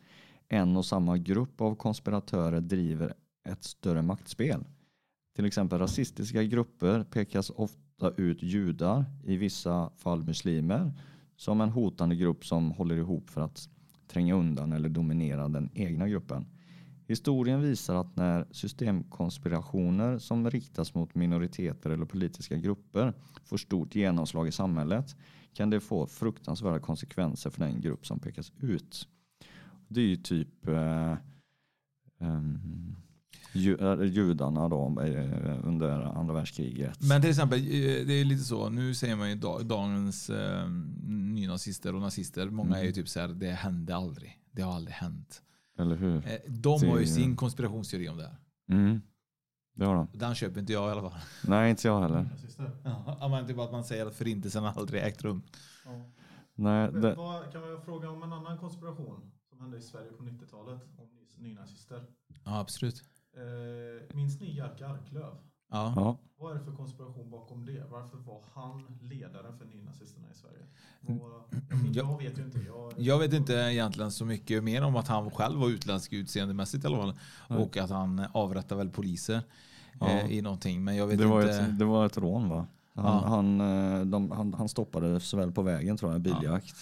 en 0.49 0.77
och 0.77 0.85
samma 0.85 1.19
grupp 1.19 1.61
av 1.61 1.75
konspiratörer 1.75 2.61
driver 2.61 3.15
ett 3.49 3.65
större 3.65 4.03
maktspel. 4.03 4.65
Till 5.37 5.45
exempel 5.45 5.79
rasistiska 5.79 6.43
grupper 6.43 7.05
pekas 7.05 7.51
ofta 7.51 8.11
ut 8.17 8.43
judar, 8.43 9.05
i 9.25 9.37
vissa 9.37 9.91
fall 9.97 10.25
muslimer, 10.25 10.93
som 11.37 11.61
en 11.61 11.71
hotande 11.71 12.17
grupp 12.17 12.47
som 12.47 12.71
håller 12.71 12.97
ihop 12.97 13.31
för 13.31 13.41
att 13.41 13.69
tränga 14.09 14.35
undan 14.35 14.73
eller 14.73 14.89
dominera 14.89 15.49
den 15.49 15.71
egna 15.75 16.09
gruppen. 16.09 16.47
Historien 17.09 17.61
visar 17.63 17.95
att 17.95 18.17
när 18.17 18.47
systemkonspirationer 18.51 20.19
som 20.19 20.51
riktas 20.51 20.95
mot 20.95 21.15
minoriteter 21.15 21.91
eller 21.91 22.07
politiska 22.07 22.57
grupper 22.57 23.15
får 23.45 23.57
stort 23.57 23.95
genomslag 23.95 24.49
i 24.49 24.53
samhället 24.53 25.17
kan 25.55 25.71
det 25.71 25.81
få 25.81 26.07
fruktansvärda 26.07 26.79
konsekvenser 26.79 27.51
för 27.51 27.61
den 27.61 27.81
grupp 27.81 28.07
som 28.07 28.21
pekas 28.21 28.53
ut. 28.61 29.09
Det 29.89 30.01
är 30.01 30.07
ju 30.07 30.17
typ 30.17 30.69
eh, 30.69 31.13
eh, 33.53 34.03
judarna 34.05 34.69
då, 34.69 35.01
eh, 35.03 35.69
under 35.69 35.91
andra 36.19 36.35
världskriget. 36.35 36.99
Men 37.09 37.21
till 37.21 37.31
exempel, 37.31 37.59
eh, 37.59 38.07
det 38.07 38.13
är 38.13 38.25
lite 38.25 38.45
så, 38.45 38.69
nu 38.69 38.95
säger 38.95 39.17
man 39.17 39.29
ju 39.31 39.35
da- 39.37 39.63
dagens 39.63 40.31
eh, 40.31 40.69
nynazister 41.09 41.95
och 41.95 42.01
nazister, 42.01 42.51
många 42.51 42.77
är 42.77 42.81
ju 42.81 42.87
Mm. 42.87 42.95
typ 42.95 43.09
så 43.09 43.21
här, 43.21 43.29
det 43.29 43.51
hände 43.51 43.97
aldrig. 43.97 44.39
Det 44.53 44.63
har 44.63 44.73
aldrig 44.73 44.95
hänt. 44.95 45.43
Eller 45.79 45.97
hur? 45.97 46.17
Eh, 46.17 46.33
De 46.49 46.89
har 46.89 46.99
ju 47.01 47.07
sin 47.07 47.37
konspirationsteori 47.37 48.09
om 48.09 48.17
det 48.17 48.25
här. 48.25 48.37
Mm. 48.71 49.01
Det 49.75 49.85
har 49.85 49.95
de. 49.95 50.09
Den 50.13 50.35
köper 50.35 50.61
inte 50.61 50.73
jag 50.73 50.89
i 50.89 50.93
alla 50.93 51.11
fall. 51.11 51.21
Nej, 51.47 51.71
inte 51.71 51.89
jag 51.89 52.01
heller. 52.01 52.27
Ja, 53.21 53.29
men 53.29 53.47
typ 53.47 53.59
att 53.59 53.73
man 53.73 53.85
säger 53.85 54.07
att 54.07 54.15
förintelsen 54.15 54.65
aldrig 54.65 55.03
ägt 55.03 55.23
rum. 55.23 55.43
Nej, 56.55 56.91
Men 56.93 57.01
det, 57.01 57.15
vad, 57.15 57.53
kan 57.53 57.61
man 57.61 57.83
fråga 57.83 58.11
om 58.11 58.23
en 58.23 58.33
annan 58.33 58.59
konspiration 58.59 59.33
som 59.49 59.61
hände 59.61 59.77
i 59.79 59.83
Sverige 59.83 60.13
på 60.13 60.23
90-talet 60.23 60.81
om 60.99 61.09
ny- 61.15 61.49
nynazister? 61.49 62.05
Ja, 62.45 62.61
absolut. 62.61 63.03
Eh, 63.37 64.17
minns 64.17 64.41
ni 64.41 64.57
Jerker 64.57 64.85
Arklöv? 64.85 65.35
Ja. 65.73 65.93
Ja. 65.97 66.17
Vad 66.39 66.53
är 66.55 66.59
det 66.59 66.65
för 66.65 66.73
konspiration 66.73 67.31
bakom 67.31 67.67
det? 67.67 67.85
Varför 67.91 68.17
var 68.19 68.41
han 68.55 68.99
ledaren 69.01 69.59
för 69.59 69.65
nynazisterna 69.65 70.27
i 70.33 70.35
Sverige? 70.35 70.65
Vad, 71.01 71.31
jag, 71.95 72.19
vet 72.19 72.39
ju 72.39 72.43
inte. 72.45 72.59
Jag, 72.59 72.93
Jag 72.97 73.19
vet 73.19 73.33
inte 73.33 73.53
egentligen 73.53 74.11
så 74.13 74.25
mycket 74.25 74.65
mer 74.65 74.83
om 74.85 74.97
att 74.97 75.09
han 75.09 75.31
själv 75.31 75.61
var 75.61 75.69
utländsk 75.69 76.13
utseendemässigt 76.13 76.85
i 76.85 76.87
alla 76.87 76.97
fall. 76.97 77.15
Nej. 77.49 77.59
Och 77.59 77.77
att 77.77 77.91
han 77.91 78.25
avrättade 78.33 78.79
väl 78.79 78.91
poliser 78.91 79.41
Ja. 80.01 80.09
eh, 80.09 80.33
i 80.33 80.43
någonting. 80.43 80.85
Men 80.85 80.97
jag 80.97 81.07
vet 81.07 81.19
det, 81.19 81.27
var 81.27 81.41
inte. 81.43 81.55
ett, 81.61 81.79
det 81.79 81.85
var 81.85 82.07
ett 82.07 82.17
rån 82.19 82.49
va? 82.49 82.67
Han, 82.95 83.05
Ja. 83.05 83.23
han, 83.29 83.61
eh, 83.61 84.01
de, 84.07 84.31
han, 84.31 84.55
han 84.55 84.69
stoppades 84.69 85.35
väl 85.35 85.53
på 85.53 85.63
vägen 85.63 85.97
tror 85.97 86.11
jag, 86.11 86.17
en 86.17 86.23
biljakt. 86.23 86.75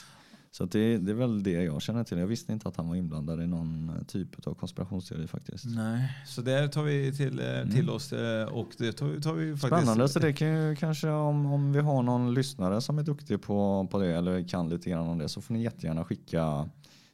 Så 0.52 0.64
det, 0.64 0.98
det 0.98 1.10
är 1.10 1.14
väl 1.14 1.42
det 1.42 1.50
jag 1.52 1.82
känner 1.82 2.04
till. 2.04 2.18
Jag 2.18 2.26
visste 2.26 2.52
inte 2.52 2.68
att 2.68 2.76
han 2.76 2.88
var 2.88 2.96
inblandad 2.96 3.42
i 3.42 3.46
någon 3.46 4.04
typ 4.08 4.46
av 4.46 4.54
konspirationsteori 4.54 5.26
faktiskt. 5.26 5.64
Nej, 5.64 6.12
så 6.26 6.42
det 6.42 6.68
tar 6.68 6.82
vi 6.82 7.16
till, 7.16 7.40
eh, 7.40 7.62
till 7.70 7.80
Mm. 7.80 7.94
oss 7.94 8.12
eh, 8.12 8.44
och 8.48 8.68
det 8.78 8.92
tar, 8.92 9.06
vi- 9.06 9.20
tar 9.20 9.34
vi 9.34 9.56
faktiskt. 9.56 9.66
Spännande, 9.82 10.08
så 10.08 10.18
det 10.18 10.32
kan 10.32 10.48
ju 10.68 10.76
kanske 10.76 11.08
om, 11.10 11.46
om 11.46 11.72
vi 11.72 11.80
har 11.80 12.02
någon 12.02 12.34
lyssnare 12.34 12.80
som 12.80 12.98
är 12.98 13.02
duktig 13.02 13.42
på, 13.42 13.88
på 13.90 13.98
det 13.98 14.14
eller 14.16 14.48
kan 14.48 14.68
lite 14.68 14.90
grann 14.90 15.08
om 15.08 15.18
det 15.18 15.28
så 15.28 15.40
får 15.40 15.54
ni 15.54 15.62
jättegärna 15.62 16.04
skicka 16.04 16.68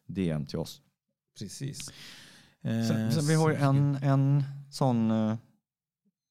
DM 0.06 0.46
till 0.46 0.58
oss. 0.58 0.80
Precis. 1.38 1.92
Sen, 2.62 2.72
Eh, 2.72 3.10
sen 3.10 3.26
vi 3.26 3.34
har 3.34 3.50
ju 3.50 3.56
en, 3.56 3.96
en 4.02 4.42
sån, 4.70 5.10
eh, 5.10 5.36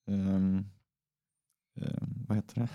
ehm, 0.08 0.66
eh, 1.82 1.98
vad 2.28 2.38
heter 2.38 2.62
det? 2.62 2.68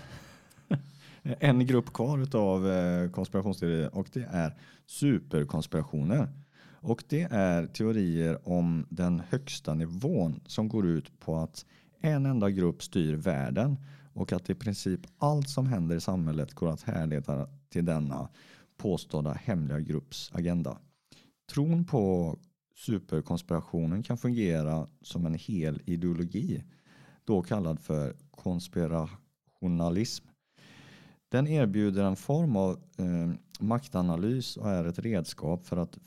Eh, 1.23 1.35
en 1.39 1.65
grupp 1.65 1.93
kvar 1.93 2.35
av 2.35 2.69
eh, 2.69 3.09
konspirationsteorier 3.09 3.95
och 3.95 4.09
det 4.13 4.27
är 4.31 4.57
superkonspirationer. 4.85 6.29
Och 6.83 7.03
det 7.09 7.27
är 7.31 7.67
teorier 7.67 8.49
om 8.49 8.85
den 8.89 9.21
högsta 9.29 9.73
nivån 9.73 10.41
som 10.45 10.69
går 10.69 10.87
ut 10.87 11.19
på 11.19 11.37
att 11.37 11.65
en 12.01 12.25
enda 12.25 12.49
grupp 12.49 12.83
styr 12.83 13.15
världen 13.15 13.77
och 14.13 14.33
att 14.33 14.49
i 14.49 14.55
princip 14.55 14.99
allt 15.17 15.49
som 15.49 15.67
händer 15.67 15.95
i 15.95 16.01
samhället 16.01 16.53
går 16.53 16.69
att 16.69 16.81
härleda 16.81 17.49
till 17.69 17.85
denna 17.85 18.29
påstådda 18.77 19.33
hemliga 19.33 19.79
grupps 19.79 20.31
agenda. 20.33 20.77
Tron 21.53 21.85
på 21.85 22.37
superkonspirationen 22.75 24.03
kan 24.03 24.17
fungera 24.17 24.87
som 25.01 25.25
en 25.25 25.33
hel 25.33 25.81
ideologi, 25.85 26.63
då 27.23 27.41
kallad 27.41 27.79
för 27.79 28.15
konspirationalism. 28.31 30.30
Den 31.31 31.47
erbjuder 31.47 32.03
en 32.03 32.15
form 32.15 32.55
av 32.55 32.71
eh, 32.97 33.31
maktanalys 33.59 34.57
och 34.57 34.69
är 34.69 34.85
ett 34.85 34.99
redskap 34.99 35.65
för 35.65 35.77
att 35.77 35.97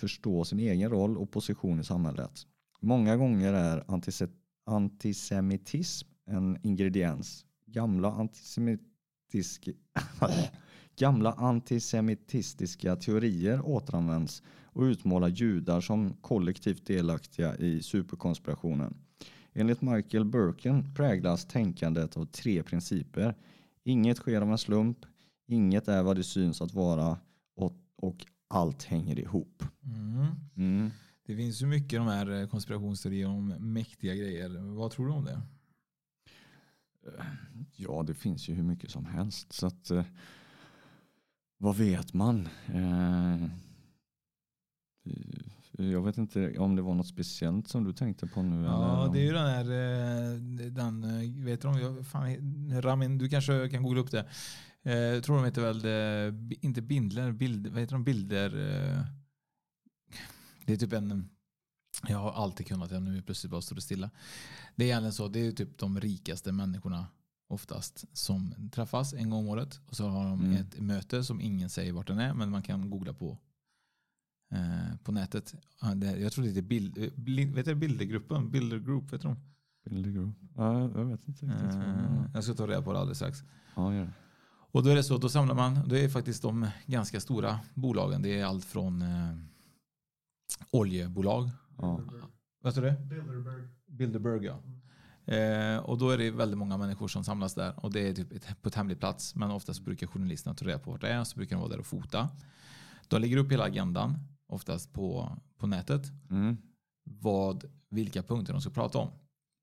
förstå 0.00 0.44
sin 0.44 0.58
egen 0.58 0.90
roll 0.90 1.18
och 1.18 1.30
position 1.30 1.80
i 1.80 1.84
samhället. 1.84 2.46
Många 2.80 3.16
gånger 3.16 3.52
är 3.52 3.80
antise- 3.80 4.32
antisemitism 4.66 6.08
en 6.26 6.58
ingrediens. 6.62 7.44
Gamla 7.66 8.12
antisemitiska, 8.12 9.72
gamla 10.98 11.32
antisemitistiska 11.32 12.96
teorier 12.96 13.60
återanvänds 13.64 14.42
och 14.64 14.82
utmålar 14.82 15.28
judar 15.28 15.80
som 15.80 16.12
kollektivt 16.20 16.86
delaktiga 16.86 17.56
i 17.56 17.82
superkonspirationen. 17.82 18.96
Enligt 19.52 19.82
Michael 19.82 20.24
Birken 20.24 20.94
präglas 20.94 21.44
tänkandet 21.44 22.16
av 22.16 22.24
tre 22.24 22.62
principer. 22.62 23.34
Inget 23.84 24.16
sker 24.16 24.40
av 24.40 24.50
en 24.50 24.58
slump, 24.58 24.98
inget 25.46 25.88
är 25.88 26.02
vad 26.02 26.16
det 26.16 26.24
syns 26.24 26.62
att 26.62 26.74
vara 26.74 27.18
och, 27.54 27.76
och 27.96 28.26
allt 28.48 28.82
hänger 28.82 29.18
ihop. 29.18 29.62
Mm. 29.84 30.26
Mm. 30.56 30.90
Det 31.26 31.36
finns 31.36 31.62
ju 31.62 31.66
mycket 31.66 31.98
de 31.98 32.06
här 32.06 32.40
eh, 32.40 32.48
konspirationsteorier 32.48 33.28
om 33.28 33.48
mäktiga 33.48 34.14
grejer. 34.14 34.74
Vad 34.76 34.90
tror 34.90 35.06
du 35.06 35.12
om 35.12 35.24
det? 35.24 35.42
Ja, 37.76 38.02
det 38.02 38.14
finns 38.14 38.48
ju 38.48 38.54
hur 38.54 38.62
mycket 38.62 38.90
som 38.90 39.04
helst. 39.04 39.52
Så 39.52 39.66
att, 39.66 39.90
eh, 39.90 40.04
vad 41.58 41.76
vet 41.76 42.14
man? 42.14 42.48
Eh, 42.66 43.48
Jag 45.78 46.02
vet 46.04 46.18
inte 46.18 46.58
om 46.58 46.76
det 46.76 46.82
var 46.82 46.94
något 46.94 47.06
speciellt 47.08 47.68
som 47.68 47.84
du 47.84 47.92
tänkte 47.92 48.26
på 48.26 48.42
nu? 48.42 48.64
Ja, 48.64 49.02
eller? 49.04 49.12
det 49.14 49.20
är 49.20 49.24
ju 49.24 49.32
den 49.32 49.46
här, 49.46 49.64
eh, 49.64 50.38
den, 50.70 51.04
eh, 51.04 51.44
vet 51.44 51.62
du 51.62 51.68
om, 51.68 52.04
fan, 52.04 52.82
Ramin, 52.82 53.18
du 53.18 53.28
kanske 53.28 53.68
kan 53.68 53.82
googla 53.82 54.00
upp 54.00 54.10
det. 54.10 54.28
Eh, 54.82 54.94
Jag 54.96 55.24
tror 55.24 55.36
de 55.36 55.44
heter 55.44 55.62
väl, 55.72 56.56
inte 56.60 56.82
bindler, 56.82 57.32
bild, 57.32 57.66
vad 57.66 57.80
heter 57.80 57.92
de, 57.94 58.04
bilder? 58.04 58.50
Det 60.66 60.72
är 60.72 60.76
typ 60.76 60.92
en, 60.92 61.28
jag 62.08 62.18
har 62.18 62.32
alltid 62.32 62.66
kunnat 62.66 62.90
det, 62.90 63.00
nu 63.00 63.22
plötsligt 63.22 63.50
bara 63.50 63.62
står 63.62 63.76
det 63.76 63.82
stilla. 63.82 64.10
Det 64.76 64.84
är 64.84 64.88
egentligen 64.88 65.12
så, 65.12 65.28
det 65.28 65.46
är 65.46 65.52
typ 65.52 65.78
de 65.78 66.00
rikaste 66.00 66.52
människorna 66.52 67.06
oftast 67.48 68.04
som 68.12 68.54
träffas 68.72 69.12
en 69.14 69.30
gång 69.30 69.40
om 69.40 69.48
året 69.48 69.80
och 69.86 69.96
så 69.96 70.08
har 70.08 70.24
de 70.24 70.40
Mm. 70.40 70.54
ett 70.56 70.80
möte 70.80 71.24
som 71.24 71.40
ingen 71.40 71.70
säger 71.70 71.92
vart 71.92 72.06
den 72.06 72.18
är 72.18 72.34
men 72.34 72.50
man 72.50 72.62
kan 72.62 72.90
googla 72.90 73.12
på 73.12 73.38
på 75.04 75.12
nätet. 75.12 75.54
Jag 76.20 76.32
tror 76.32 76.42
det 76.42 76.48
heter 76.48 76.62
bild, 76.62 76.98
eh, 76.98 77.10
bild, 77.16 77.54
vet 77.54 77.64
du, 77.64 77.74
Bildergruppen, 77.74 78.50
Bilder 78.50 78.78
Group, 78.78 79.12
vet 79.12 79.22
du 79.22 79.28
dem? 79.28 79.36
Bilder 79.84 80.10
Group? 80.10 80.36
Ja, 80.56 80.80
jag 80.80 81.04
vet 81.04 81.28
inte 81.28 81.46
riktigt. 81.46 81.74
Eh, 81.74 82.24
jag 82.34 82.44
ska 82.44 82.54
ta 82.54 82.66
reda 82.66 82.82
på 82.82 82.92
det 82.92 82.98
alldeles 82.98 83.18
strax. 83.18 83.38
Ja, 83.76 83.94
gör 83.94 84.04
det. 84.04 84.12
Och 84.72 84.82
då 84.82 84.90
är 84.90 84.94
det 84.94 85.04
så, 85.04 85.18
då 85.18 85.28
samlar 85.28 85.54
man, 85.54 85.88
det 85.88 86.04
är 86.04 86.08
faktiskt 86.08 86.42
de 86.42 86.68
ganska 86.86 87.20
stora 87.20 87.60
bolagen. 87.74 88.22
Det 88.22 88.40
är 88.40 88.44
allt 88.44 88.64
från 88.64 89.02
eh, 89.02 89.36
oljebolag. 90.70 91.50
Ja. 91.78 92.00
Vad 92.62 92.74
tror 92.74 92.84
du? 92.84 92.92
Bilderberg. 92.92 93.68
Bilderberg 93.86 94.44
ja. 94.44 94.62
Eh, 95.26 95.78
och 95.78 95.98
då 95.98 96.10
är 96.10 96.18
det 96.18 96.30
väldigt 96.30 96.58
många 96.58 96.76
människor 96.76 97.08
som 97.08 97.24
samlas 97.24 97.54
där 97.54 97.84
och 97.84 97.92
det 97.92 98.08
är 98.08 98.14
typ 98.14 98.32
ett, 98.32 98.62
på 98.62 98.68
ett 98.68 98.74
hemlig 98.74 98.98
plats. 98.98 99.34
Men 99.34 99.50
oftast 99.50 99.84
brukar 99.84 100.06
journalisterna 100.06 100.54
ta 100.54 100.64
reda 100.64 100.78
på 100.78 100.90
vart 100.90 101.00
det 101.00 101.08
är 101.08 101.24
så 101.24 101.36
brukar 101.36 101.56
de 101.56 101.60
vara 101.60 101.70
där 101.70 101.80
och 101.80 101.86
fota. 101.86 102.28
De 103.08 103.20
lägger 103.20 103.36
upp 103.36 103.52
hela 103.52 103.64
agendan, 103.64 104.18
oftast 104.46 104.92
på, 104.92 105.36
på 105.58 105.66
nätet. 105.66 106.02
Mm. 106.30 106.56
Vad, 107.04 107.64
vilka 107.90 108.22
punkter 108.22 108.52
de 108.52 108.62
ska 108.62 108.70
prata 108.70 108.98
om. 108.98 109.10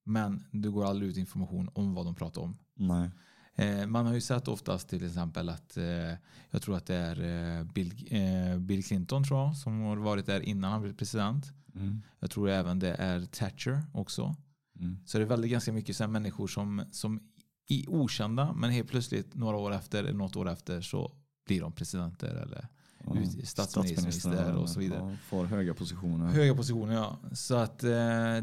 Men 0.06 0.46
det 0.52 0.70
går 0.70 0.86
aldrig 0.86 1.12
ut 1.12 1.18
information 1.18 1.70
om 1.74 1.94
vad 1.94 2.06
de 2.06 2.16
pratar 2.16 2.42
om. 2.42 2.58
Nej. 2.76 3.10
Eh, 3.56 3.88
man 3.88 4.06
har 4.06 4.14
ju 4.14 4.22
sett 4.22 4.48
oftast 4.48 4.90
till 4.90 5.06
exempel 5.06 5.50
att 5.50 5.78
eh, 5.78 6.14
jag 6.50 6.62
tror 6.62 6.78
att 6.78 6.86
det 6.86 6.96
är 6.96 7.22
eh, 7.60 7.64
Bill, 7.64 8.08
eh, 8.12 8.60
Bill 8.60 8.84
Clinton 8.84 9.24
tror 9.24 9.40
jag, 9.40 9.58
som 9.58 9.82
har 9.82 9.98
varit 9.98 10.26
där 10.26 10.42
innan 10.42 10.72
han 10.72 10.82
blev 10.82 10.94
president. 10.94 11.46
Mm. 11.76 12.02
Jag 12.20 12.32
tror 12.32 12.50
även 12.50 12.80
det 12.80 12.94
är 12.94 13.26
Thatcher 13.26 13.84
också. 13.94 14.36
Mm. 14.80 14.98
Så 15.06 15.18
det 15.18 15.24
är 15.24 15.28
väldigt 15.28 15.52
ganska 15.52 15.74
mycket 15.74 15.96
så 15.96 16.08
människor 16.08 16.48
som, 16.48 16.84
som 16.92 17.20
är 17.68 17.90
okända 17.90 18.54
men 18.54 18.72
helt 18.72 18.90
plötsligt 18.90 19.36
några 19.36 19.58
år 19.58 19.74
efter 19.74 20.00
eller 20.00 20.14
något 20.14 20.36
år 20.36 20.50
efter 20.50 20.82
så 20.82 21.12
blir 21.46 21.62
de 21.62 21.72
presidenter 21.72 22.36
eller 22.36 22.68
Ut- 23.16 23.48
statsminister 23.48 24.54
och 24.56 24.70
så 24.70 24.80
vidare. 24.80 25.00
Ja, 25.12 25.16
får 25.26 25.46
höga 25.46 25.74
positioner. 25.74 26.26
Höga 26.32 26.56
positioner 26.56 26.94
ja. 26.94 27.20
Så 27.34 27.56
att 27.56 27.84
eh, 27.84 27.90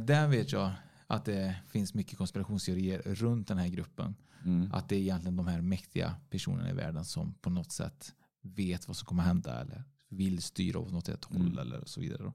där 0.00 0.28
vet 0.28 0.52
jag 0.52 0.70
att 1.06 1.24
det 1.24 1.54
finns 1.68 1.94
mycket 1.94 2.18
konspirationsteorier 2.18 3.02
runt 3.04 3.48
den 3.48 3.58
här 3.58 3.68
gruppen. 3.68 4.14
Mm. 4.44 4.72
Att 4.72 4.88
det 4.88 4.96
är 4.96 5.00
egentligen 5.00 5.36
de 5.36 5.46
här 5.46 5.60
mäktiga 5.60 6.14
personerna 6.30 6.70
i 6.70 6.72
världen 6.72 7.04
som 7.04 7.34
på 7.40 7.50
något 7.50 7.72
sätt 7.72 8.12
vet 8.42 8.88
vad 8.88 8.96
som 8.96 9.06
kommer 9.06 9.22
hända 9.22 9.60
eller 9.60 9.84
vill 10.08 10.42
styra 10.42 10.78
åt 10.78 10.92
något 10.92 11.08
ett 11.08 11.24
håll 11.24 11.36
Mm. 11.40 11.58
eller 11.58 11.82
så 11.86 12.00
vidare. 12.00 12.22
då. 12.22 12.32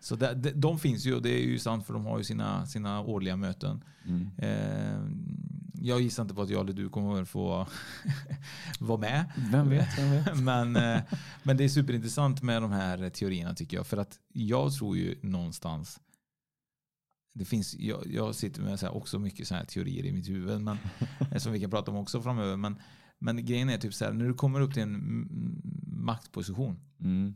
Så 0.00 0.16
det, 0.16 0.34
de, 0.34 0.50
de 0.50 0.78
finns 0.78 1.06
ju 1.06 1.14
och 1.14 1.22
det 1.22 1.30
är 1.30 1.44
ju 1.46 1.58
sant 1.58 1.86
för 1.86 1.94
de 1.94 2.04
har 2.04 2.18
ju 2.18 2.24
sina, 2.24 2.66
sina 2.66 3.00
årliga 3.00 3.36
möten. 3.36 3.84
Mm. 4.06 4.28
Eh, 4.38 5.00
jag 5.82 6.00
gissar 6.00 6.22
inte 6.22 6.34
på 6.34 6.42
att 6.42 6.50
jag 6.50 6.60
eller 6.60 6.72
du 6.72 6.88
kommer 6.88 7.24
få 7.24 7.66
vara 8.80 9.00
med. 9.00 9.32
Vem 9.50 9.70
vet, 9.70 9.98
vem 9.98 10.10
vet. 10.10 10.36
men, 10.42 10.76
eh, 10.76 11.00
men 11.42 11.56
det 11.56 11.64
är 11.64 11.68
superintressant 11.68 12.42
med 12.42 12.62
de 12.62 12.70
här 12.70 13.10
teorierna 13.10 13.54
tycker 13.54 13.76
jag. 13.76 13.86
För 13.86 13.96
att 13.96 14.18
jag 14.32 14.72
tror 14.72 14.96
ju 14.96 15.18
någonstans 15.22 16.00
det 17.34 17.44
finns, 17.44 17.74
jag, 17.74 18.06
jag 18.06 18.34
sitter 18.34 18.62
med 18.62 18.80
så 18.80 18.88
också 18.88 19.18
mycket 19.18 19.48
så 19.48 19.54
här 19.54 19.64
teorier 19.64 20.04
i 20.04 20.12
mitt 20.12 20.28
huvud 20.28 20.60
men, 20.60 20.78
eh, 21.32 21.38
som 21.38 21.52
vi 21.52 21.60
kan 21.60 21.70
prata 21.70 21.90
om 21.90 21.96
också 21.96 22.22
framöver. 22.22 22.56
Men, 22.56 22.76
men 23.18 23.44
grejen 23.44 23.68
är 23.70 23.78
typ 23.78 23.94
så 23.94 24.04
här, 24.04 24.12
när 24.12 24.24
du 24.24 24.34
kommer 24.34 24.60
upp 24.60 24.74
till 24.74 24.82
en 24.82 25.28
maktposition 25.86 26.80
Mm. 27.00 27.34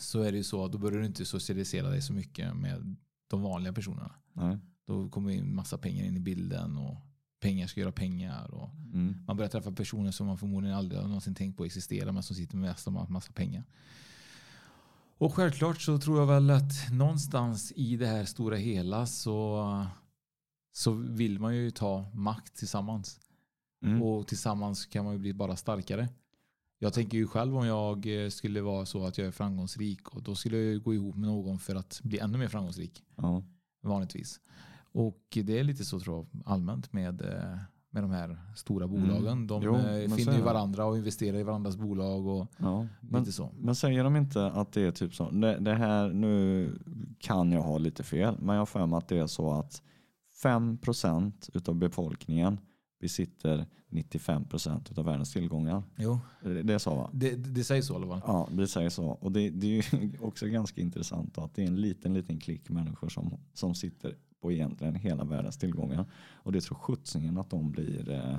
så 0.00 0.22
är 0.22 0.32
det 0.32 0.38
ju 0.38 0.44
så 0.44 0.64
att 0.64 0.72
då 0.72 0.78
börjar 0.78 1.00
du 1.00 1.06
inte 1.06 1.24
socialisera 1.24 1.90
dig 1.90 2.02
så 2.02 2.12
mycket 2.12 2.56
med 2.56 2.96
de 3.30 3.42
vanliga 3.42 3.72
personerna. 3.72 4.14
Nej. 4.32 4.58
Då 4.86 5.08
kommer 5.08 5.30
in 5.30 5.54
massa 5.54 5.78
pengar 5.78 6.04
in 6.04 6.16
i 6.16 6.20
bilden 6.20 6.76
och 6.76 6.96
pengar 7.40 7.66
ska 7.66 7.80
göra 7.80 7.92
pengar. 7.92 8.54
Och 8.54 8.70
Mm. 8.94 9.16
Man 9.26 9.36
börjar 9.36 9.50
träffa 9.50 9.72
personer 9.72 10.10
som 10.10 10.26
man 10.26 10.38
förmodligen 10.38 10.76
aldrig 10.76 11.00
har 11.00 11.08
någonsin 11.08 11.34
tänkt 11.34 11.56
på 11.56 11.64
existera 11.64 12.12
men 12.12 12.22
som 12.22 12.36
sitter 12.36 12.56
med 12.56 12.70
massa, 12.70 12.90
massa 12.90 13.32
pengar. 13.32 13.64
Och 15.18 15.34
självklart 15.34 15.80
så 15.80 15.98
tror 15.98 16.18
jag 16.18 16.26
väl 16.26 16.50
att 16.50 16.92
någonstans 16.92 17.72
i 17.76 17.96
det 17.96 18.06
här 18.06 18.24
stora 18.24 18.56
hela 18.56 19.06
så, 19.06 19.86
så 20.72 20.92
vill 20.92 21.38
man 21.38 21.56
ju 21.56 21.70
ta 21.70 22.10
makt 22.14 22.56
tillsammans. 22.56 23.20
Mm. 23.84 24.02
Och 24.02 24.26
tillsammans 24.26 24.86
kan 24.86 25.04
man 25.04 25.12
ju 25.12 25.18
bli 25.18 25.32
bara 25.32 25.56
starkare. 25.56 26.08
Jag 26.78 26.92
tänker 26.92 27.18
ju 27.18 27.26
själv 27.26 27.56
om 27.56 27.66
jag 27.66 28.24
eh, 28.24 28.28
skulle 28.28 28.60
vara 28.60 28.86
så 28.86 29.06
att 29.06 29.18
jag 29.18 29.26
är 29.26 29.30
framgångsrik 29.30 30.08
och 30.08 30.22
då 30.22 30.34
skulle 30.34 30.56
jag 30.56 30.82
gå 30.82 30.94
ihop 30.94 31.16
med 31.16 31.28
någon 31.28 31.58
för 31.58 31.74
att 31.74 32.00
bli 32.02 32.18
ännu 32.18 32.38
mer 32.38 32.48
framgångsrik. 32.48 33.02
Ja. 33.16 33.42
Vanligtvis. 33.82 34.40
Och 34.92 35.20
det 35.44 35.58
är 35.58 35.64
lite 35.64 35.84
så 35.84 36.00
tror 36.00 36.16
jag 36.16 36.42
allmänt 36.44 36.92
med, 36.92 37.22
eh, 37.22 37.58
med 37.90 38.02
de 38.02 38.10
här 38.10 38.38
stora 38.56 38.88
bolagen. 38.88 39.26
Mm. 39.26 39.46
De 39.46 39.62
Jo, 39.62 39.76
eh, 39.76 40.14
finner 40.14 40.36
ju 40.36 40.42
varandra 40.42 40.84
och 40.84 40.96
investerar 40.96 41.38
i 41.38 41.42
varandras 41.42 41.76
bolag 41.76 42.26
och 42.26 42.46
Ja, 42.58 42.86
men, 43.00 43.26
så. 43.26 43.50
men 43.58 43.74
säger 43.74 44.04
de 44.04 44.16
inte 44.16 44.46
att 44.46 44.72
det 44.72 44.82
är 44.82 44.92
typ 44.92 45.14
så, 45.14 45.30
det, 45.30 45.58
det 45.58 45.74
här, 45.74 46.08
nu 46.12 46.70
kan 47.18 47.52
jag 47.52 47.62
ha 47.62 47.78
lite 47.78 48.02
fel, 48.02 48.36
men 48.40 48.54
jag 48.54 48.60
har 48.60 48.66
för 48.66 48.86
mig 48.86 48.96
att 48.96 49.08
det 49.08 49.18
är 49.18 49.26
så 49.26 49.52
att 49.52 49.82
5% 50.44 51.50
utav 51.54 51.74
befolkningen 51.74 52.58
besitter 53.00 53.66
95% 53.90 54.90
utav 54.90 55.04
världens 55.04 55.32
tillgångar. 55.32 55.82
Jo, 55.96 56.18
Det, 56.42 56.62
det 56.62 56.78
så 56.78 56.94
va? 56.94 57.10
det, 57.12 57.36
det 57.36 57.64
säger 57.64 57.82
så 57.82 57.92
i 57.92 57.96
alla 57.96 58.06
fall. 58.06 58.20
Ja, 58.26 58.48
det 58.52 58.68
säger 58.68 58.90
så. 58.90 59.04
Och 59.04 59.32
det, 59.32 59.50
det 59.50 59.78
är 59.78 60.10
också 60.24 60.46
ganska 60.46 60.80
intressant 60.80 61.38
att 61.38 61.54
det 61.54 61.62
är 61.62 61.66
en 61.66 61.80
liten, 61.80 62.14
liten 62.14 62.38
klick 62.38 62.68
människor 62.68 63.08
som, 63.08 63.34
som 63.54 63.74
sitter 63.74 64.14
på 64.40 64.52
egentligen 64.52 64.94
hela 64.94 65.24
världens 65.24 65.56
tillgångar. 65.58 66.04
Och 66.34 66.52
det 66.52 66.60
tror 66.60 66.78
sjuttsingen 66.78 67.38
att 67.38 67.50
de 67.50 67.70
blir 67.70 68.10
eh, 68.10 68.38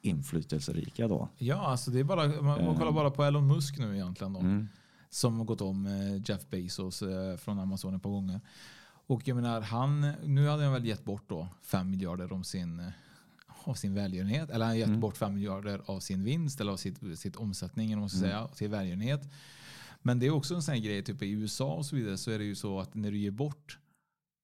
inflytelserika 0.00 1.08
då. 1.08 1.28
Ja, 1.38 1.56
alltså 1.56 1.90
det 1.90 2.00
är 2.00 2.04
bara, 2.04 2.26
man, 2.26 2.44
man 2.44 2.58
Eh. 2.60 2.78
kollar 2.78 2.92
bara 2.92 3.10
på 3.10 3.24
Elon 3.24 3.46
Musk 3.46 3.78
nu 3.78 3.94
egentligen 3.94 4.32
då. 4.32 4.40
Mm. 4.40 4.68
Som 5.10 5.38
har 5.38 5.44
gått 5.44 5.60
om 5.60 5.86
eh, 5.86 6.22
Jeff 6.30 6.50
Bezos 6.50 7.02
från 7.38 7.58
Amazon 7.58 7.94
ett 7.94 8.02
par 8.02 8.10
gånger. 8.10 8.40
Och 9.06 9.28
jag 9.28 9.34
menar, 9.34 9.60
han, 9.60 10.00
nu 10.24 10.48
hade 10.48 10.64
han 10.64 10.72
väl 10.72 10.84
gett 10.86 11.04
bort 11.04 11.24
då 11.28 11.48
5 11.62 11.90
miljarder 11.90 12.32
om 12.32 12.44
sin, 12.44 12.82
av 13.64 13.74
sin 13.74 13.94
välgörenhet. 13.94 14.50
Eller 14.50 14.64
han 14.64 14.72
har 14.72 14.78
gett 14.78 14.88
Mm. 14.88 15.00
bort 15.00 15.16
5 15.16 15.34
miljarder 15.34 15.80
av 15.86 16.00
sin 16.00 16.24
vinst 16.24 16.60
eller 16.60 16.72
av 16.72 16.76
sitt, 16.76 17.18
sitt 17.18 17.36
omsättning, 17.36 17.92
eller 17.92 18.08
ska 18.08 18.18
Mm. 18.18 18.30
säga, 18.30 18.48
till 18.48 18.68
välgörenhet. 18.68 19.22
Men 20.02 20.18
det 20.18 20.26
är 20.26 20.30
också 20.30 20.54
en 20.54 20.62
sån 20.62 20.74
här 20.74 20.80
grej, 20.82 21.02
typ 21.02 21.22
i 21.22 21.30
USA 21.30 21.74
och 21.74 21.86
så 21.86 21.96
vidare, 21.96 22.16
så 22.18 22.30
är 22.30 22.38
det 22.38 22.44
ju 22.44 22.54
så 22.54 22.80
att 22.80 22.94
när 22.94 23.10
du 23.10 23.18
ger 23.18 23.30
bort 23.30 23.78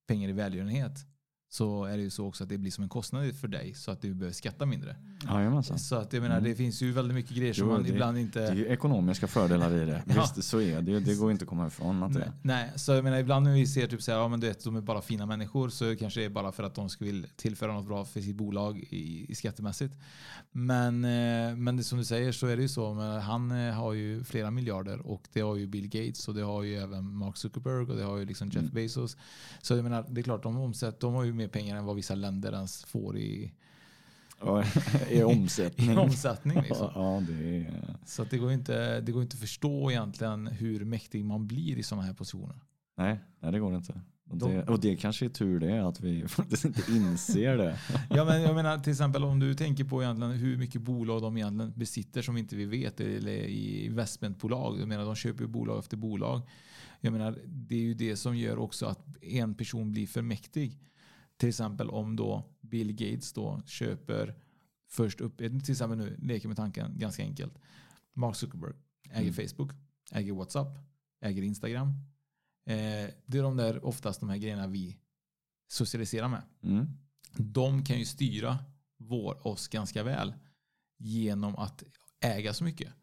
pengar 0.07 0.29
i 0.29 0.33
välgörenhet 0.33 1.10
så 1.53 1.85
är 1.85 1.97
det 1.97 2.03
ju 2.03 2.09
så 2.09 2.27
också 2.27 2.43
att 2.43 2.49
det 2.49 2.57
blir 2.57 2.71
som 2.71 2.83
en 2.83 2.89
kostnad 2.89 3.35
för 3.35 3.47
dig 3.47 3.73
så 3.73 3.91
att 3.91 4.01
du 4.01 4.13
behöver 4.13 4.33
skatta 4.33 4.65
mindre. 4.65 4.95
Jajamensan. 5.27 5.79
Så 5.79 5.95
att 5.95 6.13
jag 6.13 6.21
menar, 6.21 6.37
Mm. 6.37 6.49
det 6.49 6.55
finns 6.55 6.81
ju 6.81 6.91
väldigt 6.91 7.15
mycket 7.15 7.37
grejer 7.37 7.53
som 7.53 7.67
Jo, 7.67 7.73
man 7.73 7.83
det- 7.83 7.89
ibland 7.89 8.17
Det 8.17 8.19
är 8.19 8.21
inte... 8.21 8.39
ju 8.55 8.65
ekonomiska 8.65 9.27
fördelar 9.27 9.71
i 9.81 9.85
det. 9.85 10.03
Ja. 10.15 10.21
Visst, 10.35 10.43
så 10.49 10.61
är 10.61 10.81
det 10.81 10.91
ju. 10.91 10.99
Det 10.99 11.15
går 11.15 11.31
inte 11.31 11.43
att 11.43 11.49
komma 11.49 11.67
ifrån 11.67 12.03
att 12.03 12.13
det 12.13 12.31
nej, 12.41 12.71
så 12.75 12.91
jag 12.91 13.03
menar 13.03 13.17
ibland 13.17 13.45
när 13.45 13.53
vi 13.53 13.67
ser 13.67 13.87
typ 13.87 14.01
så 14.01 14.11
här, 14.11 14.19
ja 14.19 14.27
men 14.27 14.39
du 14.39 14.47
vet, 14.47 14.63
de 14.63 14.75
är 14.75 14.81
bara 14.81 15.01
fina 15.01 15.25
människor 15.25 15.69
så 15.69 15.95
kanske 15.95 16.19
det 16.19 16.25
är 16.25 16.29
bara 16.29 16.51
för 16.51 16.63
att 16.63 16.75
de 16.75 16.89
ska 16.89 17.05
vill 17.05 17.27
tillföra 17.35 17.73
något 17.73 17.87
bra 17.87 18.05
för 18.05 18.21
sitt 18.21 18.35
bolag 18.35 18.79
i, 18.89 19.25
i 19.31 19.35
skattemässigt. 19.35 19.93
Men, 20.51 21.05
eh, 21.05 21.55
men 21.55 21.77
det 21.77 21.83
som 21.83 21.97
du 21.97 22.05
säger 22.05 22.31
så 22.31 22.47
är 22.47 22.55
det 22.55 22.61
ju 22.61 22.67
så, 22.69 22.93
men 22.93 23.21
han 23.21 23.51
eh, 23.51 23.73
har 23.73 23.93
ju 23.93 24.23
flera 24.23 24.51
miljarder 24.51 25.07
och 25.07 25.23
det 25.33 25.41
har 25.41 25.55
ju 25.55 25.67
Bill 25.67 25.87
Gates 25.87 26.27
och 26.27 26.33
det 26.33 26.41
har 26.41 26.63
ju 26.63 26.75
även 26.75 27.15
Mark 27.15 27.37
Zuckerberg 27.37 27.91
och 27.91 27.97
det 27.97 28.03
har 28.03 28.17
ju 28.17 28.25
liksom 28.25 28.47
Jeff 28.47 28.55
Mm. 28.61 28.73
Bezos. 28.73 29.17
Så 29.61 29.73
jag 29.75 29.83
menar, 29.83 30.05
det 30.09 30.21
är 30.21 30.23
klart 30.23 30.43
de 30.43 30.57
omsätter, 30.57 30.97
de 31.01 31.13
har 31.13 31.23
ju 31.23 31.33
mer 31.41 31.47
pengar 31.47 31.77
än 31.77 31.85
vad 31.85 31.95
vissa 31.95 32.15
länder 32.15 32.53
ens 32.53 32.85
får 32.85 33.17
i, 33.17 33.51
Ja, 34.43 34.63
I 35.09 35.23
omsättning. 35.37 35.91
i 35.91 35.97
omsättning. 35.97 36.61
Liksom. 36.61 36.89
Ja, 36.95 37.23
det 37.27 37.57
är... 37.57 37.83
Så 38.05 38.23
det 38.23 38.37
går 38.37 38.51
inte 38.51 39.01
det 39.01 39.11
går 39.11 39.21
inte 39.21 39.33
att 39.35 39.39
förstå 39.39 39.91
egentligen 39.91 40.47
hur 40.47 40.85
mäktig 40.85 41.25
man 41.25 41.47
blir 41.47 41.77
i 41.77 41.83
sådana 41.83 42.07
här 42.07 42.13
positioner. 42.13 42.59
Nej, 42.97 43.19
nej, 43.39 43.51
det 43.51 43.59
går 43.59 43.75
inte. 43.75 44.01
Och 44.29 44.37
De- 44.37 44.51
det, 44.55 44.63
och 44.63 44.79
det 44.79 44.95
kanske 44.95 45.25
är 45.25 45.29
tur 45.29 45.59
det, 45.59 45.87
att 45.87 46.01
vi 46.01 46.27
faktiskt 46.27 46.65
inte 46.65 46.91
inser 46.91 47.57
det. 47.57 47.77
Ja, 48.09 48.25
men 48.25 48.41
jag 48.41 48.55
menar 48.55 48.77
till 48.79 48.91
exempel 48.91 49.23
om 49.23 49.39
du 49.39 49.53
tänker 49.55 49.83
på 49.83 50.03
egentligen 50.03 50.31
hur 50.33 50.57
mycket 50.57 50.81
bolag 50.81 51.21
de 51.21 51.37
egentligen 51.37 51.73
besitter 51.75 52.21
som 52.21 52.37
inte 52.37 52.55
vi 52.55 52.65
vet 52.65 52.99
eller 52.99 53.31
i 53.31 53.85
investmentbolag. 53.85 54.79
Jag 54.79 54.87
menar 54.87 55.05
de 55.05 55.15
köper 55.15 55.41
ju 55.43 55.47
bolag 55.47 55.79
efter 55.79 55.97
bolag. 55.97 56.41
Jag 57.01 57.13
menar 57.13 57.39
det 57.45 57.75
är 57.75 57.79
ju 57.81 57.93
det 57.93 58.15
som 58.15 58.37
gör 58.37 58.57
också 58.59 58.85
att 58.85 59.05
en 59.21 59.53
person 59.55 59.91
blir 59.91 60.07
för 60.07 60.21
mäktig. 60.21 60.77
Till 61.41 61.49
exempel 61.49 61.89
om 61.89 62.15
då 62.15 62.43
Bill 62.61 62.91
Gates 62.93 63.33
då 63.33 63.61
köper 63.65 64.35
först 64.89 65.21
upp, 65.21 65.37
till 65.37 65.71
exempel 65.71 65.97
nu 65.97 66.17
leker 66.21 66.47
med 66.47 66.57
tanken 66.57 66.99
ganska 66.99 67.23
enkelt. 67.23 67.53
Mark 68.13 68.35
Zuckerberg 68.35 68.73
äger 69.09 69.21
Mm. 69.21 69.33
Facebook, 69.33 69.71
äger 70.11 70.33
WhatsApp, 70.33 70.77
äger 71.21 71.43
Instagram, 71.43 71.93
Eh, 72.65 73.09
det 73.25 73.37
är 73.37 73.41
de 73.43 73.57
där, 73.57 73.85
oftast 73.85 74.19
de 74.19 74.29
här 74.29 74.37
grejerna 74.37 74.67
vi 74.67 74.97
socialiserar 75.67 76.27
med. 76.27 76.43
Mm. 76.63 76.87
De 77.37 77.85
kan 77.85 77.99
ju 77.99 78.05
styra 78.05 78.59
vår, 78.97 79.47
oss 79.47 79.67
ganska 79.67 80.03
väl 80.03 80.33
genom 80.97 81.55
att 81.55 81.83
äga 82.19 82.53
så 82.53 82.63
mycket. 82.63 82.93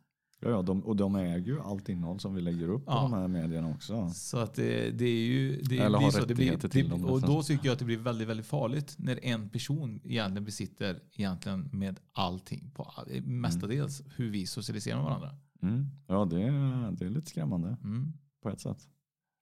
Ja, 0.40 0.50
ja 0.50 0.62
de, 0.62 0.80
och 0.84 0.96
de 0.96 1.16
äger 1.16 1.46
ju 1.46 1.60
allt 1.60 1.88
innehåll 1.88 2.20
som 2.20 2.34
vi 2.34 2.40
lägger 2.40 2.68
upp 2.68 2.86
på 2.86 2.92
Ja. 2.92 3.02
de 3.02 3.12
här 3.12 3.28
medierna 3.28 3.68
också. 3.68 4.10
Så 4.14 4.38
att 4.38 4.54
det, 4.54 4.90
det 4.90 5.04
är 5.04 5.26
ju... 5.26 5.62
Det 5.62 5.78
Eller 5.78 5.98
har 5.98 6.10
så, 6.10 6.24
det 6.24 6.34
blir, 6.34 6.56
till 6.56 6.84
det, 6.84 6.90
dem, 6.90 7.04
Och 7.04 7.20
då 7.20 7.26
sagt. 7.42 7.46
tycker 7.46 7.66
jag 7.66 7.72
att 7.72 7.78
det 7.78 7.84
blir 7.84 7.96
väldigt, 7.98 8.28
väldigt 8.28 8.46
farligt 8.46 8.94
när 8.98 9.24
en 9.24 9.48
person 9.48 10.00
egentligen 10.04 10.44
besitter 10.44 11.00
egentligen 11.12 11.68
med 11.72 12.00
allting, 12.12 12.70
på, 12.74 12.92
mestadels 13.24 14.02
hur 14.16 14.30
vi 14.30 14.46
socialiserar 14.46 14.96
med 14.96 15.04
varandra. 15.04 15.30
Mm. 15.62 15.86
Ja, 16.06 16.24
det 16.24 16.42
är, 16.42 16.90
det 16.92 17.04
är 17.06 17.10
lite 17.10 17.30
skrämmande 17.30 17.76
Mm. 17.84 18.12
på 18.42 18.48
ett 18.50 18.60
sätt. 18.60 18.88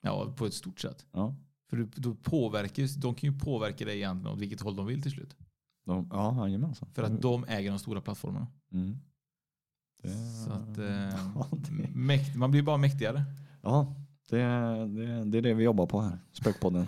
Ja, 0.03 0.35
på 0.37 0.47
ett 0.47 0.55
stort 0.55 0.81
sätt. 0.81 1.07
Ja. 1.13 1.35
För 1.71 1.89
då 1.97 2.15
påverkar, 2.15 2.83
ju- 2.83 3.01
de 3.01 3.15
kan 3.15 3.33
ju 3.33 3.39
påverka 3.39 3.85
dig 3.85 3.97
egentligen 3.97 4.35
åt 4.37 4.41
vilket 4.43 4.61
håll 4.61 4.77
de 4.77 4.87
vill 4.87 5.03
till 5.03 5.13
slut. 5.13 5.37
De, 5.87 6.09
ja, 6.13 6.47
jajamensan. 6.49 6.89
För 6.93 7.03
att 7.03 7.23
de 7.23 7.45
äger 7.49 7.71
de 7.71 7.79
stora 7.79 8.01
plattformarna. 8.01 8.47
Mm. 8.73 8.97
Så 10.45 10.53
att, 10.53 10.79
eh, 10.79 11.19
ja, 11.35 11.47
det, 11.53 11.89
mäkt, 11.95 12.35
man 12.37 12.51
blir 12.51 12.63
bara 12.63 12.77
mäktigare. 12.77 13.25
ja 13.63 13.95
det, 14.31 14.37
det, 14.39 15.25
det 15.25 15.39
är 15.39 15.43
det 15.43 15.55
vi 15.55 15.65
jobbar 15.65 15.87
på 15.87 16.01
här. 16.01 16.19
Spökpodden. 16.33 16.87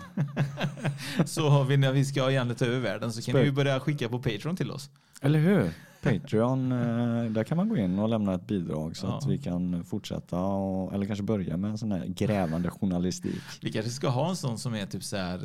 Så 1.25 1.49
har 1.49 1.63
vi, 1.65 1.77
när 1.77 1.91
vi 1.91 2.05
ska 2.05 2.31
egentligen 2.31 2.55
ta 2.57 2.65
över 2.65 2.79
världen 2.79 3.11
så 3.13 3.21
kan 3.21 3.33
Spök- 3.35 3.39
ni 3.39 3.45
ju 3.45 3.51
börja 3.51 3.79
skicka 3.79 4.09
på 4.09 4.19
Patreon 4.19 4.55
till 4.55 4.71
oss. 4.71 4.89
Eller 5.21 5.39
hur? 5.39 5.71
Patreon, 6.03 6.71
eh, 6.71 7.31
där 7.31 7.43
kan 7.43 7.57
man 7.57 7.69
gå 7.69 7.77
in 7.77 7.99
och 7.99 8.09
lämna 8.09 8.33
ett 8.33 8.47
bidrag 8.47 8.97
så 8.97 9.07
Ja. 9.07 9.17
att 9.17 9.25
vi 9.27 9.37
kan 9.37 9.83
fortsätta 9.83 10.39
och, 10.39 10.93
eller 10.93 11.05
kanske 11.05 11.23
börja 11.23 11.57
med 11.57 11.71
en 11.71 11.77
sån 11.77 11.91
här 11.91 12.05
grävande 12.05 12.69
journalistik. 12.69 13.41
Vi 13.61 13.71
kanske 13.71 13.91
ska 13.91 14.09
ha 14.09 14.29
en 14.29 14.35
sån 14.35 14.57
som 14.57 14.75
är 14.75 14.85
typ 14.85 15.03
så 15.03 15.17
här 15.17 15.35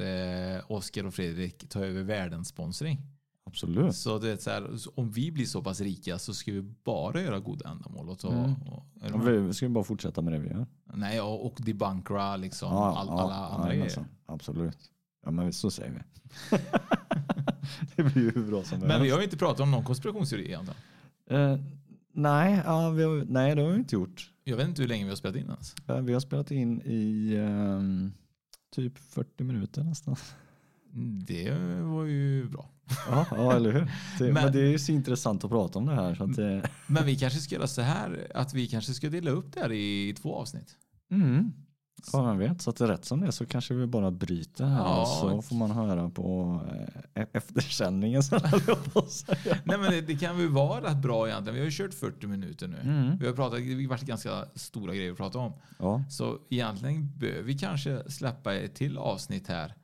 eh, 0.57 0.61
Oskar 0.69 1.07
och 1.07 1.15
Fredrik 1.15 1.69
tar 1.69 1.81
över 1.85 2.03
världens 2.03 2.49
sponsring. 2.49 3.01
Absolut. 3.55 3.95
Så 3.97 4.19
det 4.19 4.31
är 4.31 4.37
så 4.37 4.51
här, 4.51 4.77
så 4.77 4.91
om 4.95 5.11
vi 5.11 5.33
blir 5.33 5.45
så 5.47 5.63
pass 5.63 5.81
rika 5.81 6.19
så 6.19 6.35
ska 6.35 6.53
vi 6.53 6.63
bara 6.85 7.21
göra 7.23 7.41
goda 7.41 7.69
ändamål. 7.69 8.09
Och 8.09 8.19
ta, 8.19 8.33
Mm. 8.33 8.53
och, 9.15 9.29
vi 9.29 9.39
vi 9.39 9.55
ska 9.55 9.69
bara 9.69 9.85
fortsätta 9.85 10.23
med 10.23 10.33
det 10.33 10.39
vi 10.39 10.49
gör. 10.49 10.67
Nej, 10.95 11.21
och, 11.21 11.47
och 11.47 11.59
debunkra 11.63 12.37
liksom 12.37 12.69
Ja, 12.73 12.97
all, 12.99 13.07
ja, 13.07 13.21
alla 13.23 13.35
andra 13.49 13.75
grejer. 13.75 14.05
Absolut. 14.27 14.79
Ja 15.25 15.31
men 15.31 15.53
så 15.53 15.71
säger 15.71 15.91
vi. 15.93 16.01
det 17.97 18.03
blir 18.03 18.23
ju 18.23 18.31
hur 18.31 18.47
bra 18.47 18.63
som 18.65 18.79
Men 18.79 18.89
vi 18.89 18.95
helst. 18.95 19.13
har 19.13 19.19
ju 19.19 19.25
inte 19.25 19.37
pratat 19.37 19.61
om 19.61 19.71
någon 19.71 19.85
konspirationsteori 19.85 20.45
egentligen. 20.45 20.81
Eh, 21.31 21.59
nej, 22.13 22.63
ja, 22.65 22.91
vi 22.91 23.03
har, 23.03 23.25
nej, 23.29 23.55
det 23.57 23.63
har 23.63 23.71
vi 23.71 23.79
inte 23.79 23.95
gjort. 23.95 24.31
Jag 24.45 24.57
vet 24.57 24.69
inte 24.69 24.83
hur 24.83 24.89
länge 24.89 25.05
vi 25.05 25.09
har 25.11 25.17
spelat 25.17 25.37
in 25.37 25.47
ens. 25.47 25.75
Eh, 25.89 25.97
Vi 26.01 26.13
har 26.13 26.21
spelat 26.21 26.51
in 26.51 26.83
i 26.85 27.35
ehm, 27.37 28.13
typ 28.75 28.99
40 28.99 29.45
minuter 29.45 29.83
nästan. 29.85 30.17
Det 31.27 31.51
var 31.83 32.05
ju 32.05 32.49
bra. 32.49 32.71
Ja, 33.11 33.27
ja 33.31 33.53
eller 33.57 33.73
hur? 33.73 33.81
Det, 34.19 34.25
men, 34.25 34.35
Men- 34.35 34.53
det 34.53 34.61
är 34.61 34.71
ju 34.71 34.79
så 34.79 34.93
intressant 34.93 35.45
att 35.45 35.51
prata 35.51 35.79
om 35.79 35.87
det 35.87 35.95
här. 35.95 36.15
Så 36.15 36.25
att 36.25 36.37
det, 36.37 36.63
Men 36.87 37.05
vi 37.07 37.17
kanske 37.17 37.39
ska 37.39 37.55
göra 37.55 37.67
så 37.67 37.83
här 37.83 38.27
att 38.35 38.55
vi 38.55 38.67
kanske 38.67 38.93
ska 38.95 39.09
dela 39.11 39.31
upp 39.31 39.53
det 39.53 39.61
här 39.61 39.73
i 39.73 40.15
två 40.23 40.35
avsnitt. 40.37 40.69
mm. 41.11 41.53
Ja, 42.13 42.23
man 42.23 42.39
vet. 42.39 42.63
Så 42.63 42.71
att 42.71 42.77
det 42.77 42.85
är 42.85 42.89
rätt 42.89 43.05
som 43.05 43.21
det 43.21 43.27
är 43.27 43.31
så 43.31 43.47
kanske 43.47 43.75
vi 43.75 43.87
bara 43.87 44.11
bryter 44.11 44.65
här 44.65 44.79
Ja. 44.79 45.01
och 45.03 45.09
så 45.09 45.43
får 45.43 45.57
man 45.57 45.71
höra 45.71 46.11
på 46.11 46.61
eh, 47.15 47.25
eftersändningen. 47.33 48.23
Att 48.95 49.11
säga. 49.11 49.59
Nej 49.65 49.79
men 49.79 49.91
det, 49.91 50.01
det 50.01 50.17
kan 50.17 50.39
väl 50.39 50.49
vara 50.49 50.91
rätt 50.91 50.97
bra 51.03 51.29
egentligen. 51.29 51.55
Vi 51.55 51.61
har 51.61 51.65
ju 51.65 51.71
kört 51.71 51.95
40 51.95 52.27
minuter 52.27 52.69
nu. 52.69 52.77
Mm. 52.83 53.19
Vi 53.19 53.27
har 53.27 53.35
pratat, 53.35 53.59
det 53.59 53.75
har 53.75 53.89
varit 53.89 54.03
ganska 54.03 54.45
stora 54.55 54.95
grejer 54.95 55.11
att 55.13 55.17
prata 55.17 55.39
om. 55.39 55.53
Ja. 55.79 56.05
Så 56.11 56.39
egentligen 56.51 57.13
bör 57.19 57.43
vi 57.43 57.59
kanske 57.59 58.11
släppa 58.11 58.55
ett 58.55 58.75
till 58.75 58.99
avsnitt 58.99 59.49
här 59.49 59.75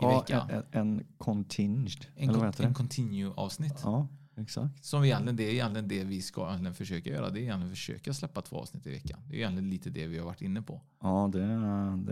i 0.00 0.04
Ja, 0.04 0.20
veckan. 0.20 0.50
en, 0.50 0.62
en, 0.70 0.98
en 0.98 1.06
continged. 1.18 2.06
En, 2.16 2.30
con- 2.30 2.44
en 2.44 2.68
det? 2.68 2.74
continue 2.74 3.32
avsnitt. 3.36 3.80
Ja, 3.84 4.08
exakt. 4.36 4.84
Som 4.84 5.02
vi 5.02 5.08
egentligen, 5.08 5.36
det 5.36 5.44
är 5.44 5.50
egentligen 5.52 5.88
det 5.88 6.04
vi 6.04 6.22
ska 6.22 6.48
egentligen 6.48 6.74
försöka 6.74 7.10
göra. 7.10 7.30
Det 7.30 7.40
är 7.40 7.42
egentligen 7.42 7.70
försöka 7.70 8.12
släppa 8.14 8.40
två 8.42 8.56
avsnitt 8.56 8.86
i 8.86 8.90
veckan. 8.90 9.20
Det 9.28 9.34
är 9.34 9.38
egentligen 9.38 9.70
lite 9.70 9.90
det 9.90 10.06
vi 10.06 10.18
har 10.18 10.24
varit 10.26 10.42
inne 10.42 10.62
på. 10.62 10.80
Ja, 11.02 11.30
det 11.32 11.38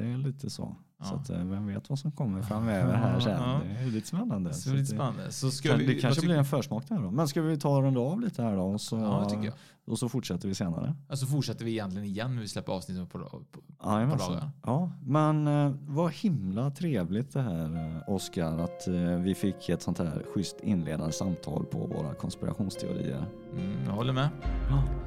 det 0.00 0.06
är 0.06 0.16
lite 0.16 0.50
så. 0.50 0.76
Så 1.02 1.14
Ja. 1.14 1.18
att, 1.20 1.30
eh, 1.30 1.44
vem 1.44 1.66
vet 1.66 1.90
vad 1.90 1.98
som 1.98 2.12
kommer 2.12 2.42
framöver 2.42 2.94
här 2.94 3.20
sen. 3.20 3.32
Ja. 3.32 3.60
Det 3.74 3.80
är 3.82 3.86
lite 3.86 4.08
spännande. 4.08 4.54
Så 4.54 4.70
är 4.70 4.74
lite 4.74 4.86
spännande. 4.86 5.32
Så 5.32 5.50
ska 5.50 5.76
vi, 5.76 5.86
det 5.86 5.94
kanske 5.94 6.26
blir 6.26 6.34
en 6.36 6.44
försmak 6.44 6.88
där 6.88 6.96
då. 7.02 7.10
Men 7.10 7.28
ska 7.28 7.42
vi 7.42 7.58
ta 7.58 7.76
och 7.76 7.82
runda 7.82 8.00
av 8.00 8.20
lite 8.20 8.42
här 8.42 8.56
då? 8.56 8.62
Och 8.62 8.80
så, 8.80 8.96
Ja, 8.96 9.24
tycker 9.28 9.44
jag. 9.44 9.54
och 9.86 9.98
så 9.98 10.08
fortsätter 10.08 10.48
vi 10.48 10.54
senare. 10.54 10.94
Alltså 11.08 11.26
fortsätter 11.26 11.64
vi 11.64 11.70
egentligen 11.70 12.06
igen 12.08 12.34
när 12.34 12.42
vi 12.42 12.48
släpper 12.48 12.72
avsnittet 12.72 13.10
på, 13.10 13.18
på, 13.18 13.28
på 13.28 13.90
Jajamensan. 13.90 14.32
dagar. 14.32 14.50
Ja, 14.62 14.90
men 15.04 15.46
eh, 15.46 15.72
vad 15.88 16.12
himla 16.12 16.70
trevligt 16.70 17.32
det 17.32 17.42
här 17.42 17.96
eh, 18.06 18.14
Oskar 18.14 18.58
att 18.58 18.88
eh, 18.88 18.94
vi 19.20 19.34
fick 19.34 19.68
ett 19.68 19.82
sånt 19.82 19.98
här 19.98 20.24
schysst 20.34 20.60
inledande 20.62 21.12
samtal 21.12 21.64
på 21.64 21.78
våra 21.78 22.14
konspirationsteorier. 22.14 23.24
Mm, 23.52 23.84
jag 23.86 23.92
håller 23.92 24.12
med. 24.12 24.28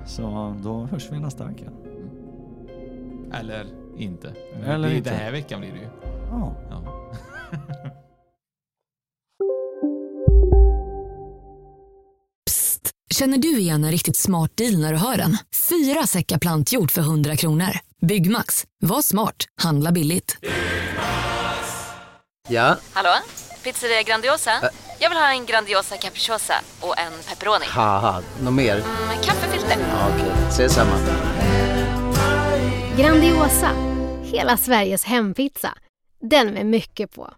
Så 0.05 0.55
då 0.63 0.85
hörs 0.85 1.11
vi 1.11 1.19
nästa 1.19 1.45
vecka. 1.45 1.71
Eller 3.33 3.65
inte. 3.97 4.33
Eller 4.65 4.89
det, 4.89 4.95
inte. 4.95 5.09
Den 5.09 5.19
här 5.19 5.31
veckan 5.31 5.59
blir 5.59 5.71
det 5.71 5.77
ju. 5.79 5.87
Ja. 6.31 6.55
Ja. 6.69 7.11
Känner 13.13 13.37
du 13.37 13.59
igen 13.59 13.83
en 13.83 13.91
riktigt 13.91 14.17
smart 14.17 14.51
deal 14.57 14.77
när 14.79 14.91
du 14.93 14.97
hör 14.99 15.17
den? 15.17 15.37
Fyra 15.69 16.07
säckar 16.07 16.37
plantjord 16.37 16.91
för 16.91 17.01
100 17.01 17.35
kronor. 17.35 17.69
Byggmax. 18.01 18.65
Var 18.81 19.01
smart. 19.01 19.35
Handla 19.61 19.91
billigt. 19.91 20.37
Ja, 22.47 22.77
Hallå? 22.93 23.09
Pizzeria 23.63 24.01
Grandiosa? 24.03 24.51
Jag 24.99 25.09
vill 25.09 25.17
ha 25.17 25.31
en 25.31 25.45
Grandiosa 25.45 25.97
capriciosa 25.97 26.53
och 26.81 26.99
en 26.99 27.13
pepperoni. 27.29 27.65
något 28.41 28.53
mer? 28.53 28.75
Med 29.07 29.23
kaffefilter. 29.23 29.77
Ja, 29.91 30.09
Okej, 30.15 30.31
ses 30.49 30.73
samma. 30.73 30.95
Grandiosa, 32.99 33.71
hela 34.23 34.57
Sveriges 34.57 35.03
hempizza. 35.03 35.73
Den 36.21 36.47
med 36.47 36.65
mycket 36.65 37.15
på. 37.15 37.33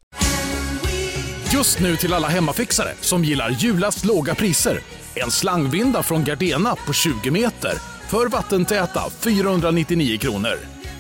Just 1.54 1.80
nu 1.80 1.96
till 1.96 2.14
alla 2.14 2.28
hemmafixare 2.28 2.90
som 3.02 3.24
gillar 3.24 3.50
julast 3.50 4.06
låga 4.06 4.36
priser. 4.36 4.80
En 5.16 5.32
slangvinda 5.32 6.04
från 6.04 6.24
Gardena 6.24 6.76
på 6.76 6.94
20 6.94 7.32
meter 7.32 7.72
för 8.10 8.28
vattentäta 8.28 9.02
499 9.20 10.18
kronor. 10.18 10.56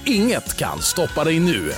Inget 0.06 0.58
kan 0.58 0.82
stoppa 0.82 1.24
dig 1.24 1.40
nu. 1.40 1.72